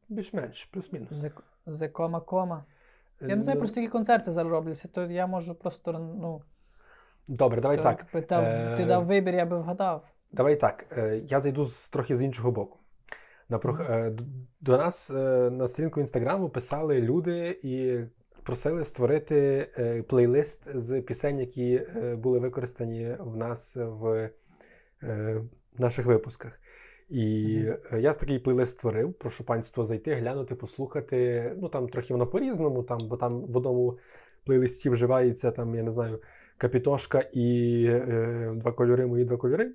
більш-менш, 0.10 0.66
плюс-мінус. 0.66 1.10
Зе 1.66 1.88
кома 1.88 2.20
кома. 2.20 2.66
Я 3.22 3.36
не 3.36 3.44
знаю, 3.44 3.60
просто 3.60 3.80
які 3.80 3.92
концерти 3.92 4.32
зараз 4.32 4.52
робляться, 4.52 4.88
то 4.88 5.06
я 5.06 5.28
можу 5.28 5.56
просто, 5.56 5.94
ну, 5.94 6.42
Добре, 7.28 7.62
давай 7.62 7.78
то, 7.78 7.84
так. 7.84 8.28
там, 8.28 8.44
Е, 8.44 8.74
ти 8.78 8.86
дав 8.86 9.06
вибір, 9.06 9.36
я 9.36 9.46
би 9.46 9.58
вгадав. 9.60 10.08
Давай 10.32 10.56
так. 10.56 10.86
Е, 10.98 11.18
Я 11.18 11.42
зайду 11.42 11.66
з 11.66 11.90
трохи 11.90 12.18
з 12.18 12.22
іншого 12.22 12.52
боку. 12.52 12.80
Напрох... 13.50 13.90
Е, 13.90 14.14
До 14.62 14.78
нас 14.78 15.10
на 15.52 15.68
сторінку 15.68 16.00
інстаграму 16.00 16.50
писали 16.50 17.02
люди 17.02 17.60
і 17.64 18.00
просили 18.44 18.84
створити 18.84 19.68
плейлист 20.10 20.78
з 20.80 21.02
пісень, 21.02 21.40
які 21.40 21.82
були 22.18 22.40
використані 22.40 23.16
в 23.20 23.38
нас 23.38 23.76
в 23.76 24.30
наших 25.78 26.06
випусках. 26.06 26.60
І 27.10 27.56
е, 27.92 28.00
я 28.02 28.14
такий 28.14 28.40
плейлист 28.40 28.72
створив. 28.72 29.14
Прошу 29.14 29.44
панство 29.44 29.86
зайти, 29.86 30.16
глянути, 30.16 30.56
послухати. 30.56 31.52
Ну 31.58 31.70
там 31.70 31.90
трохи 31.90 32.14
воно 32.14 32.28
по-різному, 32.28 32.84
там, 32.84 33.08
бо 33.08 33.18
там 33.18 33.42
в 33.42 33.58
одному 33.58 34.00
плейлисті 34.46 34.90
вживається 34.90 35.52
там, 35.52 35.76
я 35.76 35.84
не 35.84 35.92
знаю, 35.92 36.22
капітошка 36.58 37.24
і 37.34 37.86
е, 37.90 38.54
два 38.56 38.72
кольори, 38.72 39.06
мої 39.06 39.26
два 39.26 39.38
кольори. 39.38 39.72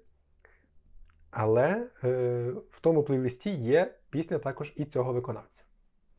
Але 1.31 1.91
е, 2.05 2.53
в 2.71 2.81
тому 2.81 3.03
плейлисті 3.03 3.51
є 3.51 3.95
пісня 4.11 4.39
також 4.39 4.73
і 4.77 4.85
цього 4.85 5.13
виконавця. 5.13 5.63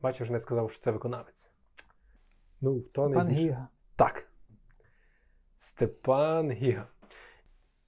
Бачив, 0.02 0.32
не 0.32 0.40
сказав, 0.40 0.72
що 0.72 0.84
це 0.84 0.92
виконавець. 0.92 1.50
Ну, 2.62 2.82
хто 2.90 3.02
Пан 3.02 3.14
найбільше? 3.14 3.44
Гіга. 3.44 3.68
Так. 3.96 4.28
Степан 5.58 6.52
Гіга. 6.52 6.88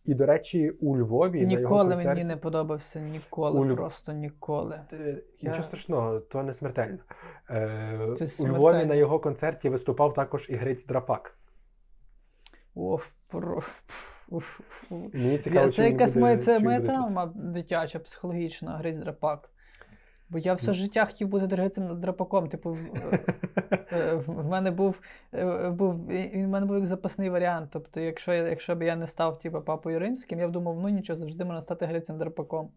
І, 0.05 0.13
до 0.13 0.25
речі, 0.25 0.69
у 0.69 0.97
Львові 0.97 1.45
на 1.45 1.51
його 1.51 1.61
Ніколи 1.61 1.89
концерті... 1.89 2.07
мені 2.07 2.23
не 2.23 2.37
подобався, 2.37 2.99
ніколи, 2.99 3.59
У 3.59 3.65
Льв- 3.65 3.75
просто 3.75 4.13
ніколи. 4.13 4.79
Е, 4.93 5.21
Я- 5.39 5.49
Нічого 5.49 5.63
страшного, 5.63 6.19
то 6.19 6.43
не 6.43 6.53
смертельно. 6.53 6.97
Е, 7.49 8.13
Це 8.15 8.43
у. 8.43 8.47
Львові 8.47 8.85
на 8.85 8.95
його 8.95 9.19
концерті 9.19 9.69
виступав 9.69 10.13
також 10.13 10.49
і 10.49 10.53
Гриць 10.53 10.85
Драпак. 10.85 11.37
Оф, 12.75 13.11
про... 13.27 13.57
уф, 13.57 13.81
уф, 14.29 14.59
уф. 14.89 15.13
Мені 15.13 15.37
цікаво, 15.37 15.65
Я, 15.65 15.71
це 15.71 15.89
якась 15.89 16.13
буде, 16.13 16.25
моя, 16.25 16.37
це 16.37 16.59
моя 16.59 16.79
травма 16.79 17.33
дитяча, 17.35 17.99
психологічна, 17.99 18.77
Гриць 18.77 18.97
Драпак. 18.97 19.49
Бо 20.33 20.39
я 20.39 20.53
все 20.53 20.67
Ну. 20.67 20.73
життя 20.73 21.05
хотів 21.05 21.27
бути 21.27 21.45
Грицем 21.45 22.01
Драпаком. 22.01 22.47
Типу, 22.49 22.71
в, 22.71 22.77
е, 23.93 24.13
в 24.27 24.45
мене 24.45 24.71
був, 24.71 24.99
е, 25.33 25.69
був 25.69 25.93
в 26.33 26.37
мене 26.47 26.65
був 26.65 26.75
як 26.77 26.87
запасний 26.87 27.29
варіант. 27.29 27.69
Тобто, 27.73 27.99
якщо, 27.99 28.33
я- 28.33 28.47
якщо 28.47 28.75
б 28.75 28.81
я 28.83 28.95
не 28.95 29.07
став 29.07 29.39
типу, 29.39 29.61
папою 29.61 29.99
римським, 29.99 30.39
я 30.39 30.47
б 30.47 30.51
думав, 30.51 30.79
ну 30.81 30.89
нічого, 30.89 31.19
завжди 31.19 31.45
можна 31.45 31.61
стати 31.61 31.85
грицем 31.85 32.17
драпаком. 32.17 32.69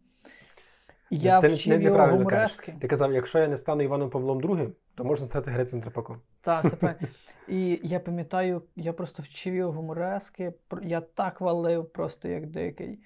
Я 1.11 1.41
Ти 1.41 1.49
вчив 1.49 1.79
не- 1.79 1.85
його 1.85 2.07
гуморески. 2.07 2.75
Ти 2.81 2.89
казав, 2.89 3.13
якщо 3.13 3.39
я 3.39 3.49
не 3.49 3.57
стану 3.57 3.83
Іваном 3.83 4.11
Павлом 4.11 4.41
II, 4.41 4.71
то 4.95 5.05
можна 5.05 5.27
стати 5.27 5.51
Грицем 5.51 5.81
Драпаком. 5.81 6.21
Так, 6.41 6.65
все 6.65 6.77
правильно. 6.77 7.09
І 7.49 7.81
я 7.83 8.01
пам'ятаю, 8.01 8.63
я 8.77 8.93
просто 8.93 9.23
вчив 9.23 9.55
його 9.55 9.73
гуморески, 9.73 10.53
я 10.83 11.01
так 11.01 11.41
валив 11.41 11.93
просто 11.93 12.29
як 12.29 12.47
дикий. 12.47 12.99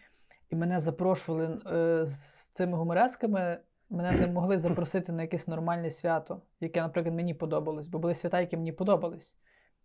І 0.51 0.57
мене 0.57 0.81
запрошували 0.81 1.59
е, 1.73 2.07
з 2.07 2.49
цими 2.49 2.77
гуморесками 2.79 3.59
мене 3.91 4.13
не 4.13 4.27
могли 4.27 4.59
запросити 4.59 5.13
на 5.13 5.23
якесь 5.23 5.49
нормальне 5.49 5.91
свято, 5.91 6.43
яке, 6.61 6.83
наприклад, 6.83 7.15
мені 7.15 7.35
подобалось, 7.35 7.89
бо 7.89 7.99
були 7.99 8.15
свята, 8.15 8.41
які 8.41 8.57
мені 8.57 8.73
подобались. 8.73 9.37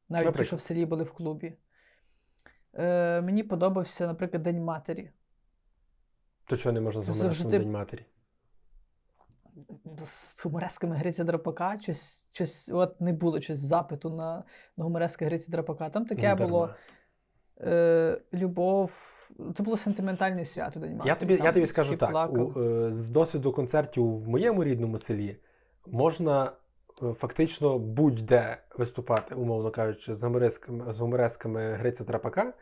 Навіть 0.10 0.36
ті, 0.36 0.44
що 0.44 0.56
в 0.56 0.62
селі 0.62 0.86
були 0.86 1.04
в 1.04 1.12
клубі. 1.12 1.54
Е, 2.74 3.22
Мені 3.22 3.44
подобався, 3.44 4.08
наприклад, 4.08 4.44
День 4.44 4.64
матері. 4.64 5.12
То 6.46 6.56
що 6.56 6.72
не 6.72 6.82
можна 6.82 7.02
з 7.02 7.10
гуморесками 7.10 7.52
День 7.52 7.72
матері? 7.72 8.06
З 10.06 10.44
гуморесками 10.44 10.96
Гриця 10.96 11.24
Драпака, 11.24 11.80
щось, 11.80 12.30
щось 12.32 12.70
от 12.70 13.02
не 13.02 13.14
було 13.14 13.42
щось 13.42 13.60
запиту 13.60 14.10
на 14.10 14.44
на 14.78 14.84
гуморески 14.84 15.26
Гриці 15.26 15.52
Драпака. 15.52 15.90
Там 15.90 16.06
таке 16.06 16.36
ну, 16.36 16.48
було 16.48 16.70
е, 17.62 18.22
любов. 18.34 19.15
Це 19.56 19.64
було 19.64 19.78
сентиментальне 19.78 20.46
свято 20.46 20.80
День 20.80 20.92
матері. 20.92 21.08
Я 21.08 21.16
тобі 21.16 21.40
я 21.44 21.52
тобі 21.52 21.68
скажу 21.68 21.98
так: 21.98 22.34
у, 22.34 22.62
е, 22.62 22.94
з 22.94 23.10
досвіду 23.10 23.52
концертів 23.52 24.20
в 24.24 24.30
моєму 24.30 24.64
рідному 24.64 25.00
селі 25.00 25.38
можна 25.88 26.52
е, 27.04 27.14
фактично 27.14 27.80
будь-де 27.80 28.58
виступати, 28.78 29.36
умовно 29.36 29.72
кажучи, 29.72 30.14
з 30.16 30.24
гуморесками, 30.24 30.94
з 30.94 31.00
гуморесками 31.00 31.74
Гриця 31.74 32.04
Драпака. 32.04 32.54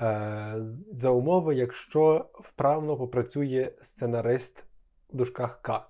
Е, 0.00 0.54
за 0.92 1.10
умови, 1.10 1.54
якщо 1.54 2.30
вправно 2.34 2.96
попрацює 2.96 3.72
сценарист 3.82 4.64
в 5.12 5.16
дужках 5.16 5.62
К. 5.62 5.86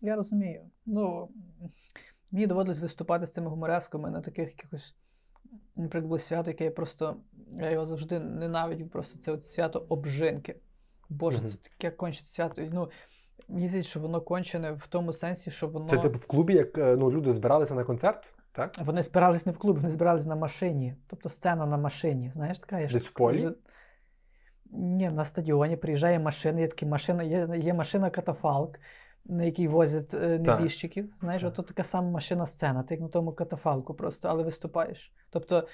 Я 0.00 0.16
розумію. 0.16 0.70
Ну, 0.86 1.28
Мені 2.32 2.46
доводилось 2.46 2.80
виступати 2.80 3.26
з 3.26 3.32
цими 3.32 3.50
гуморесками 3.50 4.10
на 4.10 4.20
таких 4.20 4.48
якихось, 4.48 4.94
наприклад, 5.76 6.04
було 6.04 6.18
свято, 6.18 6.50
яке 6.50 6.64
я 6.64 6.70
просто 6.70 7.16
я 7.60 7.70
його 7.70 7.86
завжди 7.86 8.20
ненавидів. 8.20 8.90
Просто 8.90 9.18
це 9.18 9.32
от 9.32 9.44
свято 9.44 9.86
обжинки. 9.88 10.56
Боже, 11.08 11.38
угу. 11.38 11.48
це 11.48 11.58
таке 11.58 11.90
кончене 11.90 12.26
свято. 12.26 12.62
Ну, 12.72 12.90
Мені 13.48 13.68
здається, 13.68 13.90
що 13.90 14.00
воно 14.00 14.20
кончене 14.20 14.72
в 14.72 14.86
тому 14.86 15.12
сенсі, 15.12 15.50
що 15.50 15.68
воно. 15.68 15.88
Це 15.88 15.98
типу 15.98 16.18
в 16.18 16.26
клубі, 16.26 16.54
як 16.54 16.78
е, 16.78 16.96
ну, 16.96 17.12
люди 17.12 17.32
збиралися 17.32 17.74
на 17.74 17.84
концерт? 17.84 18.34
так? 18.52 18.74
Вони 18.78 19.02
збирались 19.02 19.46
не 19.46 19.52
в 19.52 19.58
клубі, 19.58 19.80
вони 19.80 19.90
збирались 19.90 20.26
на 20.26 20.36
машині. 20.36 20.94
Тобто 21.06 21.28
сцена 21.28 21.66
на 21.66 21.76
машині. 21.76 22.30
Знаєш, 22.30 22.58
така 22.58 22.86
Десь 22.86 23.06
в 23.06 23.12
полі? 23.12 23.50
Ні, 24.70 25.10
на 25.10 25.24
стадіоні 25.24 25.76
приїжджає 25.76 26.18
машина, 26.18 26.60
є 26.60 26.68
такі 26.68 26.86
машина, 26.86 27.22
є 27.22 27.48
є 27.56 27.74
машина 27.74 28.10
катафалк, 28.10 28.78
на 29.24 29.44
якій 29.44 29.68
возять 29.68 30.14
е, 30.14 30.38
небіжчиків. 30.38 31.14
Знаєш, 31.18 31.44
ото 31.44 31.62
така 31.62 31.84
сама 31.84 32.10
машина 32.10 32.46
сцена, 32.46 32.82
ти 32.82 32.94
як 32.94 33.00
на 33.00 33.08
тому 33.08 33.32
катафалку 33.32 33.94
просто, 33.94 34.28
але 34.28 34.42
виступаєш. 34.42 35.12
Тобто, 35.30 35.68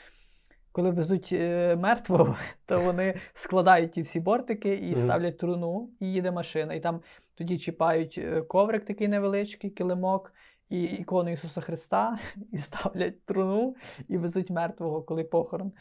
коли 0.73 0.91
везуть 0.91 1.29
е, 1.33 1.77
мертвого, 1.77 2.37
то 2.67 2.81
вони 2.81 3.21
складають 3.35 3.93
ті 3.93 4.03
всі 4.03 4.21
бортики 4.21 4.75
і 4.75 4.95
mm-hmm. 4.95 4.99
ставлять 4.99 5.39
труну, 5.39 5.91
і 6.01 6.13
їде 6.13 6.31
машина. 6.31 6.75
І 6.75 6.81
там 6.81 7.01
тоді 7.35 7.59
чіпають 7.59 8.19
е, 8.19 8.43
коврик 8.43 8.85
такий 8.85 9.09
невеличкий, 9.09 9.71
килимок 9.71 10.33
і 10.69 10.83
ікону 10.83 11.31
Ісуса 11.31 11.61
Христа, 11.61 12.19
і 12.53 12.59
ставлять 12.59 13.25
труну 13.25 13.77
і 14.09 14.19
везуть 14.19 14.51
мертвого, 14.51 15.03
коли 15.03 15.25
похорон. 15.25 15.73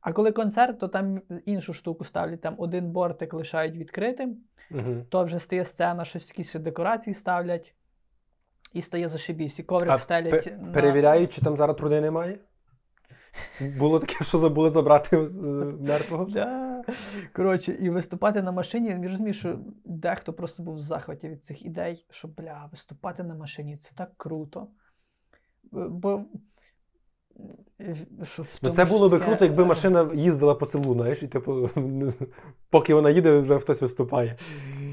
А 0.00 0.12
коли 0.12 0.32
концерт, 0.32 0.78
то 0.78 0.88
там 0.88 1.22
іншу 1.46 1.72
штуку 1.72 2.04
ставлять. 2.04 2.40
Там 2.40 2.54
один 2.58 2.90
бортик 2.90 3.34
лишають 3.34 3.76
відкритим, 3.76 4.36
угу. 4.70 5.06
то 5.08 5.24
вже 5.24 5.38
стає 5.38 5.64
сцена, 5.64 6.04
щось 6.04 6.28
якісь 6.28 6.54
декорації 6.54 7.14
ставлять, 7.14 7.74
і 8.72 8.82
стає 8.82 9.08
зашибісь. 9.08 9.58
І 9.58 9.62
коврик 9.62 9.90
а 9.90 9.98
стелять. 9.98 10.44
П- 10.44 10.56
на... 10.56 10.72
Перевіряють, 10.72 11.32
чи 11.32 11.40
там 11.40 11.56
зараз 11.56 11.76
труди 11.76 12.00
немає? 12.00 12.38
Було 13.78 14.00
таке, 14.00 14.24
що 14.24 14.38
забули 14.38 14.70
забрати 14.70 15.16
е, 15.16 15.20
мертвого. 15.80 16.24
Да. 16.24 16.82
Коротше, 17.32 17.72
і 17.72 17.90
виступати 17.90 18.42
на 18.42 18.52
машині, 18.52 18.88
я 18.88 19.08
розумію, 19.08 19.34
що 19.34 19.58
дехто 19.84 20.32
просто 20.32 20.62
був 20.62 20.74
в 20.74 20.78
захваті 20.78 21.28
від 21.28 21.44
цих 21.44 21.64
ідей, 21.64 22.06
що 22.10 22.28
бля, 22.28 22.68
виступати 22.70 23.22
на 23.22 23.34
машині 23.34 23.76
це 23.76 23.90
так 23.94 24.10
круто. 24.16 24.68
Бо 25.72 26.24
що 28.22 28.44
ну, 28.62 28.70
Це 28.70 28.84
було 28.84 29.08
би 29.08 29.18
таке... 29.18 29.28
круто, 29.28 29.44
якби 29.44 29.64
машина 29.64 30.10
їздила 30.14 30.54
по 30.54 30.66
селу, 30.66 30.94
знаєш, 30.94 31.22
і 31.22 31.28
типу, 31.28 31.70
поки 32.70 32.94
вона 32.94 33.10
їде, 33.10 33.38
вже 33.38 33.58
хтось 33.58 33.82
виступає. 33.82 34.36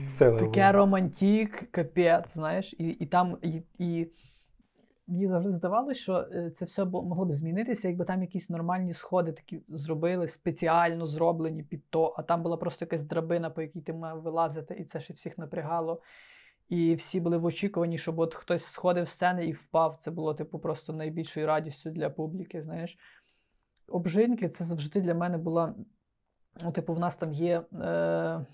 Сила 0.08 0.40
Таке 0.40 0.72
романтік, 0.72 1.72
капець, 1.72 2.34
знаєш, 2.34 2.76
і 2.78 2.88
і 2.88 3.06
там. 3.06 3.38
і, 3.42 3.62
і 3.78 4.08
Мені 5.10 5.28
завжди 5.28 5.52
здавалося, 5.52 6.02
що 6.02 6.28
е, 6.34 6.52
це 6.56 6.66
все 6.66 6.86
могло 6.86 7.26
б 7.26 7.32
змінитися, 7.32 7.88
якби 7.88 8.06
там 8.06 8.22
якісь 8.22 8.50
нормальні 8.50 8.94
сходи 8.94 9.32
такі 9.32 9.62
зробили, 9.70 10.28
спеціально 10.28 11.06
зроблені 11.06 11.64
під 11.64 11.90
то, 11.90 12.16
а 12.18 12.24
там 12.24 12.44
була 12.44 12.58
просто 12.58 12.86
якась 12.86 13.04
драбина, 13.04 13.50
по 13.50 13.62
якій 13.62 13.82
ти 13.82 13.94
мав 13.94 14.22
вилазити, 14.22 14.76
і 14.80 14.84
це 14.84 15.00
ще 15.00 15.14
всіх 15.14 15.38
напрягало. 15.38 16.02
І 16.70 16.96
всі 16.96 17.20
були 17.20 17.38
в 17.38 17.46
очікуванні, 17.46 17.98
щоб 17.98 18.20
от 18.20 18.34
хтось 18.34 18.66
сходив 18.66 19.08
з 19.08 19.12
сцени 19.12 19.46
і 19.46 19.52
впав. 19.52 19.98
Це 19.98 20.12
було, 20.12 20.34
типу, 20.34 20.60
просто 20.60 20.94
найбільшою 20.94 21.48
радістю 21.48 21.90
для 21.90 22.10
публіки. 22.10 22.62
знаєш. 22.62 22.98
Обжинки 23.88 24.50
це 24.50 24.64
завжди 24.64 25.02
для 25.02 25.14
мене 25.14 25.38
була. 25.38 25.76
Ну, 26.62 26.72
типу, 26.72 26.94
в 26.94 27.00
нас 27.00 27.16
там 27.16 27.34
є. 27.34 27.64
Е- 27.74 28.46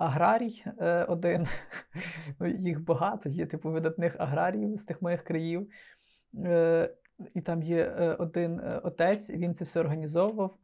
аграрій 0.00 0.64
е, 0.80 1.04
один. 1.04 1.46
ну, 2.40 2.46
Їх 2.46 2.84
багато, 2.84 3.28
є 3.28 3.46
типу 3.46 3.70
видатних 3.70 4.16
аграріїв 4.18 4.76
з 4.80 4.84
тих 4.84 5.02
моїх 5.02 5.24
країв. 5.24 5.68
Е, 6.44 6.94
І 7.34 7.40
там 7.40 7.62
є 7.62 7.94
е, 7.98 8.14
один 8.14 8.60
е, 8.60 8.80
отець, 8.84 9.30
він 9.30 9.54
це 9.54 9.64
все 9.64 9.80
організовував. 9.80 10.56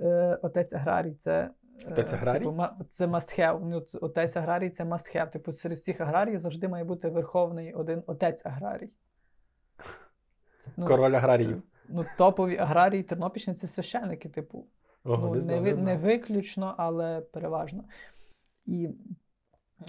Е, 0.00 0.38
Отець 0.42 0.72
аграрій 0.72 1.14
це. 1.14 1.50
Е, 1.86 1.92
отець 1.92 2.12
аграрій? 2.12 2.38
Типу, 2.38 2.64
це 2.90 3.06
must 3.06 3.40
have. 3.40 3.60
Ну, 3.64 3.86
Отець 4.00 4.36
аграрій 4.36 4.70
це 4.70 4.84
must 4.84 5.16
have. 5.16 5.30
Типу, 5.30 5.52
серед 5.52 5.78
всіх 5.78 6.00
аграріїв 6.00 6.40
завжди 6.40 6.68
має 6.68 6.84
бути 6.84 7.08
верховний 7.08 7.74
один 7.74 8.02
отець 8.06 8.46
аграрій. 8.46 8.90
Ну, 10.76 10.86
Король 10.86 11.12
аграріїв. 11.12 11.56
Це, 11.56 11.62
ну, 11.88 12.04
Топові 12.18 12.56
аграрії 12.56 13.02
Тернопільщини 13.02 13.54
це 13.54 13.66
священики, 13.66 14.28
типу. 14.28 14.66
Ого, 15.04 15.26
ну, 15.26 15.34
не, 15.34 15.40
знав, 15.40 15.62
не, 15.62 15.72
не, 15.72 15.82
не 15.82 15.96
виключно, 15.96 16.74
але 16.78 17.20
переважно. 17.20 17.84
І 18.66 18.88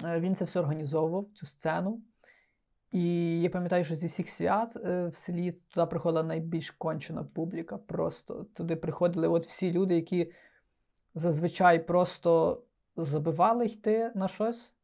е, 0.04 0.20
він 0.20 0.36
це 0.36 0.46
все 0.46 0.60
організовував, 0.60 1.28
цю 1.34 1.46
сцену. 1.46 2.02
І 2.92 3.42
я 3.42 3.50
пам'ятаю, 3.50 3.84
що 3.84 3.96
зі 3.96 4.08
всіх 4.08 4.30
свят 4.30 4.78
е, 4.86 5.08
в 5.08 5.16
селі 5.16 5.52
туди 5.52 5.86
приходила 5.86 6.24
найбільш 6.24 6.72
кончена 6.72 7.24
публіка. 7.24 7.78
Просто 7.78 8.46
туди 8.54 8.76
приходили 8.76 9.28
от 9.28 9.46
всі 9.46 9.72
люди, 9.72 9.96
які 9.96 10.32
зазвичай 11.16 11.88
просто 11.88 12.62
забивали 12.96 13.66
йти 13.66 14.12
на 14.16 14.28
щось. 14.28 14.76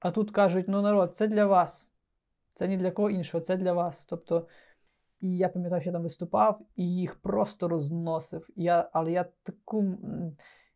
А 0.00 0.10
тут 0.10 0.30
кажуть: 0.30 0.68
ну, 0.68 0.82
народ, 0.82 1.16
це 1.16 1.28
для 1.28 1.46
вас. 1.46 1.88
Це 2.54 2.68
не 2.68 2.76
для 2.76 2.90
кого 2.90 3.10
іншого, 3.10 3.44
це 3.44 3.56
для 3.56 3.72
вас. 3.72 4.04
Тобто, 4.04 4.48
і 5.20 5.36
я 5.36 5.48
пам'ятаю, 5.48 5.80
що 5.80 5.90
я 5.90 5.92
там 5.92 6.02
виступав, 6.02 6.60
і 6.76 6.94
їх 6.94 7.14
просто 7.14 7.68
розносив. 7.68 8.48
Я, 8.56 8.90
Але 8.92 9.12
я 9.12 9.24
таку 9.42 9.98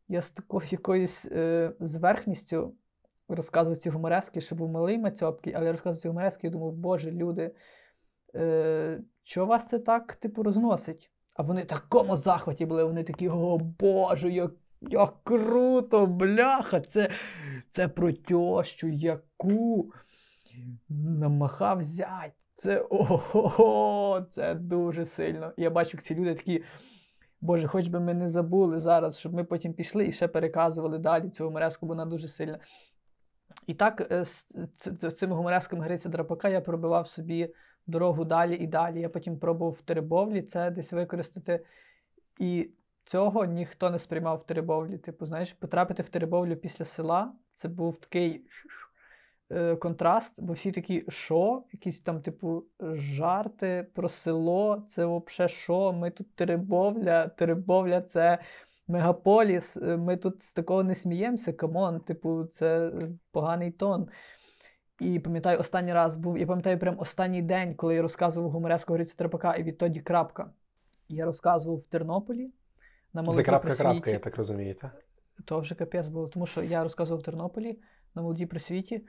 я 0.09 0.23
з 0.23 0.31
такою 0.31 0.67
якоюсь 0.71 1.27
е, 1.27 1.73
зверхністю 1.81 2.75
розказував 3.29 3.79
ці 3.79 3.91
гуморески, 3.91 4.41
що 4.41 4.55
був 4.55 4.71
малий 4.71 4.99
мацьопкий, 4.99 5.55
але 5.55 5.67
я 5.67 5.73
розказував 5.73 6.03
ці 6.03 6.09
гуморески 6.09 6.47
і 6.47 6.51
думав, 6.51 6.73
боже, 6.73 7.11
люди, 7.11 7.55
е, 8.35 9.01
що 9.23 9.47
вас 9.47 9.69
це 9.69 9.79
так 9.79 10.15
типу, 10.15 10.43
розносить? 10.43 11.11
А 11.35 11.43
вони 11.43 11.63
в 11.63 11.67
такому 11.67 12.17
захваті 12.17 12.67
були, 12.67 12.85
вони 12.85 13.05
такі, 13.05 13.29
о 13.29 13.59
Боже, 13.59 14.31
як 14.31 14.51
як 14.81 15.15
круто, 15.25 16.07
бляха! 16.07 16.81
Це 16.81 17.11
це 17.71 17.89
про 17.89 18.13
тьощу, 18.13 18.89
яку 18.89 19.93
намахав 20.89 21.83
зять. 21.83 22.33
Це 22.57 22.81
ого, 22.91 24.27
це 24.31 24.55
дуже 24.55 25.05
сильно. 25.05 25.53
Я 25.57 25.71
бачу, 25.71 25.91
як 25.97 26.03
ці 26.03 26.15
люди 26.15 26.35
такі. 26.35 26.65
Боже, 27.41 27.69
хоч 27.69 27.89
би 27.89 28.01
ми 28.01 28.15
не 28.15 28.29
забули 28.29 28.81
зараз, 28.81 29.19
щоб 29.19 29.35
ми 29.35 29.45
потім 29.45 29.73
пішли 29.73 30.07
і 30.07 30.13
ще 30.13 30.29
переказували 30.29 30.99
далі 30.99 31.31
цю 31.31 31.45
гумореску, 31.45 31.87
бо 31.87 31.91
вона 31.91 32.07
дуже 32.07 32.29
сильна. 32.29 32.59
І 33.67 33.75
так, 33.75 34.13
е, 34.13 34.25
з 34.25 35.11
цими 35.11 35.35
гуморесками 35.35 35.85
Гриця 35.85 36.09
Драпака 36.09 36.49
я 36.49 36.61
пробивав 36.61 37.09
собі 37.09 37.55
дорогу 37.87 38.25
далі 38.25 38.55
і 38.55 38.67
далі. 38.67 39.01
Я 39.01 39.09
потім 39.09 39.39
пробував 39.39 39.73
в 39.73 39.83
Теребовлі 39.83 40.43
це 40.43 40.71
десь 40.71 40.93
використати. 40.93 41.65
І 42.39 42.71
цього 43.07 43.45
ніхто 43.45 43.91
не 43.91 43.99
сприймав 43.99 44.39
в 44.39 44.47
Теребовлі. 44.47 44.99
Типу, 44.99 45.27
знаєш, 45.27 45.53
потрапити 45.53 46.03
в 46.03 46.09
Теребовлю 46.09 46.57
після 46.57 46.85
села 46.85 47.33
це 47.55 47.69
був 47.69 47.99
такий 47.99 48.47
е, 49.51 49.77
контраст, 49.77 50.35
бо 50.39 50.53
всі 50.53 50.73
такі, 50.73 51.05
що? 51.09 51.65
Якісь 51.73 52.01
там, 52.01 52.23
типу, 52.23 52.65
жарти 52.95 53.87
про 53.95 54.09
село, 54.09 54.85
це 54.89 55.07
взагалі 55.07 55.53
що? 55.53 55.93
Ми 55.93 56.11
тут 56.11 56.35
Теребовля, 56.35 57.29
Теребовля 57.29 58.01
це 58.01 58.39
мегаполіс, 58.89 59.77
е, 59.77 59.97
ми 59.97 60.17
тут 60.17 60.43
з 60.43 60.53
такого 60.53 60.83
не 60.83 60.95
сміємося, 60.95 61.53
come 61.53 61.80
on, 61.80 62.01
типу, 62.01 62.45
це 62.45 62.93
поганий 63.31 63.71
тон. 63.71 64.09
І 65.01 65.19
пам'ятаю, 65.19 65.59
останній 65.59 65.93
раз 65.93 66.17
був, 66.17 66.39
я 66.39 66.47
пам'ятаю, 66.47 66.79
прям 66.79 66.99
останній 66.99 67.43
день, 67.43 67.75
коли 67.75 67.95
я 67.95 68.03
розказував 68.03 68.51
гумореску 68.51 68.93
Гриці 68.93 69.15
Драпака, 69.17 69.55
і 69.55 69.63
відтоді 69.63 70.01
крапка. 70.01 70.51
Я 71.09 71.25
розказував 71.25 71.79
в 71.79 71.85
Тернополі. 71.85 72.51
На 73.23 73.33
Це 73.33 73.43
крапка-крапка, 73.43 74.11
я 74.11 74.19
так 74.19 74.37
розумію, 74.37 74.75
так? 74.75 74.93
То 75.45 75.61
вже 75.61 75.75
капець 75.75 76.09
було, 76.09 76.29
тому 76.29 76.47
що 76.47 76.63
я 76.63 76.83
розказував 76.83 77.21
в 77.21 77.25
Тернополі 77.25 77.79
на 78.15 78.23
молодій 78.23 78.47
просвіті. 78.47 79.03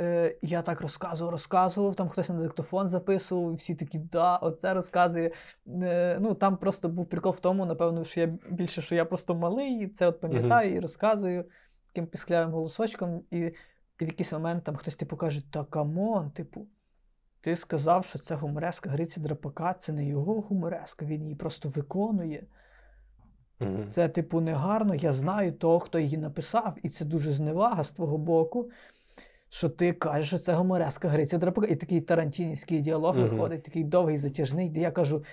Е, 0.00 0.36
я 0.42 0.62
так 0.62 0.80
розказував, 0.80 1.32
розказував, 1.32 1.94
там 1.94 2.08
хтось 2.08 2.28
на 2.28 2.34
диктофон 2.34 2.88
записував, 2.88 3.52
і 3.52 3.56
всі 3.56 3.74
такі, 3.74 3.98
да, 3.98 4.36
оце 4.36 4.74
розказує. 4.74 5.30
Е, 5.66 6.18
ну, 6.20 6.34
Там 6.34 6.56
просто 6.56 6.88
був 6.88 7.06
прикол 7.06 7.32
в 7.32 7.40
тому, 7.40 7.66
напевно, 7.66 8.04
що 8.04 8.20
я 8.20 8.26
більше, 8.50 8.82
що 8.82 8.94
я 8.94 9.04
просто 9.04 9.34
малий, 9.34 9.84
і 9.84 9.88
це 9.88 10.06
от 10.06 10.20
пам'ятаю 10.20 10.74
і 10.74 10.80
розказую 10.80 11.44
таким 11.86 12.06
пісклявим 12.06 12.50
голосочком. 12.50 13.22
І, 13.30 13.38
і 13.38 14.04
в 14.04 14.06
якийсь 14.06 14.32
момент 14.32 14.64
там 14.64 14.76
хтось 14.76 14.96
типу 14.96 15.16
каже: 15.16 15.52
Та 15.52 15.64
come 15.64 16.02
on, 16.02 16.30
типу, 16.30 16.66
ти 17.40 17.56
сказав, 17.56 18.04
що 18.04 18.18
це 18.18 18.34
гумореска 18.34 18.90
Гриці 18.90 19.20
Драпака, 19.20 19.74
це 19.74 19.92
не 19.92 20.04
його 20.04 20.40
гумореска, 20.40 21.04
він 21.06 21.22
її 21.22 21.34
просто 21.34 21.68
виконує. 21.68 22.46
Це, 23.90 24.08
типу, 24.08 24.40
негарно. 24.40 24.94
Я 24.94 25.12
знаю 25.12 25.52
того, 25.52 25.78
хто 25.78 25.98
її 25.98 26.18
написав, 26.18 26.76
і 26.82 26.88
це 26.88 27.04
дуже 27.04 27.32
зневага 27.32 27.84
з 27.84 27.90
твого 27.90 28.18
боку 28.18 28.70
що 29.50 29.68
ти 29.68 29.92
кажеш, 29.92 30.26
що 30.28 30.38
це 30.38 30.52
гумореска 30.52 31.08
Гриця 31.08 31.38
Драпака. 31.38 31.66
І 31.66 31.76
такий 31.76 32.00
тарантінівський 32.00 32.80
діалог 32.80 33.16
uh-huh. 33.16 33.30
виходить, 33.30 33.62
такий 33.62 33.84
довгий, 33.84 34.18
затяжний, 34.18 34.68
де 34.68 34.80
я 34.80 34.90
кажу. 34.90 35.24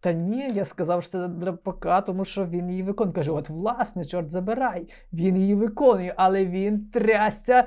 Та 0.00 0.12
ні, 0.12 0.52
я 0.54 0.64
сказав, 0.64 1.02
що 1.02 1.10
це 1.10 1.28
драпака, 1.28 2.00
тому 2.00 2.24
що 2.24 2.46
він 2.46 2.70
її 2.70 2.82
виконує. 2.82 3.14
Кажу, 3.14 3.34
от, 3.34 3.48
власне, 3.48 4.04
чорт 4.04 4.30
забирай, 4.30 4.88
він 5.12 5.36
її 5.36 5.54
виконує, 5.54 6.14
але 6.16 6.46
він 6.46 6.90
трясся, 6.92 7.64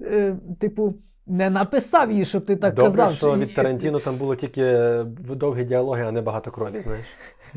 е, 0.00 0.36
типу, 0.60 0.94
не 1.26 1.50
написав 1.50 2.12
її, 2.12 2.24
щоб 2.24 2.46
ти 2.46 2.56
так 2.56 2.74
Добре, 2.74 2.90
казав. 2.90 3.12
що 3.12 3.36
від 3.36 3.54
Тарантіно 3.54 4.00
там 4.00 4.16
було 4.16 4.36
тільки 4.36 4.62
е, 4.62 5.04
довгі 5.18 5.64
діалоги, 5.64 6.02
а 6.02 6.12
не 6.12 6.20
багато 6.20 6.50
крові, 6.50 6.80
знаєш. 6.80 7.06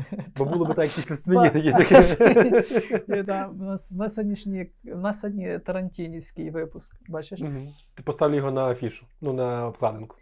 Бо 0.36 0.44
було 0.44 0.64
б 0.64 0.74
так 0.74 0.90
після 0.90 1.16
свині 1.16 1.50
На 4.84 5.14
сьогодні 5.14 5.58
Тарантінівський 5.58 6.50
випуск. 6.50 6.96
Бачиш? 7.08 7.40
Ти 7.94 8.02
поставлю 8.02 8.36
його 8.36 8.50
на 8.50 8.66
афішу, 8.66 9.06
ну 9.20 9.32
на 9.32 9.66
обкладинку. 9.66 10.16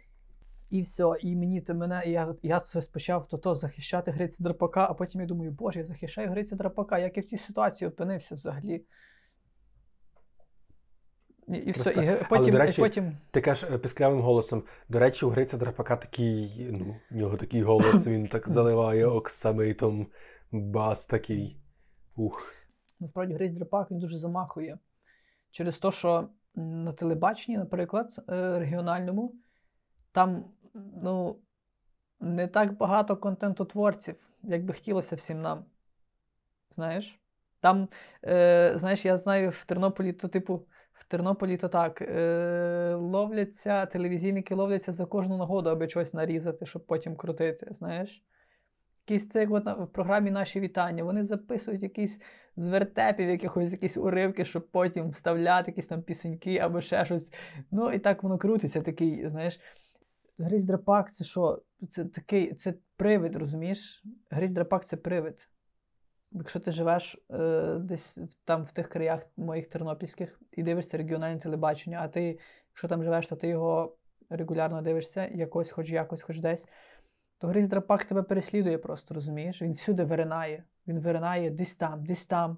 І 0.69 0.81
все, 0.81 1.13
і 1.21 1.35
мені 1.35 1.61
то 1.61 1.73
мене, 1.73 2.03
я 2.05 2.35
я 2.43 2.59
це 2.59 2.81
почав 2.93 3.27
то, 3.27 3.37
то 3.37 3.55
захищати 3.55 4.11
Гриця 4.11 4.43
Драпака, 4.43 4.87
а 4.89 4.93
потім 4.93 5.21
я 5.21 5.27
думаю, 5.27 5.51
боже, 5.51 5.79
я 5.79 5.85
захищаю 5.85 6.29
Гриця 6.29 6.55
Драпака, 6.55 6.99
як 6.99 7.17
я 7.17 7.23
в 7.23 7.25
цій 7.25 7.37
ситуації 7.37 7.87
опинився 7.87 8.35
взагалі. 8.35 8.81
І, 11.47 11.53
і 11.53 11.71
все, 11.71 11.89
і 11.91 12.25
потім, 12.29 12.43
Але, 12.43 12.51
до 12.51 12.57
речі, 12.57 12.81
і 12.81 12.83
потім... 12.83 13.17
Ти 13.31 13.41
кажеш 13.41 13.69
е, 13.71 13.77
пісклявим 13.77 14.21
голосом. 14.21 14.63
До 14.89 14.99
речі, 14.99 15.25
у 15.25 15.29
Гриця 15.29 15.57
Драпака 15.57 15.95
такий, 15.95 16.67
ну, 16.71 16.95
у 17.11 17.15
нього 17.15 17.37
такий 17.37 17.61
голос, 17.61 18.07
він 18.07 18.27
так 18.27 18.49
заливає 18.49 19.05
оксамитом, 19.05 20.07
бас 20.51 21.05
такий. 21.05 21.57
Ух. 22.15 22.53
Насправді, 22.99 23.33
Гриць 23.33 23.53
Драпак 23.53 23.91
він 23.91 23.99
дуже 23.99 24.17
замахує. 24.17 24.77
Через 25.51 25.79
те, 25.79 25.91
що 25.91 26.29
на 26.55 26.93
телебаченні, 26.93 27.57
наприклад, 27.57 28.25
е, 28.29 28.59
регіональному, 28.59 29.35
там 30.11 30.45
ну, 31.03 31.39
не 32.19 32.47
так 32.47 32.77
багато 32.77 33.17
контентотворців, 33.17 34.15
як 34.43 34.65
би 34.65 34.73
хотілося 34.73 35.15
всім 35.15 35.41
нам. 35.41 35.65
Знаєш? 36.71 37.19
Там, 37.59 37.87
е, 38.25 38.73
знаєш, 38.75 39.05
я 39.05 39.17
знаю 39.17 39.49
в 39.49 39.65
Тернополі, 39.65 40.13
то, 40.13 40.27
типу, 40.27 40.65
в 41.01 41.05
Тернополі 41.05 41.57
то 41.57 41.67
так. 41.69 42.01
Е, 42.01 42.95
Ловляться, 42.95 43.85
телевізійники 43.85 44.55
ловляться 44.55 44.93
за 44.93 45.05
кожну 45.05 45.37
нагоду, 45.37 45.69
аби 45.69 45.89
щось 45.89 46.13
нарізати, 46.13 46.65
щоб 46.65 46.85
потім 46.85 47.15
крутити. 47.15 47.67
знаєш. 47.71 48.23
Якісь 49.07 49.29
це 49.29 49.47
от 49.47 49.65
в 49.65 49.87
програмі 49.87 50.31
наші 50.31 50.59
вітання. 50.59 51.03
Вони 51.03 51.23
записують 51.23 51.83
якісь 51.83 52.19
з 52.55 52.67
вертепів, 52.67 53.29
якихось 53.29 53.71
якісь 53.71 53.97
уривки, 53.97 54.45
щоб 54.45 54.67
потім 54.67 55.09
вставляти 55.09 55.71
якісь 55.71 55.87
там 55.87 56.01
пісеньки 56.01 56.57
або 56.57 56.81
ще 56.81 57.05
щось. 57.05 57.33
Ну 57.71 57.91
і 57.91 57.99
так 57.99 58.23
воно 58.23 58.37
крутиться, 58.37 58.81
такий, 58.81 59.29
знаєш. 59.29 59.59
Грізь 60.37 60.63
драпак 60.63 61.15
це 61.15 61.23
що? 61.23 61.61
Це 61.89 62.05
такий, 62.05 62.53
це 62.53 62.73
привид, 62.95 63.35
розумієш? 63.35 64.03
Грізь 64.29 64.51
драпак 64.51 64.85
це 64.85 64.97
привид. 64.97 65.49
Якщо 66.31 66.59
ти 66.59 66.71
живеш 66.71 67.17
е, 67.31 67.75
десь 67.79 68.19
там 68.45 68.63
в 68.63 68.71
тих 68.71 68.89
краях 68.89 69.27
моїх 69.37 69.69
тернопільських 69.69 70.41
і 70.51 70.63
дивишся 70.63 70.97
регіональне 70.97 71.39
телебачення, 71.39 71.99
а 72.01 72.07
ти, 72.07 72.39
якщо 72.69 72.87
там 72.87 73.03
живеш, 73.03 73.27
то 73.27 73.35
ти 73.35 73.47
його 73.47 73.95
регулярно 74.29 74.81
дивишся, 74.81 75.27
якось, 75.27 75.71
хоч 75.71 75.89
якось, 75.89 76.21
хоч 76.21 76.39
десь, 76.39 76.67
то 77.37 77.47
Грізь 77.47 77.67
Драпак 77.67 78.03
тебе 78.03 78.23
переслідує 78.23 78.77
просто, 78.77 79.13
розумієш? 79.13 79.61
Він 79.61 79.71
всюди 79.71 80.03
виринає. 80.03 80.63
Він 80.87 80.99
виринає 80.99 81.49
десь 81.49 81.75
там, 81.75 82.05
десь 82.05 82.25
там. 82.25 82.57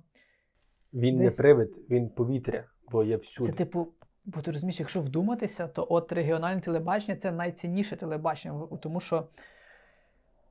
Він 0.94 1.18
десь... 1.18 1.38
не 1.38 1.44
привид, 1.44 1.78
він 1.90 2.10
повітря, 2.10 2.66
бо 2.92 3.04
є 3.04 3.18
всюди. 3.18 3.50
Це 3.50 3.56
типу. 3.56 3.88
Бо 4.26 4.42
ти 4.42 4.52
розумієш, 4.52 4.80
якщо 4.80 5.02
вдуматися, 5.02 5.68
то 5.68 5.88
от 5.90 6.12
регіональне 6.12 6.62
телебачення 6.62 7.18
це 7.18 7.32
найцінніше 7.32 7.96
телебачення, 7.96 8.68
тому 8.82 9.00
що 9.00 9.28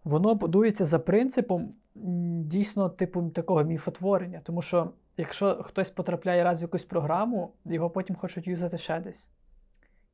воно 0.05 0.35
будується 0.35 0.85
за 0.85 0.99
принципом 0.99 1.75
дійсно 1.95 2.89
типу 2.89 3.31
такого 3.31 3.65
міфотворення. 3.65 4.41
Тому 4.45 4.63
що 4.63 4.91
якщо 5.17 5.63
хтось 5.63 5.91
потрапляє 5.91 6.45
раз 6.45 6.61
в 6.61 6.63
якусь 6.63 6.85
програму, 6.85 7.53
його 7.65 7.91
потім 7.91 8.17
хочуть 8.17 8.47
юзати 8.47 8.79
ще 8.79 9.01
десь. 9.01 9.31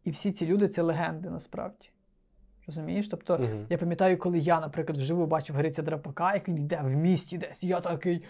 І 0.05 0.11
всі 0.11 0.33
ці 0.33 0.47
люди 0.47 0.69
це 0.69 0.83
легенди 0.83 1.31
насправді. 1.31 1.91
Розумієш? 2.67 3.09
Тобто, 3.09 3.37
uh 3.37 3.67
я 3.71 3.79
пам'ятаю, 3.79 4.19
коли 4.19 4.39
я, 4.39 4.61
наприклад, 4.61 4.99
вживу 4.99 5.27
бачив 5.27 5.57
Гриця 5.57 5.83
Драпака, 5.83 6.35
як 6.35 6.49
він 6.49 6.57
йде 6.57 6.81
в 6.85 6.89
місті 6.89 7.39
десь, 7.39 7.63
я 7.63 7.81
такий. 7.81 8.25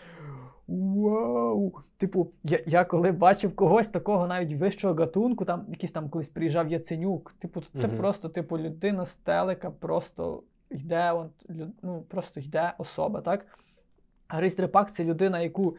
Вау! 0.69 1.73
Типу, 1.97 2.33
я 2.45 2.61
я 2.67 2.85
коли 2.85 3.13
бачив 3.13 3.57
когось 3.57 3.89
такого 3.89 4.27
навіть 4.27 4.59
вищого 4.59 4.95
гатунку, 4.95 5.45
там 5.45 5.67
якийсь 5.69 5.93
там 5.93 6.09
колись 6.09 6.29
приїжджав 6.29 6.69
Яценюк. 6.69 7.33
Типу, 7.33 7.63
це 7.75 7.87
uh 7.87 7.97
просто, 7.97 8.29
типу, 8.29 8.59
людина 8.59 9.07
з 9.07 9.17
телека, 9.17 9.71
просто 9.71 10.43
йде, 10.71 11.13
от, 11.13 11.31
ну, 11.83 12.03
просто 12.09 12.41
йде 12.41 12.73
особа, 12.79 13.21
так? 13.21 13.47
А 14.29 14.37
Грись 14.37 14.57
Дрепак 14.57 14.93
це 14.93 15.05
людина, 15.05 15.41
яку 15.41 15.77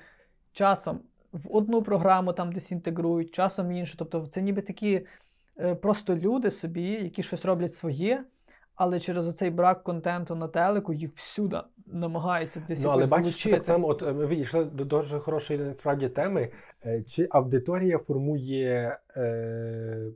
часом 0.52 1.00
в 1.32 1.56
одну 1.56 1.82
програму 1.82 2.34
там 2.34 2.52
десь 2.52 2.72
інтегрують, 2.72 3.32
часом 3.32 3.68
в 3.68 3.72
іншу. 3.72 3.98
Тобто 3.98 4.28
це 4.28 4.42
ніби 4.42 4.62
такі 4.62 5.06
е, 5.60 5.76
просто 5.76 6.16
люди 6.16 6.52
собі, 6.52 6.84
які 6.84 7.24
щось 7.24 7.46
роблять 7.46 7.74
своє, 7.74 8.24
але 8.76 9.00
через 9.00 9.28
оцей 9.28 9.50
брак 9.50 9.84
контенту 9.84 10.36
на 10.36 10.48
телеку 10.48 10.94
їх 10.94 11.12
всюди 11.14 11.58
намагаються 11.86 12.64
десь 12.68 12.84
Ну, 12.84 12.90
але 12.90 13.06
бачиш, 13.06 13.44
так 13.44 13.64
само, 13.64 13.88
от 13.88 14.02
ми 14.02 14.28
відійшли 14.28 14.66
до 14.66 14.86
дуже 14.86 15.20
хорошої 15.20 15.60
насправді 15.60 16.10
теми. 16.10 16.52
Е, 16.86 17.04
чи 17.04 17.28
аудиторія 17.32 17.98
формує 17.98 18.98
е, 19.18 20.12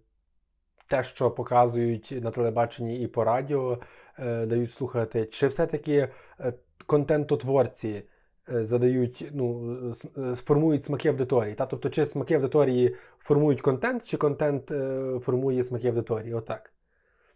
те, 0.87 1.03
що 1.03 1.31
показують 1.31 2.13
на 2.21 2.31
телебаченні 2.31 3.01
і 3.01 3.07
по 3.07 3.23
радіо, 3.23 3.73
е, 3.73 3.77
дають 4.19 4.71
слухати, 4.71 5.25
чи 5.25 5.47
все-таки 5.47 6.09
е, 6.39 6.53
контентотворці 6.85 8.03
е, 8.51 8.65
задають, 8.65 9.29
ну, 9.33 9.77
е, 10.17 10.35
формують 10.35 10.85
смаки 10.85 11.09
аудиторії? 11.09 11.55
Та? 11.55 11.65
Тобто, 11.65 11.89
чи 11.89 12.05
смаки 12.05 12.33
аудиторії 12.33 12.95
формують 13.19 13.61
контент, 13.61 14.05
чи 14.05 14.17
контент 14.17 14.71
е, 14.71 15.19
формує 15.19 15.63
смаки 15.63 15.87
аудиторії? 15.87 16.33
Отак. 16.33 16.73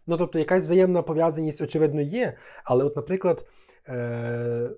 Ну, 0.06 0.16
тобто, 0.16 0.38
якась 0.38 0.64
взаємна 0.64 1.02
пов'язаність, 1.02 1.60
очевидно, 1.60 2.00
є. 2.00 2.36
Але, 2.64 2.84
от, 2.84 2.96
наприклад, 2.96 3.46
е, 3.88 4.70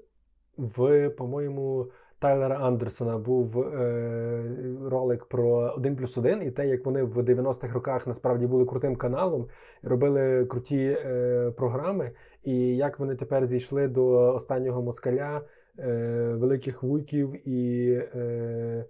в, 0.57 1.11
по-моєму, 1.11 1.90
Тайлера 2.21 2.57
Андерсона 2.59 3.18
був 3.18 3.61
е, 3.61 4.45
ролик 4.85 5.25
про 5.25 5.73
1 5.77 5.97
плюс 5.97 6.18
1 6.18 6.43
і 6.43 6.51
те, 6.51 6.68
як 6.68 6.87
вони 6.87 7.03
в 7.03 7.18
90-х 7.18 7.75
роках 7.75 8.07
насправді 8.07 8.47
були 8.47 8.64
крутим 8.64 8.97
каналом, 8.97 9.49
робили 9.83 10.47
круті 10.47 10.99
е, 11.05 11.51
програми, 11.57 12.11
і 12.45 12.77
як 12.77 12.99
вони 12.99 13.14
тепер 13.14 13.47
зійшли 13.47 13.89
до 13.89 14.35
останнього 14.35 14.83
москаля, 14.83 15.43
е, 15.79 15.93
великих 16.37 16.83
вуйків 16.83 17.49
і 17.49 17.91
е, 18.14 18.85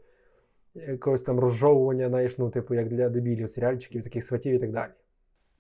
якогось 0.75 1.23
там 1.23 1.41
розжовування, 1.41 2.09
знаєш, 2.09 2.39
ну, 2.39 2.51
типу, 2.51 2.75
як 2.75 2.89
для 2.89 3.09
дебілів, 3.09 3.51
серіальчиків, 3.51 4.03
таких 4.03 4.25
сватів 4.25 4.55
і 4.55 4.59
так 4.59 4.73
далі. 4.73 4.91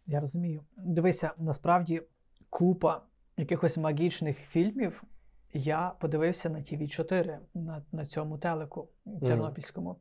Я 0.07 0.21
розумію. 0.21 0.61
Дивися, 0.77 1.31
насправді 1.39 2.03
купа 2.51 3.03
якихось 3.37 3.77
магічних 3.77 4.39
фільмів 4.39 5.03
я 5.53 5.92
подивився 6.01 6.51
на 6.51 6.59
tv 6.59 6.88
4 6.88 7.38
на 7.55 7.82
на 7.92 8.07
цьому 8.07 8.38
телеку 8.38 8.88
Тернопільському. 9.20 9.90
Mm. 9.90 9.96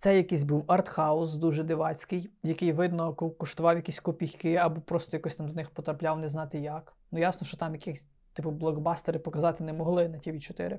Це 0.00 0.16
якийсь 0.16 0.42
був 0.42 0.64
артхаус, 0.66 1.34
дуже 1.34 1.62
дивацький, 1.62 2.30
який, 2.42 2.72
видно, 2.72 3.14
коштував 3.14 3.76
якісь 3.76 4.00
копійки, 4.00 4.56
або 4.56 4.80
просто 4.80 5.16
якось 5.16 5.34
там 5.34 5.48
до 5.48 5.54
них 5.54 5.70
потрапляв, 5.70 6.18
не 6.18 6.28
знати 6.28 6.58
як. 6.58 6.96
Ну, 7.12 7.18
ясно, 7.18 7.46
що 7.46 7.56
там 7.56 7.74
якісь 7.74 8.06
типу 8.32 8.50
блокбастери 8.50 9.18
показати 9.18 9.64
не 9.64 9.72
могли 9.72 10.08
на 10.08 10.18
tv 10.18 10.40
4 10.40 10.78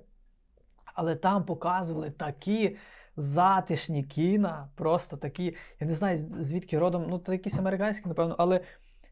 Але 0.85 1.15
там 1.15 1.45
показували 1.45 2.11
такі 2.11 2.77
затишні 3.17 4.03
кіна, 4.03 4.69
просто 4.75 5.17
такі, 5.17 5.55
я 5.79 5.87
не 5.87 5.93
знаю, 5.93 6.17
звідки 6.17 6.79
родом, 6.79 7.05
ну, 7.09 7.19
це 7.19 7.31
якісь 7.31 7.57
американські, 7.57 8.09
напевно, 8.09 8.35
але 8.37 8.61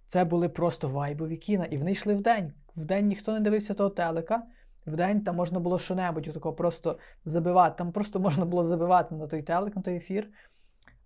це 0.10 0.24
були 0.24 0.50
просто 0.50 0.90
вайбові 0.90 1.38
кіна, 1.38 1.66
і 1.66 1.78
вони 1.78 1.92
йшли 1.92 2.16
в 2.16 2.22
день. 2.22 2.54
В 2.76 2.86
день 2.86 3.08
ніхто 3.08 3.32
не 3.32 3.40
дивився 3.40 3.74
того 3.74 3.90
телека. 3.90 4.44
В 4.88 4.96
день 4.96 5.22
там 5.22 5.36
можна 5.36 5.60
було 5.60 5.80
що-небудь 5.80 6.34
такого 6.34 6.56
просто 6.56 6.98
забивати. 7.26 7.78
Там 7.78 7.92
просто 7.92 8.20
можна 8.28 8.46
було 8.46 8.64
забивати 8.64 9.16
на 9.16 9.28
той 9.28 9.42
телек, 9.42 9.76
на 9.76 9.82
той 9.82 9.96
ефір. 9.96 10.28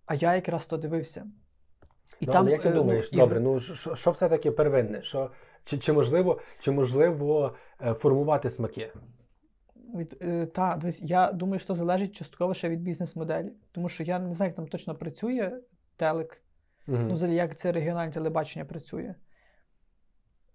А 0.05 0.15
я 0.15 0.35
якраз 0.35 0.65
то 0.65 0.77
дивився. 0.77 1.25
І 2.19 2.25
ну, 2.25 2.33
там, 2.33 2.41
але 2.41 2.51
як 2.51 2.61
ти 2.61 2.69
е, 2.69 2.73
думаєш, 2.73 3.09
і- 3.11 3.15
добре, 3.15 3.39
ну 3.39 3.59
що, 3.59 3.95
що 3.95 4.11
все-таки 4.11 4.51
первинне? 4.51 5.01
Що, 5.01 5.31
чи, 5.63 5.77
чи 5.77 5.93
можливо, 5.93 6.39
чи 6.59 6.71
можливо 6.71 7.55
е, 7.81 7.93
формувати 7.93 8.49
смаки? 8.49 8.91
Від, 9.95 10.17
е, 10.21 10.45
та, 10.45 10.75
дивись, 10.75 11.01
я 11.01 11.31
думаю, 11.31 11.59
що 11.59 11.75
залежить 11.75 12.15
частково 12.15 12.53
ще 12.53 12.69
від 12.69 12.81
бізнес-моделі. 12.81 13.51
Тому 13.71 13.89
що 13.89 14.03
я 14.03 14.19
не 14.19 14.35
знаю, 14.35 14.49
як 14.49 14.55
там 14.55 14.67
точно 14.67 14.95
працює 14.95 15.51
телек, 15.95 16.42
Мгм. 16.87 17.07
ну, 17.07 17.13
взагалі, 17.13 17.35
як 17.35 17.57
це 17.57 17.71
регіональне 17.71 18.11
телебачення 18.11 18.65
працює. 18.65 19.15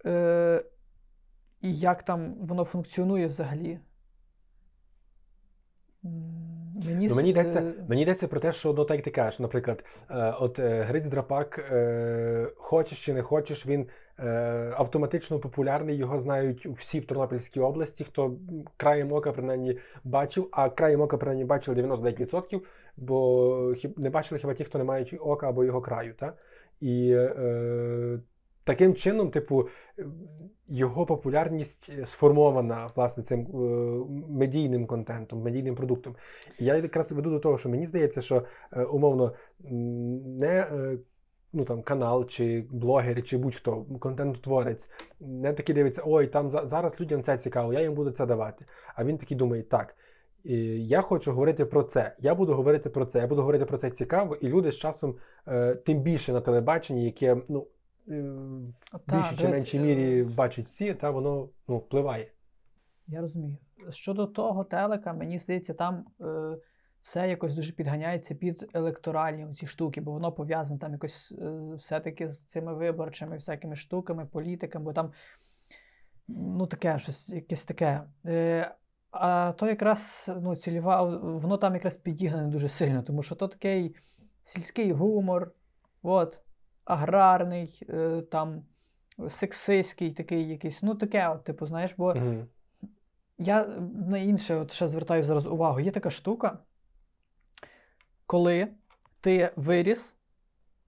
Е, 0.06 0.64
і 1.60 1.74
як 1.74 2.02
там 2.02 2.34
воно 2.34 2.64
функціонує 2.64 3.26
взагалі. 3.26 3.78
Мені, 6.84 7.08
Ну, 7.08 7.14
мені, 7.14 7.30
йдеться, 7.30 7.60
е, 7.60 7.74
мені 7.88 8.02
йдеться 8.02 8.28
про 8.28 8.40
те, 8.40 8.52
що 8.52 8.72
ну, 8.72 8.84
так 8.84 8.96
як 8.96 9.04
ти 9.04 9.10
кажеш, 9.10 9.40
наприклад, 9.40 9.84
е, 10.10 10.34
от 10.40 10.58
е, 10.58 10.82
Гриць 10.82 11.06
Драпак, 11.06 11.58
е, 11.72 12.50
хочеш 12.56 13.04
чи 13.04 13.14
не 13.14 13.22
хочеш, 13.22 13.66
він 13.66 13.86
е, 14.18 14.72
автоматично 14.76 15.38
популярний, 15.38 15.96
його 15.96 16.20
знають 16.20 16.66
всі 16.66 17.00
в 17.00 17.06
Тернопільській 17.06 17.60
області, 17.60 18.04
хто 18.04 18.36
краєм 18.76 19.12
ока 19.12 19.32
принаймні 19.32 19.78
бачив, 20.04 20.48
а 20.52 20.70
краєм 20.70 21.00
ока 21.00 21.16
принаймні 21.16 21.44
бачили 21.44 21.82
99%, 21.82 22.60
бо 22.98 23.74
не 23.96 24.10
бачили 24.10 24.38
хіба 24.38 24.54
ті, 24.54 24.64
хто 24.64 24.78
не 24.78 24.84
мають 24.84 25.14
ока 25.20 25.48
або 25.48 25.64
його 25.64 25.80
краю. 25.80 26.14
Та? 26.14 26.32
І 26.80 27.10
е, 27.12 28.20
таким 28.64 28.94
чином, 28.94 29.30
типу, 29.30 29.68
його 30.68 31.06
популярність 31.06 31.90
е, 31.98 32.06
сформована 32.06 32.90
власне 32.96 33.22
цим 33.22 33.40
е, 33.40 33.48
медійним 34.28 34.86
контентом, 34.86 35.42
медійним 35.42 35.74
продуктом. 35.74 36.16
І 36.58 36.64
я 36.64 36.76
якраз 36.76 37.12
веду 37.12 37.30
до 37.30 37.38
того, 37.38 37.58
що 37.58 37.68
мені 37.68 37.86
здається, 37.86 38.22
що 38.22 38.44
е, 38.72 38.84
умовно 38.84 39.34
не 39.60 40.68
е, 40.72 40.98
ну, 41.52 41.64
там, 41.64 41.82
канал, 41.82 42.26
чи 42.26 42.64
блогер, 42.70 43.22
чи 43.22 43.38
будь-хто, 43.38 43.86
контент-творець, 44.00 44.90
не 45.20 45.52
такий 45.52 45.74
дивиться, 45.74 46.02
ой, 46.06 46.26
там 46.26 46.50
зараз 46.50 47.00
людям 47.00 47.22
це 47.22 47.38
цікаво, 47.38 47.72
я 47.72 47.80
їм 47.80 47.94
буду 47.94 48.10
це 48.10 48.26
давати. 48.26 48.64
А 48.94 49.04
він 49.04 49.18
такий 49.18 49.36
думає, 49.36 49.62
так. 49.62 49.94
Я 50.44 51.00
хочу 51.00 51.32
говорити 51.32 51.64
про 51.64 51.82
це. 51.82 52.16
Я 52.18 52.34
буду 52.34 52.54
говорити 52.54 52.90
про 52.90 53.06
це. 53.06 53.18
Я 53.18 53.26
буду 53.26 53.40
говорити 53.40 53.64
про 53.64 53.78
це 53.78 53.90
цікаво, 53.90 54.34
і 54.34 54.48
люди 54.48 54.72
з 54.72 54.76
часом, 54.76 55.16
е, 55.48 55.74
тим 55.74 56.00
більше 56.00 56.32
на 56.32 56.40
телебаченні, 56.40 57.04
яке 57.04 57.36
ну, 57.48 57.66
е, 58.08 58.20
в 58.92 59.14
більшій 59.14 59.36
чи 59.36 59.48
меншій 59.48 59.78
е, 59.78 59.80
мірі 59.80 60.22
бачать 60.22 60.66
всі, 60.66 60.94
та 60.94 61.10
воно 61.10 61.48
ну, 61.68 61.78
впливає. 61.78 62.30
Я 63.06 63.20
розумію. 63.20 63.56
Щодо 63.90 64.26
того 64.26 64.64
телека, 64.64 65.12
мені 65.12 65.38
здається, 65.38 65.74
там 65.74 66.04
е, 66.20 66.56
все 67.02 67.28
якось 67.28 67.54
дуже 67.54 67.72
підганяється 67.72 68.34
під 68.34 68.70
електоральні 68.74 69.54
ці 69.54 69.66
штуки, 69.66 70.00
бо 70.00 70.12
воно 70.12 70.32
пов'язане 70.32 70.80
там 70.80 70.92
якось 70.92 71.34
е, 71.38 71.74
все-таки 71.74 72.28
з 72.28 72.42
цими 72.42 72.74
виборчими 72.74 73.36
всякими 73.36 73.76
штуками, 73.76 74.26
політиками, 74.26 74.84
бо 74.84 74.92
там 74.92 75.12
ну 76.28 76.66
таке 76.66 76.98
щось, 76.98 77.28
якесь 77.28 77.64
таке. 77.64 78.02
Е, 78.26 78.74
а 79.10 79.52
то 79.52 79.66
якраз 79.66 80.30
ну, 80.40 80.56
цільова, 80.56 81.02
воно 81.18 81.56
там 81.56 81.74
якраз 81.74 81.96
підігнане 81.96 82.48
дуже 82.48 82.68
сильно, 82.68 83.02
тому 83.02 83.22
що 83.22 83.34
то 83.34 83.48
такий 83.48 83.96
сільський 84.44 84.92
гумор, 84.92 85.52
от, 86.02 86.40
аграрний, 86.84 87.82
е, 87.88 88.22
там, 88.30 88.62
сексистський 89.28 90.12
такий 90.12 90.48
якийсь, 90.48 90.82
ну 90.82 90.94
таке, 90.94 91.28
от, 91.28 91.44
типу, 91.44 91.66
знаєш, 91.66 91.94
бо. 91.96 92.12
Угу. 92.12 92.46
Я 93.38 93.66
на 94.08 94.18
інше 94.18 94.54
от 94.54 94.72
ще 94.72 94.88
звертаю 94.88 95.22
зараз 95.22 95.46
увагу. 95.46 95.80
Є 95.80 95.90
така 95.90 96.10
штука, 96.10 96.58
коли 98.26 98.68
ти 99.20 99.52
виріс, 99.56 100.16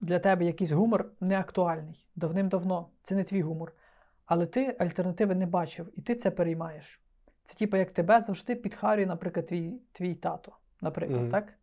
для 0.01 0.19
тебе 0.19 0.45
якийсь 0.45 0.71
гумор 0.71 1.11
не 1.19 1.39
актуальний 1.39 2.07
давним-давно. 2.15 2.89
Це 3.03 3.15
не 3.15 3.23
твій 3.23 3.41
гумор. 3.41 3.73
Але 4.25 4.45
ти 4.45 4.75
альтернативи 4.79 5.35
не 5.35 5.45
бачив, 5.45 5.91
і 5.95 6.01
ти 6.01 6.15
це 6.15 6.31
переймаєш. 6.31 7.00
Це 7.51 7.57
типу, 7.57 7.77
як 7.77 7.91
тебе 7.91 8.21
завжди 8.21 8.55
підхарює, 8.55 9.05
наприклад, 9.05 9.45
твій, 9.45 9.73
твій 9.91 10.15
тато, 10.15 10.51
наприклад, 10.81 11.21
Мгм. 11.21 11.31
так? 11.31 11.53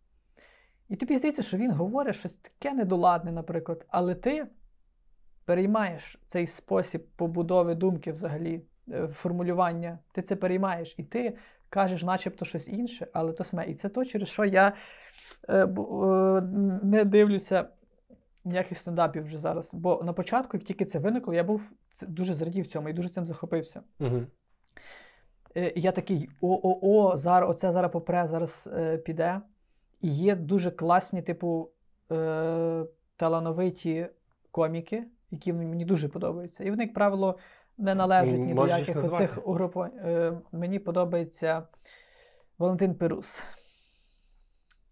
І 0.89 0.97
тобі 0.97 1.19
здається, 1.19 1.43
що 1.43 1.57
він 1.57 1.71
говорить 1.71 2.15
щось 2.15 2.37
таке 2.37 2.75
недоладне, 2.75 3.33
наприклад, 3.33 3.87
але 3.89 4.15
ти 4.15 4.47
переймаєш 5.45 6.19
цей 6.27 6.47
спосіб 6.47 7.07
побудови 7.17 7.75
думки 7.75 8.13
взагалі, 8.13 8.63
е, 8.91 9.09
формулювання, 9.09 9.99
ти 10.13 10.23
це 10.23 10.37
переймаєш, 10.37 10.95
і 10.99 11.03
ти 11.03 11.37
кажеш, 11.69 12.03
начебто 12.03 12.45
щось 12.45 12.69
інше, 12.69 13.07
але 13.13 13.33
то 13.33 13.45
саме. 13.45 13.67
І 13.67 13.75
це 13.75 13.89
то, 13.89 14.05
через 14.05 14.29
що 14.29 14.45
я 14.45 14.73
е, 15.49 15.65
е, 15.65 15.69
не 16.83 17.05
дивлюся 17.05 17.69
ніяких 18.45 18.79
стендапів 18.79 19.25
вже 19.25 19.39
зараз. 19.39 19.75
Бо 19.75 20.03
на 20.05 20.13
початку, 20.13 20.57
як 20.57 20.67
тільки 20.67 20.85
це 20.85 20.99
виникло, 20.99 21.35
я 21.35 21.45
був 21.45 21.73
дуже 22.09 22.35
зрадів 22.35 22.67
цьому 22.67 22.89
і 22.89 22.93
дуже 22.93 23.09
цим 23.09 23.27
захопився. 23.27 23.83
Угу. 24.01 24.27
Е, 25.59 25.73
я 25.77 25.93
такий: 25.93 26.29
о-о-о, 26.41 27.19
зараз 27.19 27.51
оце 27.51 27.73
зараз 27.73 27.93
попре, 27.93 28.27
зараз 28.27 28.71
е, 28.73 28.99
піде. 28.99 29.41
І 30.01 30.09
є 30.09 30.37
дуже 30.37 30.71
класні, 30.71 31.23
типу, 31.23 31.71
е, 32.13 32.85
талановиті 33.17 34.09
коміки, 34.51 35.05
які 35.31 35.53
мені 35.53 35.85
дуже 35.85 36.09
подобаються. 36.09 36.65
І 36.65 36.71
вони, 36.71 36.85
як 36.85 36.95
правило, 36.95 37.39
не 37.79 37.95
належать 37.95 38.39
ні 38.41 38.49
до 38.49 38.55
Можеш 38.55 38.79
їх 38.79 38.89
яких 38.89 39.13
оцих 39.13 39.49
угрупувань. 39.49 39.93
Е, 39.99 40.41
мені 40.53 40.79
подобається 40.79 41.63
Валентин 42.59 42.95
Перус. 42.95 43.43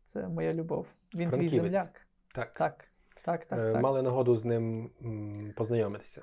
Це 0.06 0.28
моя 0.28 0.54
любов. 0.54 0.86
Він 1.14 1.30
твій 1.30 1.48
земляк. 1.48 2.06
Так. 2.34 2.54
Так, 2.54 2.84
так, 3.24 3.44
так. 3.44 3.58
Е, 3.58 3.72
так. 3.72 3.82
Мали 3.82 4.02
нагоду 4.02 4.36
з 4.36 4.44
ним 4.44 4.90
м, 5.02 5.52
познайомитися. 5.56 6.22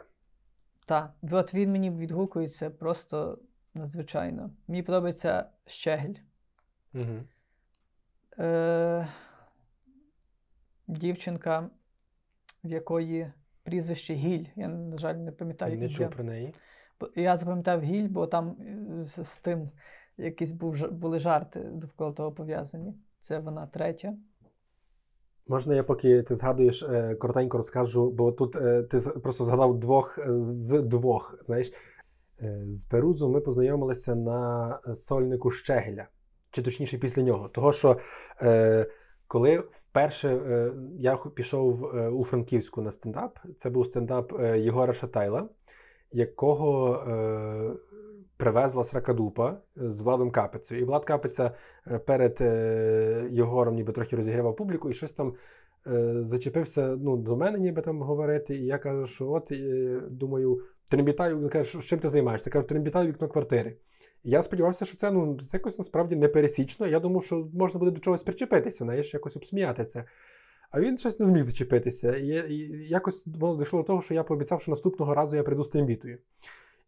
Так, 0.85 1.11
от 1.31 1.53
він 1.53 1.71
мені 1.71 1.91
відгукується 1.91 2.69
просто 2.69 3.39
надзвичайно. 3.73 4.51
Мені 4.67 4.83
подобається 4.83 5.45
Щегель. 5.65 6.15
Угу. 6.93 7.23
Е, 8.39 9.07
дівчинка, 10.87 11.69
в 12.63 12.69
якої 12.71 13.31
прізвище 13.63 14.13
Гіль. 14.13 14.45
Я, 14.55 14.67
на 14.67 14.97
жаль, 14.97 15.15
не 15.15 15.31
пам'ятаю. 15.31 15.77
Не 15.77 15.89
чув 15.89 16.09
про 16.09 16.23
неї. 16.23 16.53
Я 17.15 17.37
запам'ятав 17.37 17.81
Гіль, 17.81 18.07
бо 18.09 18.27
там 18.27 18.55
е, 18.59 19.03
з, 19.03 19.23
з 19.23 19.37
тим 19.37 19.69
якісь 20.17 20.51
був, 20.51 20.91
були 20.91 21.19
жарти 21.19 21.59
довкола 21.59 22.11
того 22.11 22.31
пов'язані. 22.31 22.93
Це 23.19 23.39
вона 23.39 23.67
третя. 23.67 24.13
Можна 25.47 25.75
я 25.75 25.83
поки 25.83 26.23
ти 26.23 26.35
згадуєш, 26.35 26.83
е, 26.83 27.15
коротенько 27.15 27.57
розкажу, 27.57 28.11
бо 28.11 28.31
тут 28.31 28.55
е, 28.55 28.83
ти 28.83 28.99
просто 28.99 29.45
згадав 29.45 29.79
двох 29.79 30.19
з 30.27 30.81
двох. 30.81 31.39
Знаєш, 31.45 31.73
з 32.69 32.83
Перузом 32.83 33.31
ми 33.31 33.41
познайомилися 33.41 34.15
на 34.15 34.79
сольнику 34.95 35.51
Щегеля, 35.51 36.07
чи 36.51 36.61
точніше 36.61 36.97
після 36.97 37.21
нього. 37.21 37.49
Того, 37.49 37.71
що 37.71 37.97
е, 38.41 38.85
коли 39.27 39.59
вперше 39.71 40.29
е, 40.29 40.71
я 40.97 41.15
пішов 41.15 41.85
е, 41.85 42.09
у 42.09 42.23
Франківську 42.23 42.81
на 42.81 42.91
стендап, 42.91 43.39
це 43.57 43.69
був 43.69 43.87
стендап 43.87 44.39
е, 44.39 44.59
Єгора 44.59 44.93
Шатайла, 44.93 45.49
якого 46.11 46.95
е, 46.95 47.73
привезла 48.37 48.83
Сракадупа 48.83 49.57
з 49.75 49.99
Владом 49.99 50.31
Капицею. 50.31 50.81
І 50.81 50.83
Влад 50.83 51.05
Капиця 51.05 51.51
е, 51.87 51.99
перед 51.99 52.37
е, 52.41 53.27
Єгором 53.31 53.75
ніби 53.75 53.93
трохи 53.93 54.15
розігрівав 54.15 54.55
публіку 54.55 54.89
і 54.89 54.93
щось 54.93 55.11
там 55.11 55.33
е, 55.87 56.23
зачепився 56.29 56.97
ну, 56.99 57.17
до 57.17 57.37
мене, 57.37 57.59
ніби 57.59 57.81
там 57.81 58.01
говорити. 58.01 58.55
І 58.55 58.65
я 58.65 58.77
кажу, 58.77 59.05
що 59.05 59.31
от 59.31 59.51
е, 59.51 60.01
думаю, 60.09 60.61
трембітаю, 60.89 61.39
він 61.39 61.49
каже, 61.49 61.81
чим 61.81 61.99
ти 61.99 62.09
займаєшся? 62.09 62.49
Я 62.49 62.53
кажу, 62.53 62.67
трембітаю 62.67 63.07
вікно 63.07 63.27
квартири. 63.27 63.77
І 64.23 64.29
я 64.29 64.43
сподівався, 64.43 64.85
що 64.85 64.97
це 64.97 65.11
ну, 65.11 65.39
якось 65.53 65.77
насправді 65.77 66.15
непересічно. 66.15 66.87
Я 66.87 66.99
думав, 66.99 67.25
що 67.25 67.47
можна 67.53 67.79
буде 67.79 67.91
до 67.91 67.99
чогось 67.99 68.23
причепитися, 68.23 68.83
знаєш, 68.83 69.13
якось 69.13 69.35
обсміяти 69.35 69.85
це. 69.85 70.05
А 70.71 70.79
він 70.79 70.97
щось 70.97 71.19
не 71.19 71.25
зміг 71.25 71.43
зачепитися. 71.43 72.15
І, 72.15 72.27
і 72.27 72.87
якось 72.89 73.27
воно 73.27 73.59
дійшло 73.59 73.79
до 73.79 73.87
того, 73.87 74.01
що 74.01 74.13
я 74.13 74.23
пообіцяв, 74.23 74.61
що 74.61 74.71
наступного 74.71 75.13
разу 75.13 75.37
я 75.37 75.43
прийду 75.43 75.63
з 75.63 75.69
трембітою. 75.69 76.17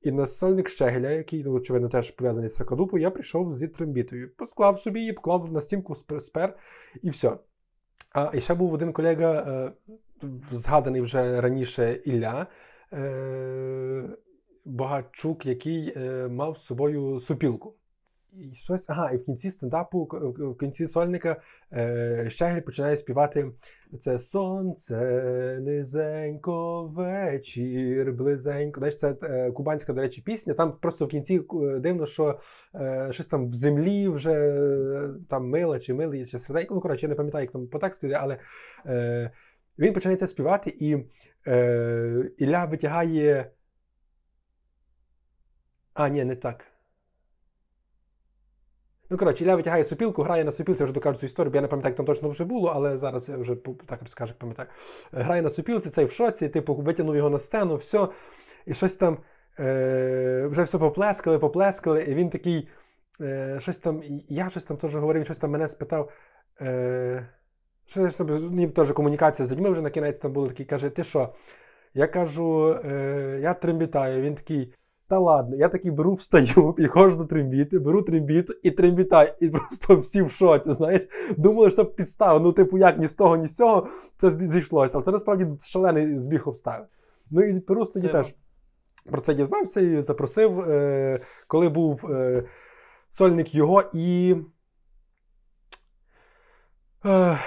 І 0.02 0.12
на 0.12 0.26
сольник 0.26 0.70
Щегеля, 0.70 1.10
який, 1.10 1.44
ну, 1.44 1.54
очевидно, 1.54 1.90
теж 1.90 2.12
пов'язаний 2.12 2.50
з 2.50 2.60
Ракодупою, 2.60 3.04
я 3.04 3.12
прийшов 3.12 3.54
з 3.54 3.68
трембітою. 3.68 4.32
Посклав 4.38 4.80
собі 4.80 5.00
її, 5.00 5.14
поклав 5.14 5.54
на 5.54 5.62
стінку 5.62 5.96
спер, 5.96 6.58
і 7.02 7.10
все. 7.10 7.38
А 8.12 8.32
і 8.34 8.42
ще 8.42 8.54
був 8.54 8.74
один 8.74 8.94
колега, 8.94 9.34
е, 9.34 9.72
згаданий 10.52 11.02
вже 11.02 11.42
раніше 11.42 12.02
Ілля 12.06 12.48
е, 12.94 14.10
Богачук, 14.66 15.46
який 15.46 15.94
е, 15.98 16.28
мав 16.28 16.58
з 16.58 16.66
собою 16.66 17.20
супілку. 17.20 17.76
І 18.38 18.56
щось, 18.56 18.86
ага, 18.88 19.12
і 19.12 19.18
в 19.18 19.26
кінці 19.26 19.52
стендапу, 19.52 20.08
в 20.38 20.58
кінці 20.58 20.88
сольника 20.88 21.42
е, 21.74 22.26
Щегель 22.30 22.62
починає 22.62 22.98
співати 22.98 23.52
це 24.00 24.20
сонце 24.20 24.98
низенько, 25.62 26.84
вечір, 26.84 28.14
близенько. 28.14 28.80
Знаєш, 28.80 28.98
це 28.98 29.16
е, 29.24 29.52
кубанська, 29.52 29.94
до 29.94 30.02
речі, 30.02 30.22
пісня. 30.22 30.54
Там 30.54 30.78
просто 30.82 31.06
в 31.06 31.10
кінці 31.10 31.42
е, 31.54 31.80
дивно, 31.80 32.06
що 32.06 32.40
е, 32.76 33.08
щось 33.12 33.28
там 33.28 33.48
в 33.48 33.54
землі 33.54 34.08
вже 34.08 34.60
там 35.30 35.50
мила 35.50 35.80
чи 35.80 35.94
милий, 35.94 36.26
чи 36.26 36.40
серденько. 36.40 36.76
Ну, 36.76 36.82
коротше, 36.82 37.06
я 37.06 37.10
не 37.10 37.16
пам'ятаю, 37.16 37.44
як 37.44 37.52
там 37.52 37.68
по 37.68 37.80
тексту 37.80 38.08
йде, 38.08 38.16
але 38.16 38.38
е, 38.86 39.32
Він 39.80 39.94
починає 39.94 40.18
це 40.18 40.28
співати, 40.28 40.74
і 40.80 40.98
е, 41.48 42.32
Ілля 42.38 42.66
витягає. 42.66 43.52
А, 45.94 46.10
ні, 46.10 46.26
не 46.26 46.36
так. 46.36 46.66
Ну, 49.10 49.18
коротше, 49.18 49.44
Ілля 49.44 49.56
витягає 49.56 49.84
супілку, 49.84 50.24
грає 50.24 50.44
на 50.44 50.52
супілці, 50.52 50.82
я 50.82 50.84
вже 50.84 50.94
докажу 50.94 51.20
цю 51.20 51.26
історію, 51.26 51.52
бо 51.52 51.56
я 51.56 51.62
не 51.62 51.68
пам'ятаю, 51.68 51.92
як 51.92 51.98
там 51.98 52.06
точно 52.06 52.30
вже 52.30 52.44
було, 52.44 52.68
але 52.68 52.98
зараз 52.98 53.30
я 53.30 53.38
вже 53.38 53.56
так 53.86 54.02
розкажу, 54.02 54.30
як 54.30 54.40
пам'ятаю. 54.40 54.70
Грає 55.12 55.42
на 55.42 55.50
супілці, 55.50 55.90
цей 55.90 56.06
в 56.06 56.12
шоці, 56.12 56.50
типу, 56.50 56.76
витягнув 56.76 57.16
його 57.16 57.30
на 57.30 57.40
сцену, 57.40 57.76
все. 57.76 58.08
І 58.66 58.74
щось 58.74 58.96
там 58.96 59.18
е, 59.60 60.48
вже 60.52 60.64
все 60.64 60.78
поплескали, 60.78 61.40
поплескали, 61.40 62.04
і 62.04 62.16
він 62.16 62.30
такий. 62.30 62.70
Е, 63.22 63.60
щось 63.60 63.78
там, 63.78 64.04
Я 64.30 64.50
щось 64.50 64.64
там 64.64 64.78
теж 64.78 64.96
говорив, 64.96 65.26
щось 65.26 65.38
там 65.38 65.52
мене 65.52 65.68
спитав. 65.68 66.12
Е, 66.62 67.28
що 67.86 68.26
ніби 68.52 68.74
теж 68.74 68.92
комунікація 68.92 69.46
з 69.46 69.52
людьми 69.52 69.70
вже 69.70 69.82
на 69.82 69.90
кінець 69.90 70.20
там 70.20 70.34
було 70.34 70.48
такий, 70.48 70.66
каже, 70.66 70.90
ти 70.90 71.04
що? 71.04 71.30
Я 71.94 72.08
кажу, 72.08 72.80
е, 72.86 73.40
я 73.42 73.54
трембітаю. 73.54 74.22
Він 74.22 74.36
такий. 74.36 74.74
Та 75.08 75.20
ладно, 75.20 75.56
я 75.56 75.70
такий 75.70 75.92
беру, 75.92 76.14
встаю, 76.14 76.74
підходжу 76.78 77.18
до 77.18 77.26
трембіти, 77.26 77.80
беру 77.80 78.02
трембіту 78.02 78.54
і 78.64 78.72
трембітаю. 78.72 79.30
І 79.40 79.50
просто 79.50 79.98
всі 79.98 80.22
в 80.22 80.32
шоці, 80.32 80.74
знаєш. 80.74 81.02
Думали, 81.38 81.72
що 81.72 81.86
підстава. 81.86 82.40
Ну, 82.40 82.52
типу, 82.52 82.78
як 82.78 82.98
ні 82.98 83.08
з 83.08 83.16
того, 83.16 83.38
ні 83.38 83.48
з 83.48 83.56
цього, 83.56 83.88
це 84.18 84.32
зійшлося. 84.32 84.92
Але 84.96 85.06
це 85.06 85.12
насправді 85.12 85.48
шалений 85.62 86.20
збіг 86.20 86.50
обставин. 86.50 86.86
Ну 87.32 87.44
і 87.44 87.60
Перус 87.60 87.92
тоді 87.92 88.08
теж 88.08 88.34
про 89.12 89.22
це 89.22 89.34
дізнався 89.34 89.82
і 89.82 90.02
запросив, 90.02 90.60
е, 90.60 91.20
коли 91.48 91.70
був 91.70 92.12
е, 92.12 92.44
сольник 93.10 93.56
його 93.56 93.84
і. 93.94 94.36
Е, 97.06 97.38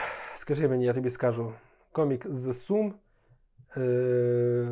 скажи 0.49 0.69
мені, 0.69 0.85
я 0.85 0.95
тобі 0.95 1.11
скажу, 1.11 1.55
комік 1.93 2.27
з 2.29 2.55
Сум. 2.55 2.95
Е, 3.77 3.81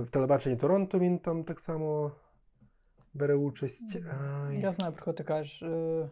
в 0.01 0.09
телебаченні 0.11 0.57
Торонто 0.57 0.99
він 0.99 1.19
там 1.19 1.45
так 1.45 1.61
само 1.61 2.13
бере 3.15 3.35
участь. 3.35 3.97
Ай. 3.97 4.61
Я 4.61 4.73
знаю, 4.73 4.93
про 4.93 5.05
кого 5.05 5.15
ти 5.15 5.25
кажеш. 5.25 5.63
Е... 5.63 6.11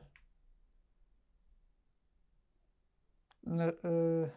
Е... 3.84 4.32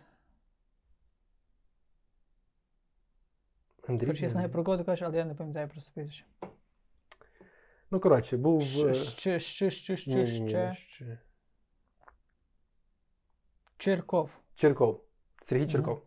Андрій. 3.88 4.07
Хоч 4.07 4.21
я 4.21 4.30
знаю, 4.30 4.49
про 4.49 4.63
кого 4.63 4.78
ти 4.78 4.84
кажеш, 4.84 5.07
але 5.07 5.17
я 5.17 5.25
не 5.25 5.36
пам'ятаю 5.36 5.67
про 5.67 5.82
прізвище. 5.93 6.25
Ну, 7.91 7.99
коротше, 7.99 8.38
був. 8.38 8.63
Ще, 8.63 8.93
ще, 8.93 9.39
ще, 9.39 9.71
ще, 9.71 9.97
ще, 9.97 10.75
ще. 10.75 11.19
Черков. 13.78 14.30
Черков. 14.55 15.07
Сергій 15.42 15.68
Черков. 15.68 16.02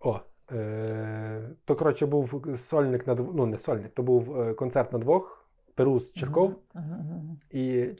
О. 0.00 0.20
Е, 0.52 1.50
То, 1.64 1.76
коротше, 1.76 2.06
був 2.06 2.44
сольник 2.56 3.06
на 3.06 3.14
ну, 3.14 3.46
не 3.46 3.58
сольник, 3.58 3.94
то 3.94 4.02
був 4.02 4.40
е, 4.40 4.54
концерт 4.54 4.92
на 4.92 4.98
двох, 4.98 5.48
Перус 5.74 6.12
Черков. 6.12 6.58
І 7.50 7.90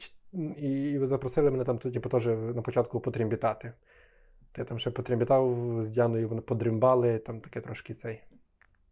і 0.57 0.99
запросили 1.03 1.51
мене 1.51 1.63
там 1.63 1.77
типу, 1.77 2.09
теж 2.09 2.25
на 2.27 2.61
початку 2.61 2.99
потрімбітати. 2.99 3.73
Я 4.57 4.63
там 4.63 4.79
ще 4.79 4.91
потрімбітав 4.91 5.79
з 5.85 5.91
Діаною, 5.91 6.29
вони 6.29 6.41
подримбали, 6.41 7.19
там 7.19 7.41
таке 7.41 7.61
трошки 7.61 7.93
цей. 7.93 8.23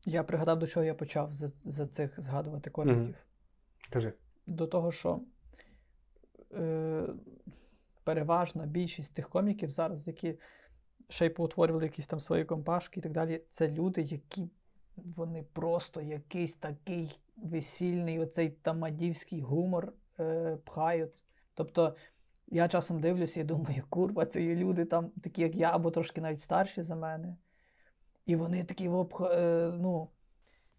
Я 0.06 0.24
пригадав, 0.24 0.60
до 0.60 0.68
чого 0.68 0.86
я 0.86 0.93
почав 0.93 1.34
за 1.34 1.48
за 1.66 1.86
цих 1.86 2.22
згадувати 2.22 2.70
коміків. 2.70 3.04
Mm-hmm. 3.04 3.93
Кажи. 3.93 4.14
До 4.48 4.68
того, 4.68 4.91
що 4.91 5.20
е, 6.54 7.04
переважна 8.04 8.66
більшість 8.66 9.14
тих 9.14 9.30
коміків 9.30 9.70
зараз, 9.70 10.08
які 10.08 10.39
ще 11.10 11.26
й 11.26 11.30
поутворювали 11.30 11.86
якісь 11.86 12.08
там 12.08 12.20
свої 12.20 12.45
компашки 12.45 12.99
і 12.99 13.03
так 13.03 13.12
далі, 13.12 13.41
це 13.49 13.68
люди, 13.68 14.01
які 14.01 14.49
вони 14.95 15.45
просто 15.53 16.01
якийсь 16.01 16.53
такий 16.53 17.20
весільний, 17.38 18.20
оцей 18.20 18.49
тамадівський 18.49 19.41
гумор 19.41 19.93
е, 20.20 20.58
пхають. 20.66 21.24
Тобто. 21.53 21.95
Я 22.47 22.68
часом 22.68 22.99
дивлюся 22.99 23.41
і 23.41 23.43
думаю, 23.43 23.84
курва, 23.89 24.26
це 24.26 24.43
є 24.43 24.56
люди 24.56 24.86
там, 24.86 25.12
такі, 25.24 25.41
як 25.41 25.56
я, 25.56 25.76
або 25.76 25.91
трошки 25.91 26.22
навіть 26.22 26.41
старші 26.41 26.84
за 26.84 26.95
мене. 26.95 27.36
І 28.26 28.36
вони 28.36 28.64
такі 28.64 28.89
е, 29.22 29.72
ну, 29.74 30.10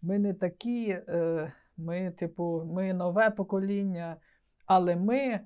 ми 0.01 0.19
не 0.19 0.33
такі, 0.33 0.89
е, 1.07 1.53
ми, 1.77 2.11
типу, 2.11 2.63
ми 2.65 2.93
нове 2.93 3.29
покоління, 3.29 4.17
але 4.65 4.95
ми 4.95 5.39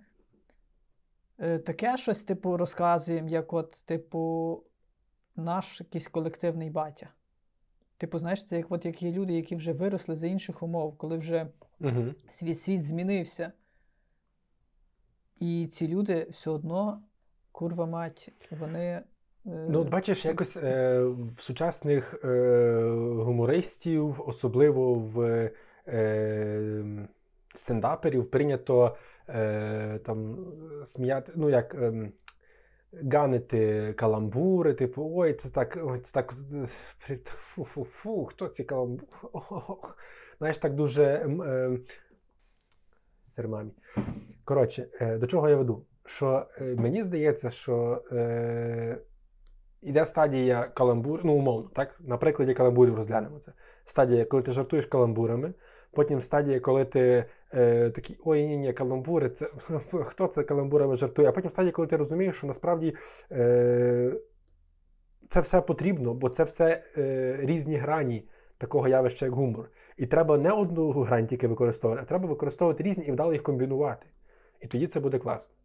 е, 1.40 1.60
таке 1.60 1.98
щось, 1.98 2.24
типу, 2.24 2.58
розказуємо, 2.58 3.30
як 3.30 3.54
от, 3.54 3.84
типу, 3.86 4.64
наш 5.42 5.80
якийсь 5.80 6.08
колективний 6.08 6.70
батя. 6.70 7.10
Типу, 7.98 8.20
знаєш, 8.20 8.46
це 8.46 8.58
як 8.58 8.72
от 8.72 8.86
як 8.86 9.02
є 9.02 9.12
люди, 9.12 9.34
які 9.34 9.56
вже 9.56 9.74
виросли 9.74 10.16
за 10.16 10.28
інших 10.28 10.64
умов, 10.64 10.98
коли 10.98 11.18
вже 11.18 11.48
угу. 11.82 12.06
свій 12.30 12.56
світ 12.56 12.84
змінився. 12.84 13.52
І 15.40 15.68
ці 15.68 15.88
люди 15.88 16.28
все 16.30 16.52
одно, 16.52 17.02
курва 17.52 17.86
мать, 17.86 18.32
вони. 18.52 18.80
Е, 18.80 19.04
ну, 19.46 19.80
от 19.80 19.90
бачиш, 19.90 20.26
якось 20.26 20.58
е, 20.58 21.04
в 21.38 21.42
сучасних 21.42 22.24
е, 22.24 22.84
гумористів, 23.18 24.22
особливо 24.26 24.94
в 24.94 25.50
е, 25.88 27.08
стендаперів, 27.56 28.32
прийнято 28.32 28.98
е, 29.30 30.00
там 30.06 30.38
сміяти, 30.86 31.32
ну 31.36 31.50
як 31.50 31.76
е, 31.76 32.12
ганити 32.94 33.94
каламбури, 33.94 34.74
типу, 34.74 35.12
ой, 35.16 35.34
це 35.34 35.50
так, 35.50 35.80
ой, 35.84 36.00
це 36.00 36.12
так 36.12 36.34
фу-фу-фу, 37.26 38.26
хто 38.26 38.48
ці 38.48 38.64
каламбури? 38.64 39.08
Знаєш, 40.38 40.58
так 40.58 40.76
дуже. 40.76 41.04
Е, 41.04 41.78
Сермамі. 43.36 43.72
Коротше, 44.44 44.88
е, 45.02 45.18
до 45.18 45.28
чого 45.28 45.50
я 45.50 45.56
веду? 45.56 45.86
Що 46.06 46.46
е, 46.58 46.64
мені 46.64 47.04
здається, 47.04 47.50
що 47.50 48.04
е, 48.12 48.98
іде 49.82 50.06
стадія 50.06 50.64
каламбур, 50.64 51.20
ну, 51.24 51.34
умовно, 51.34 51.70
так? 51.76 52.00
На 52.00 52.18
прикладі 52.18 52.54
каламбурів 52.54 52.96
розглянемо 52.96 53.40
це. 53.40 53.52
Стадія, 53.86 54.26
коли 54.26 54.44
ти 54.44 54.52
жартуєш 54.52 54.86
каламбурами, 54.86 55.54
потім 55.92 56.22
стадія, 56.22 56.60
коли 56.60 56.86
ти 56.86 57.26
е, 57.54 57.90
такий 57.90 58.18
ой, 58.26 58.48
ні, 58.48 58.58
ні, 58.58 58.74
каламбури, 58.74 59.30
це 59.30 59.50
хто 60.06 60.28
це 60.28 60.44
каламбурами 60.44 60.96
жартує? 60.96 61.30
А 61.30 61.32
потім 61.32 61.52
стадія, 61.52 61.72
коли 61.72 61.88
ти 61.88 61.98
розумієш, 61.98 62.36
що 62.36 62.48
насправді 62.48 62.96
е, 63.32 64.14
це 65.30 65.42
все 65.42 65.62
потрібно, 65.62 66.14
бо 66.14 66.30
це 66.30 66.44
все 66.44 66.84
е, 66.98 67.38
різні 67.40 67.76
грані 67.76 68.28
такого 68.58 68.88
явища, 68.88 69.26
як 69.26 69.34
гумор. 69.34 69.70
І 69.98 70.06
треба 70.06 70.38
не 70.38 70.52
одну 70.52 70.92
грань 70.92 71.28
тільки 71.28 71.48
використовувати, 71.48 72.04
а 72.06 72.08
треба 72.08 72.28
використовувати 72.28 72.84
різні 72.84 73.06
і 73.06 73.12
вдало 73.12 73.34
їх 73.34 73.44
комбінувати. 73.44 74.06
І 74.62 74.68
тоді 74.68 74.88
це 74.88 75.00
буде 75.00 75.20
класно. 75.20 75.56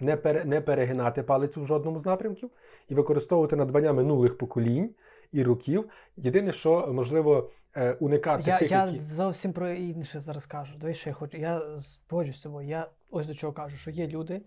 Не 0.00 0.16
пере, 0.16 0.44
не 0.44 0.60
перегинати 0.60 1.22
палицю 1.22 1.62
в 1.62 1.66
жодному 1.66 1.98
з 1.98 2.06
напрямків 2.06 2.50
і 2.88 2.94
використовувати 2.94 3.56
надбання 3.56 3.92
минулих 3.92 4.38
поколінь 4.38 4.94
і 5.32 5.42
років. 5.42 5.84
Єдине, 6.16 6.52
що 6.52 6.88
можливо 6.92 7.50
е, 7.76 7.92
уникати. 7.92 8.50
Я 8.50 8.58
тих, 8.58 8.70
я 8.70 8.86
які... 8.86 8.98
зовсім 8.98 9.52
про 9.52 9.70
інше 9.70 10.20
зараз 10.20 10.46
кажу. 10.46 10.78
Дивись, 10.78 10.96
що 10.96 11.10
я 11.10 11.14
хочу. 11.14 11.36
Я 11.36 11.62
погоджуюсь 12.06 12.38
з 12.38 12.42
тобою. 12.42 12.68
Я 12.68 12.88
ось 13.10 13.26
до 13.26 13.34
чого 13.34 13.52
кажу, 13.52 13.76
що 13.76 13.90
є 13.90 14.06
люди, 14.06 14.42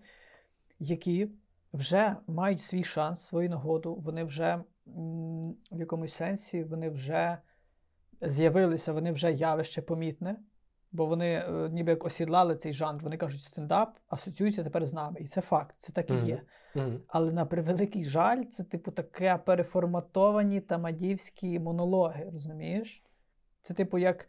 які 0.78 1.30
вже 1.72 2.16
мають 2.26 2.62
свій 2.62 2.84
шанс, 2.84 3.20
свою 3.20 3.50
нагоду, 3.50 3.94
вони 3.94 4.24
вже 4.24 4.60
в 5.70 5.78
якомусь 5.78 6.14
сенсі 6.14 6.64
вони 6.64 6.90
вже 6.90 7.38
з'явилися, 8.20 8.92
вони 8.92 9.12
вже 9.12 9.32
явище 9.32 9.82
помітне, 9.82 10.36
бо 10.92 11.06
вони 11.06 11.34
е, 11.34 11.68
ніби 11.70 11.90
як 11.90 12.04
осідлали 12.04 12.56
цей 12.56 12.72
жанр. 12.72 13.02
Вони 13.02 13.16
кажуть, 13.16 13.42
стендап 13.42 13.98
асоціюється 14.08 14.64
тепер 14.64 14.86
з 14.86 14.94
нами. 14.94 15.20
І 15.20 15.26
це 15.26 15.40
факт, 15.40 15.74
це 15.78 15.92
так 15.92 16.10
і 16.10 16.14
є. 16.14 16.42
Mm-hmm. 16.74 16.98
Але 17.08 17.32
на 17.32 17.46
превеликий 17.46 18.04
жаль, 18.04 18.44
це, 18.44 18.64
типу, 18.64 18.90
таке 18.90 19.36
переформатовані 19.36 20.60
тамадівські 20.60 21.58
монологи, 21.58 22.28
розумієш? 22.32 23.04
Це, 23.62 23.74
типу, 23.74 23.98
як. 23.98 24.28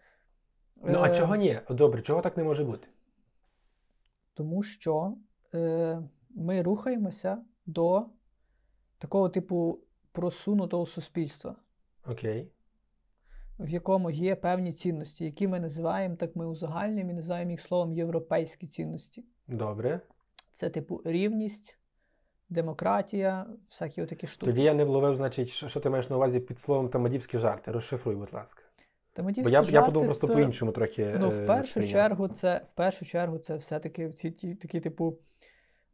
Ну, 0.76 1.00
а 1.00 1.10
е... 1.10 1.16
чого 1.16 1.36
ні? 1.36 1.60
Добре, 1.70 2.02
чого 2.02 2.22
так 2.22 2.38
не 2.38 2.44
може 2.44 2.64
бути? 2.64 2.88
Тому 4.34 4.64
що 4.64 5.18
е, 5.54 6.02
ми 6.30 6.62
рухаємося 6.62 7.38
до 7.66 8.06
такого 8.98 9.30
типу 9.30 9.80
просунутого 10.12 10.86
суспільства. 10.86 11.56
Окей. 12.06 12.52
В 13.60 13.70
якому 13.70 14.12
є 14.12 14.36
певні 14.36 14.74
цінності, 14.74 15.26
які 15.26 15.48
ми 15.48 15.60
називаємо, 15.60 16.16
так 16.16 16.36
ми 16.36 16.48
узагальнюємо 16.48 17.12
і 17.12 17.14
називаємо 17.14 17.52
їх 17.52 17.62
словом 17.62 17.94
європейські 17.94 18.68
цінності. 18.68 19.26
Добре. 19.48 20.02
Це, 20.54 20.70
типу, 20.70 21.02
рівність, 21.06 21.78
демократія, 22.50 23.46
всякі 23.70 24.02
отакі 24.02 24.28
штуки. 24.28 24.52
Тоді 24.52 24.64
я 24.64 24.74
не 24.74 24.84
вловив, 24.84 25.16
значить, 25.16 25.50
що 25.50 25.80
ти 25.80 25.90
маєш 25.90 26.10
на 26.10 26.16
увазі 26.16 26.40
під 26.40 26.60
словом 26.60 26.90
тамадівські 26.90 27.38
жарти. 27.38 27.72
Розшифруй, 27.72 28.16
будь 28.16 28.34
ласка. 28.34 28.61
Бо 29.18 29.30
я 29.30 29.44
жарти 29.44 29.72
я 29.72 29.82
подумав 29.82 30.06
просто 30.06 30.28
це... 30.28 30.34
по-іншому 30.34 30.72
трохи. 30.72 31.16
Ну, 31.20 31.30
в 31.30 31.46
першу 31.48 31.88
чергу, 31.88 32.28
це 32.28 32.62
в 32.74 32.78
першу 32.78 33.06
чергу, 33.06 33.38
це 33.38 33.56
все-таки 33.56 34.10
ці 34.10 34.32
ті, 34.32 34.56
такі, 34.56 34.80
типу, 34.80 35.18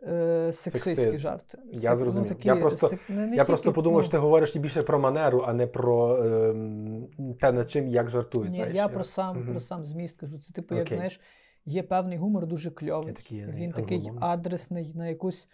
е, 0.03 0.51
сексистські 0.53 0.95
Сексизм. 0.95 1.17
жарти. 1.17 1.57
Я 1.73 1.91
Сек- 1.93 1.97
зрозумів. 1.97 2.27
такі 2.27 2.47
Я 2.47 2.55
просто- 2.55 2.87
сек- 2.87 2.99
не- 3.09 3.27
не 3.27 3.35
Я 3.35 3.45
просто 3.45 3.73
подумав, 3.73 3.97
ну, 3.97 4.03
що 4.03 4.11
ти 4.11 4.17
говориш 4.17 4.55
більше 4.55 4.83
про 4.83 4.99
манеру, 4.99 5.43
а 5.47 5.53
не 5.53 5.67
про 5.67 6.25
ем, 6.25 7.07
те, 7.39 7.51
над 7.51 7.71
чим 7.71 7.87
як 7.87 8.09
жартують. 8.09 8.49
Ні, 8.51 8.57
знаєш, 8.57 8.75
я 8.75 8.87
про 8.87 9.03
сам, 9.03 9.37
Мгм. 9.37 9.51
про 9.51 9.59
сам 9.59 9.85
зміст 9.85 10.17
кажу. 10.19 10.39
Це 10.39 10.53
типу, 10.53 10.75
як 10.75 10.87
знаєш, 10.87 11.19
є 11.65 11.83
певний 11.83 12.17
гумор 12.17 12.45
дуже 12.47 12.71
кльовий. 12.71 13.13
такий, 13.13 13.45
Він 13.45 13.71
такий 13.71 13.97
англомовний. 13.97 14.29
адресний 14.29 14.93
на 14.95 15.07
якусь, 15.07 15.49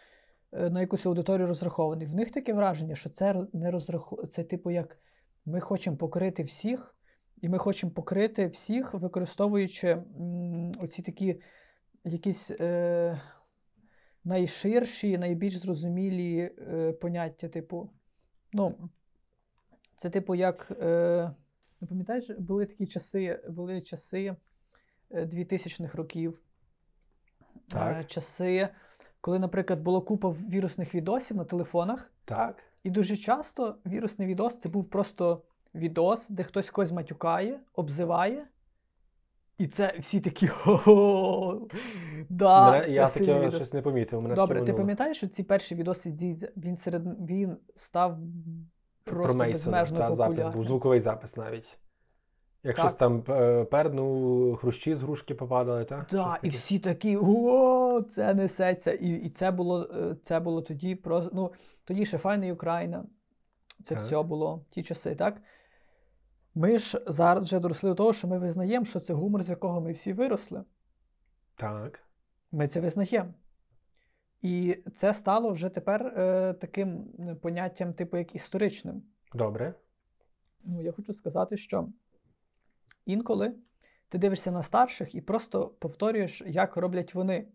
е, 0.54 0.70
на 0.70 0.82
якусь 0.82 1.06
аудиторію 1.06 1.48
розрахований. 1.48 2.08
В 2.08 2.14
них 2.14 2.32
таке 2.32 2.54
враження, 2.54 2.96
що 2.96 3.10
це 3.10 3.36
не 3.54 3.72
розраху... 3.72 4.26
це 4.28 4.44
типу 4.44 4.72
як 4.72 4.98
ми 5.46 5.60
хочемо 5.60 5.98
покрити 5.98 6.44
всіх, 6.44 6.96
і 7.44 7.50
ми 7.50 7.58
хочемо 7.58 7.92
покрити 7.92 8.48
всіх, 8.48 8.94
використовуючи 8.94 10.04
оці 10.80 11.02
такі 11.02 11.42
якісь 12.04 12.52
е, 12.52 13.22
найширші, 14.24 15.18
найбільш 15.18 15.58
зрозумілі 15.58 16.52
е, 16.58 16.92
поняття, 16.92 17.50
типу. 17.50 17.90
Ну, 18.54 18.90
це 19.98 20.10
типу 20.10 20.36
як. 20.36 20.72
Е, 20.82 21.32
ну, 21.82 21.88
пам'ятаєш, 21.88 22.30
були 22.30 22.66
такі 22.66 22.88
часи, 22.88 23.40
були 23.50 23.82
часи 23.82 24.36
е, 25.12 25.26
2000-х 25.26 25.98
років. 25.98 26.42
Так. 27.68 27.98
Е, 27.98 28.04
часи, 28.04 28.70
коли, 29.22 29.40
наприклад, 29.40 29.82
було 29.82 30.02
купа 30.02 30.30
вірусних 30.30 30.96
відосів 30.96 31.38
на 31.38 31.46
телефонах, 31.46 32.12
Так. 32.26 32.64
і 32.84 32.90
дуже 32.90 33.18
часто 33.18 33.78
вірусний 33.86 34.28
відос 34.28 34.60
це 34.60 34.70
був 34.70 34.90
просто 34.90 35.42
відос, 35.76 36.30
де 36.30 36.44
хтось 36.44 36.70
когось 36.70 36.92
матюкає, 36.92 37.60
обзиває. 37.74 38.48
І 39.58 39.68
це 39.68 39.94
всі 40.00 40.20
такі 40.20 40.48
хо-хо. 40.48 41.68
Да, 42.30 42.86
я 42.86 43.08
таке 43.08 43.40
відос. 43.40 43.56
щось 43.56 43.74
не 43.74 43.82
помітив. 43.82 44.22
Мене 44.22 44.36
Добре, 44.36 44.62
ти 44.62 44.74
пам'ятаєш, 44.74 45.18
що 45.18 45.28
ці 45.28 45.44
перші 45.44 45.76
відоси 45.76 46.12
Дідзя, 46.12 46.48
він 46.58 46.78
серед 46.78 47.30
він 47.30 47.58
став 47.76 48.18
просто 49.04 49.28
про 49.28 49.34
Мейсона, 49.34 49.82
безмежно 49.82 49.98
та 49.98 50.14
запис 50.14 50.48
був, 50.48 50.66
звуковий 50.66 51.00
запис 51.00 51.38
навіть. 51.38 51.78
Як 52.64 52.76
Так. 52.76 52.86
щось 52.86 52.98
там 52.98 53.24
е, 53.30 53.64
пернув, 53.64 54.56
хрущі 54.56 54.96
з 54.96 55.02
грушки 55.02 55.36
попадали, 55.36 55.86
так? 55.86 56.08
Так, 56.08 56.40
і 56.44 56.50
всі 56.50 56.80
такі, 56.80 57.18
о, 57.22 58.02
це 58.02 58.34
несеться. 58.34 58.92
І, 58.92 59.10
і 59.10 59.30
це 59.30 59.52
було 59.52 59.90
е, 59.96 60.16
це 60.24 60.40
було 60.40 60.62
тоді 60.62 60.96
про 60.96 61.30
ну, 61.34 61.54
тоді 61.84 62.06
ще 62.06 62.18
файна 62.18 62.54
Україна. 62.54 63.06
Це 63.84 63.96
Так. 63.96 64.04
все 64.04 64.24
було 64.24 64.66
ті 64.70 64.84
часи, 64.84 65.16
так? 65.16 65.42
Ми 66.56 66.80
ж 66.80 67.02
зараз 67.08 67.44
вже 67.44 67.60
доросли 67.60 67.90
до 67.90 67.96
того, 67.96 68.14
що 68.14 68.28
ми 68.28 68.40
визнаємо, 68.40 68.86
що 68.86 69.00
це 69.00 69.14
гумор, 69.14 69.44
з 69.44 69.50
якого 69.50 69.82
ми 69.82 69.92
всі 69.92 70.14
виросли. 70.14 70.64
Так. 71.56 72.00
Ми 72.52 72.68
це 72.68 72.80
визнаємо. 72.80 73.34
І 74.42 74.74
це 74.96 75.14
стало 75.14 75.52
вже 75.52 75.70
тепер 75.70 76.06
е, 76.06 76.54
таким 76.54 77.08
е, 77.20 77.36
поняттям, 77.36 77.94
типу, 77.94 78.18
як 78.18 78.36
історичним. 78.36 79.04
Добре. 79.34 79.74
Ну, 80.64 80.82
я 80.82 80.92
хочу 80.92 81.14
сказати, 81.14 81.58
що 81.58 81.90
інколи 83.06 83.54
ти 84.10 84.18
дивишся 84.18 84.52
на 84.52 84.64
старших 84.64 85.16
і 85.16 85.22
просто 85.22 85.68
повторюєш, 85.68 86.44
як 86.46 86.78
роблять 86.78 87.16
вони. 87.16 87.48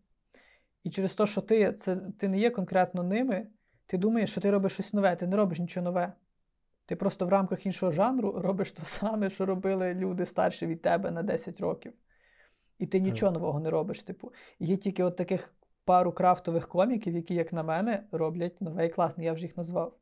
І 0.84 0.90
через 0.90 1.14
те, 1.14 1.26
що 1.26 1.40
ти, 1.40 1.72
це, 1.72 1.96
ти 1.96 2.28
не 2.28 2.38
є 2.38 2.50
конкретно 2.50 3.02
ними, 3.02 3.46
ти 3.86 3.98
думаєш, 3.98 4.30
що 4.30 4.40
ти 4.40 4.50
робиш 4.50 4.72
щось 4.72 4.92
нове, 4.92 5.16
ти 5.16 5.26
не 5.26 5.36
робиш 5.36 5.58
нічого 5.58 5.84
нове. 5.84 6.12
Ти 6.88 6.96
просто 6.96 7.26
в 7.26 7.28
рамках 7.28 7.66
іншого 7.66 7.92
жанру 7.92 8.32
робиш 8.36 8.72
те 8.72 8.82
саме, 8.84 9.30
що 9.30 9.46
робили 9.46 9.94
люди 9.94 10.26
старші 10.26 10.66
від 10.66 10.82
тебе 10.82 11.10
на 11.10 11.22
10 11.22 11.60
років. 11.60 11.92
І 12.78 12.86
ти 12.86 13.00
нічого 13.00 13.32
нового 13.32 13.60
не 13.60 13.70
робиш. 13.70 14.02
Типу. 14.02 14.32
Є 14.58 14.76
тільки 14.76 15.04
от 15.04 15.16
таких 15.16 15.54
пару 15.84 16.12
крафтових 16.12 16.68
коміків, 16.68 17.14
які, 17.14 17.34
як 17.34 17.52
на 17.52 17.62
мене, 17.62 18.02
роблять 18.12 18.60
нове 18.60 18.86
і 18.86 18.88
класне. 18.88 19.24
Я 19.24 19.32
вже 19.32 19.42
їх 19.42 19.56
назвав. 19.56 19.94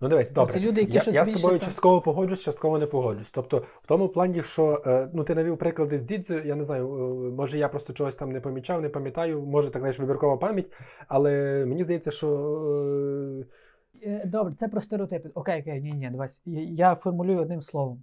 Ну, 0.00 0.08
дивись, 0.08 0.32
добре. 0.32 0.54
це 0.54 0.60
люди, 0.60 0.80
які 0.80 0.92
я 0.92 1.00
щось 1.00 1.14
я 1.14 1.24
з 1.24 1.32
тобою 1.32 1.58
там- 1.58 1.68
частково 1.68 2.00
погоджусь, 2.00 2.40
частково 2.40 2.78
не 2.78 2.86
погоджусь. 2.86 3.30
Тобто, 3.30 3.58
в 3.82 3.86
тому 3.86 4.08
плані, 4.08 4.42
що 4.42 4.82
е, 4.86 5.08
ну, 5.14 5.24
ти 5.24 5.34
навів 5.34 5.58
приклади 5.58 5.98
з 5.98 6.02
Дідзю, 6.02 6.38
я 6.38 6.54
не 6.54 6.64
знаю, 6.64 6.84
е, 6.84 7.30
може 7.30 7.58
я 7.58 7.68
просто 7.68 7.92
чогось 7.92 8.16
там 8.16 8.32
не 8.32 8.40
помічав, 8.40 8.82
не 8.82 8.88
пам'ятаю, 8.88 9.42
може 9.42 9.70
так 9.70 9.80
знаєш, 9.80 9.98
вибіркова 9.98 10.36
пам'ять, 10.36 10.72
але 11.08 11.64
мені 11.66 11.84
здається, 11.84 12.10
що. 12.10 13.44
Е, 14.02 14.26
Добре, 14.26 14.54
це 14.60 14.68
про 14.68 14.80
стереотипи. 14.80 15.30
Окей, 15.34 15.60
окей, 15.60 15.80
ні, 15.82 15.92
ні, 15.92 16.10
давай. 16.10 16.28
Я, 16.74 16.94
формулюю 16.94 17.40
одним 17.40 17.62
словом. 17.62 18.02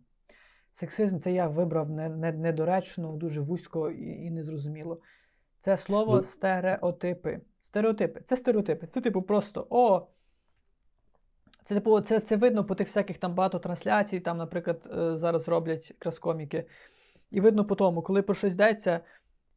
Сексизм 0.71 1.19
це 1.19 1.31
я 1.31 1.47
вибрав 1.47 1.89
не, 1.89 2.09
не, 2.09 2.31
недоречно, 2.31 3.11
дуже 3.11 3.41
вузько 3.41 3.91
і, 3.91 4.25
і 4.25 4.31
незрозуміло. 4.31 5.01
Це 5.59 5.77
слово 5.77 6.15
Ну- 6.15 6.23
стереотипи. 6.23 7.39
Стереотипи. 7.59 8.21
Це 8.21 8.37
стереотипи. 8.37 8.87
Це 8.87 9.01
типу 9.01 9.21
просто 9.21 9.67
о. 9.69 10.07
Це 11.63 11.75
типу, 11.75 12.01
це, 12.01 12.19
це 12.19 12.35
видно 12.35 12.65
по 12.65 12.75
тих 12.75 12.87
всяких 12.87 13.17
там 13.17 13.33
багато 13.33 13.59
трансляцій, 13.59 14.19
там, 14.19 14.37
наприклад, 14.37 14.89
е, 14.97 15.17
зараз 15.17 15.47
роблять 15.47 15.89
якраз 15.89 16.19
коміки. 16.19 16.65
І 17.31 17.41
видно 17.41 17.65
по 17.65 17.75
тому, 17.75 18.01
коли 18.01 18.21
про 18.21 18.35
щось 18.35 18.53
йдеться, 18.53 18.99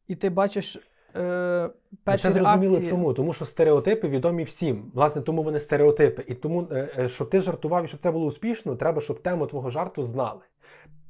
і 0.07 0.15
ти 0.15 0.29
бачиш 0.29 0.77
е, 1.15 1.69
перші 2.03 2.23
це 2.23 2.31
зрозуміло 2.31 2.73
реакції. 2.73 2.89
чому? 2.89 3.13
Тому 3.13 3.33
що 3.33 3.45
стереотипи 3.45 4.07
відомі 4.07 4.43
всім. 4.43 4.91
Власне, 4.93 5.21
тому 5.21 5.43
вони 5.43 5.59
стереотипи. 5.59 6.23
І 6.27 6.35
тому, 6.35 6.67
е, 6.71 6.89
е, 6.97 7.07
щоб 7.07 7.29
ти 7.29 7.39
жартував 7.39 7.85
і 7.85 7.87
щоб 7.87 7.99
це 7.99 8.11
було 8.11 8.25
успішно, 8.25 8.75
треба, 8.75 9.01
щоб 9.01 9.19
тему 9.19 9.47
твого 9.47 9.69
жарту 9.69 10.03
знали. 10.03 10.41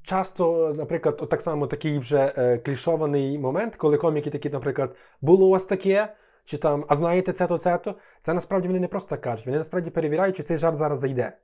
Часто, 0.03 0.73
наприклад, 0.77 1.19
от 1.21 1.29
так 1.29 1.41
само 1.41 1.67
такий 1.67 1.99
вже 1.99 2.33
е, 2.37 2.57
клішований 2.57 3.39
момент, 3.39 3.75
коли 3.75 3.97
коміки 3.97 4.29
такі, 4.29 4.49
наприклад, 4.49 4.95
було 5.21 5.47
у 5.47 5.49
вас 5.49 5.65
таке, 5.65 6.13
чи 6.45 6.57
там, 6.57 6.85
а 6.87 6.95
знаєте 6.95 7.33
це-то, 7.33 7.57
це-то, 7.57 7.95
це 8.21 8.33
насправді 8.33 8.67
вони 8.67 8.79
не 8.79 8.87
просто 8.87 9.09
так 9.09 9.21
кажуть, 9.21 9.45
вони 9.45 9.57
насправді 9.57 9.89
перевіряють, 9.89 10.37
чи 10.37 10.43
цей 10.43 10.57
жарт 10.57 10.77
зараз 10.77 10.99
зайде. 10.99 11.37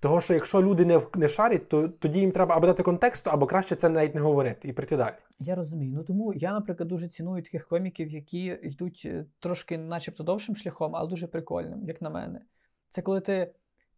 Того, 0.00 0.20
що 0.20 0.34
якщо 0.34 0.62
люди 0.62 0.84
не, 0.84 1.00
не 1.16 1.28
шарять, 1.28 1.68
то 1.68 1.88
тоді 1.88 2.20
їм 2.20 2.32
треба 2.32 2.56
або 2.56 2.66
дати 2.66 2.82
контексту, 2.82 3.30
або 3.30 3.46
краще 3.46 3.76
це 3.76 3.88
навіть 3.88 4.14
не 4.14 4.20
говорити 4.20 4.68
і 4.68 4.72
прийти 4.72 4.96
далі. 4.96 5.14
Я 5.38 5.54
розумію. 5.54 5.92
Ну 5.96 6.04
тому 6.04 6.32
я, 6.34 6.52
наприклад, 6.52 6.88
дуже 6.88 7.08
ціную 7.08 7.42
таких 7.42 7.68
коміків, 7.68 8.10
які 8.10 8.58
йдуть 8.62 9.02
е, 9.04 9.24
трошки, 9.40 9.78
начебто, 9.78 10.24
довшим 10.24 10.56
шляхом, 10.56 10.96
але 10.96 11.08
дуже 11.08 11.26
прикольним, 11.26 11.84
як 11.84 12.02
на 12.02 12.10
мене. 12.10 12.40
Це 12.88 13.02
коли 13.02 13.20
ти 13.20 13.52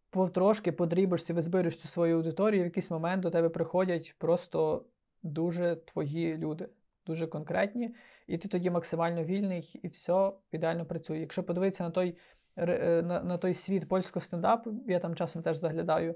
потрошки 0.09 0.71
подрібишся, 0.71 1.33
визбириш 1.33 1.77
цю 1.77 1.87
свою 1.87 2.15
аудиторію, 2.15 2.59
і 2.59 2.63
в 2.63 2.65
якийсь 2.65 2.91
момент 2.91 3.23
до 3.23 3.29
тебе 3.29 3.49
приходять 3.49 4.15
просто 4.17 4.85
дуже 5.23 5.75
твої 5.75 6.37
люди, 6.37 6.69
дуже 7.05 7.27
конкретні, 7.27 7.95
і 8.27 8.37
ти 8.37 8.47
тоді 8.47 8.69
максимально 8.69 9.23
вільний, 9.23 9.79
і 9.83 9.87
все 9.87 10.31
ідеально 10.51 10.85
працює. 10.85 11.19
Якщо 11.19 11.43
подивитися 11.43 11.83
на 11.83 11.89
той, 11.89 12.17
на, 12.55 13.23
на 13.23 13.37
той 13.37 13.53
світ 13.53 13.87
польського 13.89 14.23
стендапу, 14.25 14.73
я 14.87 14.99
там 14.99 15.15
часом 15.15 15.41
теж 15.41 15.57
заглядаю. 15.57 16.15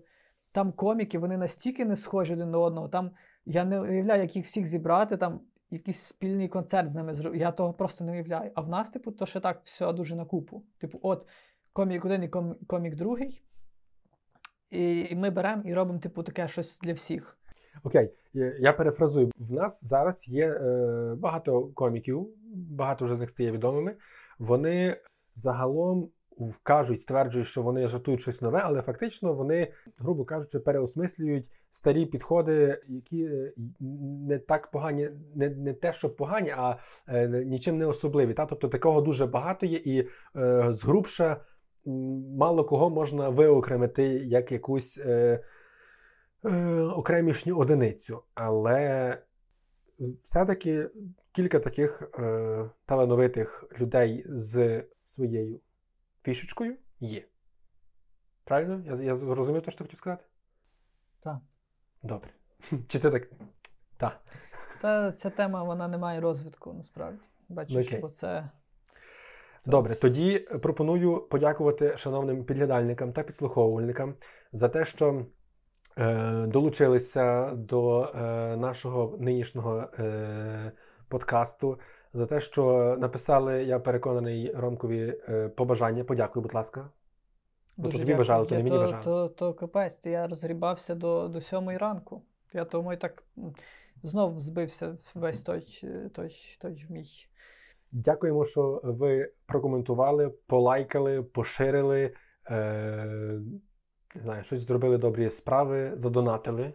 Там 0.52 0.72
коміки, 0.72 1.20
вони 1.20 1.38
настільки 1.38 1.86
не 1.86 1.96
схожі 1.96 2.34
один 2.34 2.52
на 2.52 2.60
одного. 2.60 2.90
Там 2.90 3.12
я 3.46 3.66
не 3.66 3.82
уявляю, 3.82 4.22
як 4.22 4.36
їх 4.36 4.46
всіх 4.46 4.68
зібрати, 4.68 5.18
там 5.18 5.42
якийсь 5.72 6.00
спільний 6.00 6.48
концерт 6.48 6.90
з 6.90 6.96
ними 6.96 7.16
зробити. 7.16 7.44
Я 7.44 7.52
того 7.52 7.74
просто 7.74 8.04
не 8.04 8.12
уявляю. 8.12 8.52
А 8.56 8.62
в 8.62 8.70
нас, 8.70 8.90
типу, 8.90 9.12
то 9.12 9.26
ще 9.26 9.40
так 9.40 9.62
все 9.64 9.94
дуже 9.94 10.16
на 10.16 10.26
купу. 10.26 10.64
Типу, 10.78 11.00
от 11.02 11.28
комік 11.74 12.06
один 12.06 12.24
і 12.24 12.28
ком- 12.28 12.56
комік 12.68 12.96
другий. 12.96 13.42
І, 14.70 15.16
ми 15.16 15.30
беремо 15.30 15.64
і 15.66 15.74
робимо, 15.74 16.00
типу, 16.00 16.24
таке 16.24 16.48
щось 16.48 16.80
для 16.80 16.94
всіх. 16.94 17.38
Окей, 17.84 18.12
я 18.60 18.74
перефразую. 18.74 19.32
В 19.38 19.52
нас 19.52 19.86
зараз 19.86 20.28
є 20.28 20.48
е, 20.48 21.16
багато 21.18 21.68
коміків, 21.68 22.30
багато 22.54 23.06
вже 23.06 23.16
з 23.16 23.20
них 23.20 23.30
стає 23.30 23.52
відомими. 23.52 23.96
Вони 24.40 25.02
загалом 25.36 26.10
кажуть, 26.64 27.02
стверджують, 27.02 27.48
що 27.48 27.62
вони 27.62 27.88
жартують 27.88 28.22
щось 28.22 28.42
нове, 28.42 28.62
але 28.64 28.82
фактично 28.82 29.34
вони, 29.34 29.72
грубо 29.98 30.26
кажучи, 30.26 30.60
переосмислюють 30.60 31.46
старі 31.72 32.06
підходи, 32.06 32.82
які 32.88 33.24
е, 33.24 33.54
не 34.28 34.40
так 34.40 34.72
погані, 34.72 35.10
не, 35.36 35.50
не 35.50 35.74
те, 35.74 35.94
що 35.94 36.10
погані, 36.10 36.54
а 36.58 36.78
е, 37.08 37.28
нічим 37.28 37.78
не 37.78 37.86
особливі. 37.86 38.34
Та? 38.34 38.46
Тобто 38.46 38.68
такого 38.68 39.02
дуже 39.02 39.26
багато 39.26 39.66
є, 39.66 39.78
і 39.78 40.08
е, 40.36 40.68
згрубша 40.74 41.42
м, 41.88 41.94
мало 42.38 42.64
кого 42.64 42.90
можна 42.90 43.30
виокремити 43.30 44.04
як 44.04 44.52
якусь. 44.52 44.98
Е, 44.98 45.44
е, 46.46 46.82
окремішню 46.82 47.58
одиницю, 47.58 48.24
але 48.34 49.18
все-таки 50.24 50.90
кілька 51.32 51.60
таких 51.60 52.04
е, 52.20 52.70
талановитих 52.86 53.64
людей 53.80 54.26
з 54.30 54.84
своєю 55.16 55.60
фішечкою 56.26 56.78
є. 57.00 57.24
Правильно? 58.44 58.84
Я, 58.86 59.04
я 59.04 59.16
зрозумів 59.16 59.62
те, 59.62 59.72
що 59.72 59.78
ти 59.78 59.84
хотів 59.84 59.98
сказати? 59.98 60.24
Так. 61.20 61.38
Добре. 62.04 62.30
Чи 62.88 63.00
ти 63.00 63.12
так? 63.12 63.28
Так. 63.98 64.20
Та 64.82 65.12
ця 65.12 65.30
тема 65.30 65.64
вона 65.64 65.88
не 65.88 65.98
має 65.98 66.22
розвитку 66.22 66.74
насправді. 66.74 67.20
Бачиш, 67.50 67.88
Окей. 67.88 68.00
бо 68.00 68.10
це. 68.10 68.50
Добре, 69.66 69.96
тоді 69.96 70.40
пропоную 70.40 71.20
подякувати 71.20 71.98
шановним 71.98 72.46
підглядальникам 72.46 73.14
та 73.14 73.24
підслуховувальникам 73.24 74.16
за 74.52 74.70
те, 74.70 74.86
що 74.86 75.26
е, 75.98 76.46
долучилися 76.48 77.52
до 77.56 78.04
е, 78.04 78.20
нашого 78.58 79.18
нинішнього 79.20 79.90
е, 80.00 80.72
подкасту, 81.08 81.80
за 82.16 82.26
те, 82.26 82.40
що 82.40 82.96
написали, 83.00 83.64
я 83.64 83.80
переконаний 83.80 84.52
Ромкові 84.56 85.18
е, 85.30 85.50
побажання. 85.50 86.04
Подякуй, 86.04 86.44
будь 86.44 86.54
ласка. 86.54 86.90
Ну, 87.78 87.84
то 87.84 87.92
тобі 87.92 88.04
дякую. 88.04 88.18
бажали, 88.18 88.46
то 88.46 88.56
не 88.56 88.64
мені 88.64 88.76
то, 88.76 88.82
бажали. 88.82 89.04
То, 89.04 89.30
то 89.30 89.54
капець, 89.54 90.00
я 90.04 90.28
розгрібався 90.28 90.96
до, 90.96 91.28
до 91.28 91.42
сьомої 91.42 91.78
ранку. 91.78 92.22
Я 92.54 92.66
тому 92.66 92.94
і 92.94 92.98
так 92.98 93.24
знов 94.04 94.40
збився 94.40 94.98
весь 95.16 95.42
той, 95.42 95.80
е, 95.84 96.10
той, 96.14 96.36
той 96.62 96.86
мій. 96.90 97.06
Дякуємо, 97.92 98.46
що 98.46 98.82
ви 98.84 99.32
прокоментували, 99.46 100.30
полайкали, 100.30 101.24
поширили, 101.24 102.14
е, 102.50 103.06
не 104.16 104.22
знаю, 104.22 104.44
щось 104.44 104.60
зробили 104.60 104.98
добрі 104.98 105.30
справи, 105.30 105.92
задонатили 105.96 106.74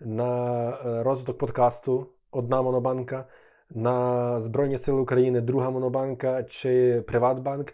на 0.00 0.70
е, 0.70 1.02
розвиток 1.02 1.38
подкасту 1.38 2.12
Одна 2.30 2.62
монобанка, 2.62 3.28
на 3.70 4.40
Збройні 4.40 4.78
Сили 4.78 5.00
України, 5.00 5.40
друга 5.40 5.70
монобанка 5.70 6.42
чи 6.42 7.02
Приватбанк. 7.06 7.72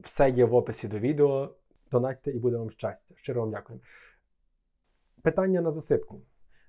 Все 0.00 0.30
є 0.30 0.44
в 0.44 0.54
описі 0.54 0.88
до 0.88 0.98
відео. 0.98 1.54
Донатьте 1.92 2.30
і 2.30 2.38
буде 2.38 2.56
вам 2.56 2.70
щастя. 2.70 3.14
Щиро 3.16 3.40
вам 3.40 3.50
дякую. 3.50 3.80
Питання 5.22 5.60
на 5.60 5.70
засипку 5.70 6.20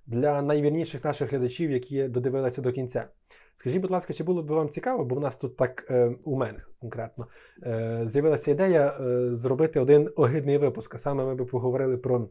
для 0.06 0.42
найвірніших 0.42 1.04
наших 1.04 1.32
глядачів, 1.32 1.72
які 1.72 2.08
додивилися 2.08 2.62
до 2.62 2.72
кінця. 2.72 3.08
Скажіть, 3.54 3.82
будь 3.82 3.92
ласка, 3.92 4.14
чи 4.14 4.24
було 4.24 4.44
б 4.44 4.48
вам 4.52 4.70
цікаво, 4.70 5.06
бо 5.06 5.16
в 5.16 5.20
нас 5.20 5.38
тут 5.38 5.58
так 5.58 5.88
е, 5.92 6.16
у 6.24 6.38
мене 6.38 6.60
конкретно 6.80 7.28
е, 7.64 8.02
з'явилася 8.06 8.52
ідея 8.52 8.98
е, 9.00 9.36
зробити 9.36 9.80
один 9.80 10.10
огидний 10.16 10.58
випуск. 10.58 10.96
А 10.96 10.98
саме 10.98 11.26
ми 11.26 11.36
б 11.36 11.48
поговорили 11.48 11.98
про 11.98 12.30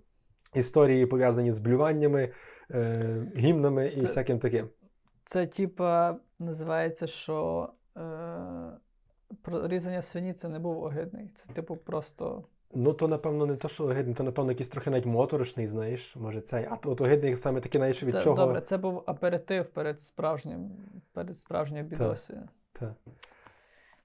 історії, 0.55 1.07
пов'язані 1.07 1.53
з 1.53 1.59
блюваннями, 1.59 2.33
е, 2.71 3.33
гімнами 3.37 3.89
і 3.89 3.97
Це- 3.97 4.07
всяким 4.07 4.39
таким. 4.39 4.69
Це, 5.29 5.47
типа, 5.47 6.17
називається, 6.39 7.07
що 7.07 7.69
е, 7.97 8.01
різання 9.45 10.03
свині 10.03 10.33
це 10.33 10.49
не 10.49 10.59
був 10.59 10.83
огидний. 10.83 11.31
Це, 11.35 11.49
типу, 11.49 11.77
просто. 11.77 12.45
Ну, 12.75 12.93
то, 12.93 13.09
напевно, 13.09 13.47
не 13.47 13.57
то, 13.57 13.69
що 13.69 13.85
огидний, 13.85 14.15
то, 14.15 14.23
напевно, 14.23 14.53
якийсь 14.53 14.69
трохи 14.69 14.91
навіть 14.91 15.07
моторошний, 15.07 15.67
знаєш, 15.67 16.17
може 16.17 16.41
цей. 16.41 16.65
А 16.65 16.79
от 16.85 17.01
огидний 17.01 17.37
саме 17.37 17.61
такий, 17.61 17.79
знаєш, 17.79 18.03
від 18.03 18.13
Це, 18.13 18.23
чого. 18.23 18.37
Добре, 18.37 18.61
це 18.61 18.79
був 18.79 19.03
аперитив 19.07 19.67
перед 19.67 20.03
справжнім, 20.03 20.71
перед 21.13 21.39
справжньою 21.39 21.85
бідосією. 21.85 22.49
Та. 22.73 22.95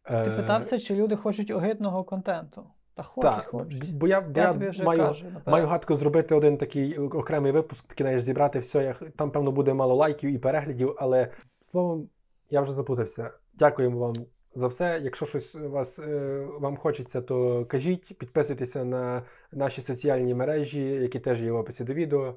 Ти 0.03 0.13
Е, 0.13 0.37
питався, 0.37 0.79
чи 0.79 0.95
люди 0.95 1.15
хочуть 1.15 1.51
огидного 1.51 2.03
контенту? 2.03 2.67
Та 2.95 3.03
хочуть, 3.03 3.31
Так, 3.31 3.47
хочуть. 3.47 3.95
бо 3.95 4.07
я, 4.07 4.21
бо 4.21 4.39
Я 4.39 4.45
я 4.45 4.53
тобі 4.53 4.69
вже 4.69 4.83
маю, 4.83 4.99
кажу, 4.99 5.25
маю 5.45 5.67
гадку 5.67 5.95
зробити 5.95 6.35
один 6.35 6.57
такий 6.57 6.97
окремий 6.97 7.51
випуск, 7.51 7.87
такий, 7.87 8.03
знаєш, 8.03 8.23
зібрати 8.23 8.59
все. 8.59 8.83
Я, 8.83 8.93
там, 9.15 9.31
певно, 9.31 9.51
буде 9.51 9.73
мало 9.73 9.95
лайків 9.95 10.29
і 10.29 10.37
переглядів, 10.37 10.95
але 10.97 11.31
словом, 11.71 12.09
я 12.49 12.61
вже 12.61 12.73
запутався. 12.73 13.31
Дякуємо 13.53 13.99
вам 13.99 14.13
за 14.55 14.67
все. 14.67 14.99
Якщо 15.03 15.25
щось 15.25 15.55
вас, 15.55 15.99
е, 15.99 16.47
вам 16.59 16.77
хочеться, 16.77 17.21
то 17.21 17.65
кажіть, 17.65 18.17
підписуйтеся 18.17 18.85
на 18.85 19.23
наші 19.51 19.81
соціальні 19.81 20.33
мережі, 20.33 20.83
які 20.83 21.19
теж 21.19 21.41
є 21.41 21.51
в 21.51 21.55
описі 21.55 21.83
до 21.83 21.93
відео. 21.93 22.35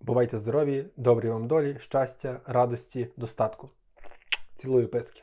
Бувайте 0.00 0.38
здорові, 0.38 0.86
добрі 0.96 1.28
вам 1.28 1.46
долі, 1.46 1.76
щастя, 1.80 2.40
радості, 2.46 3.08
достатку. 3.16 3.70
Цілую 4.56 4.88
писки. 4.88 5.22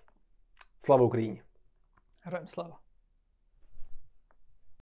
Слава 0.78 1.06
Україні! 1.06 1.42
Героям 2.24 2.48
слава. 2.48 2.81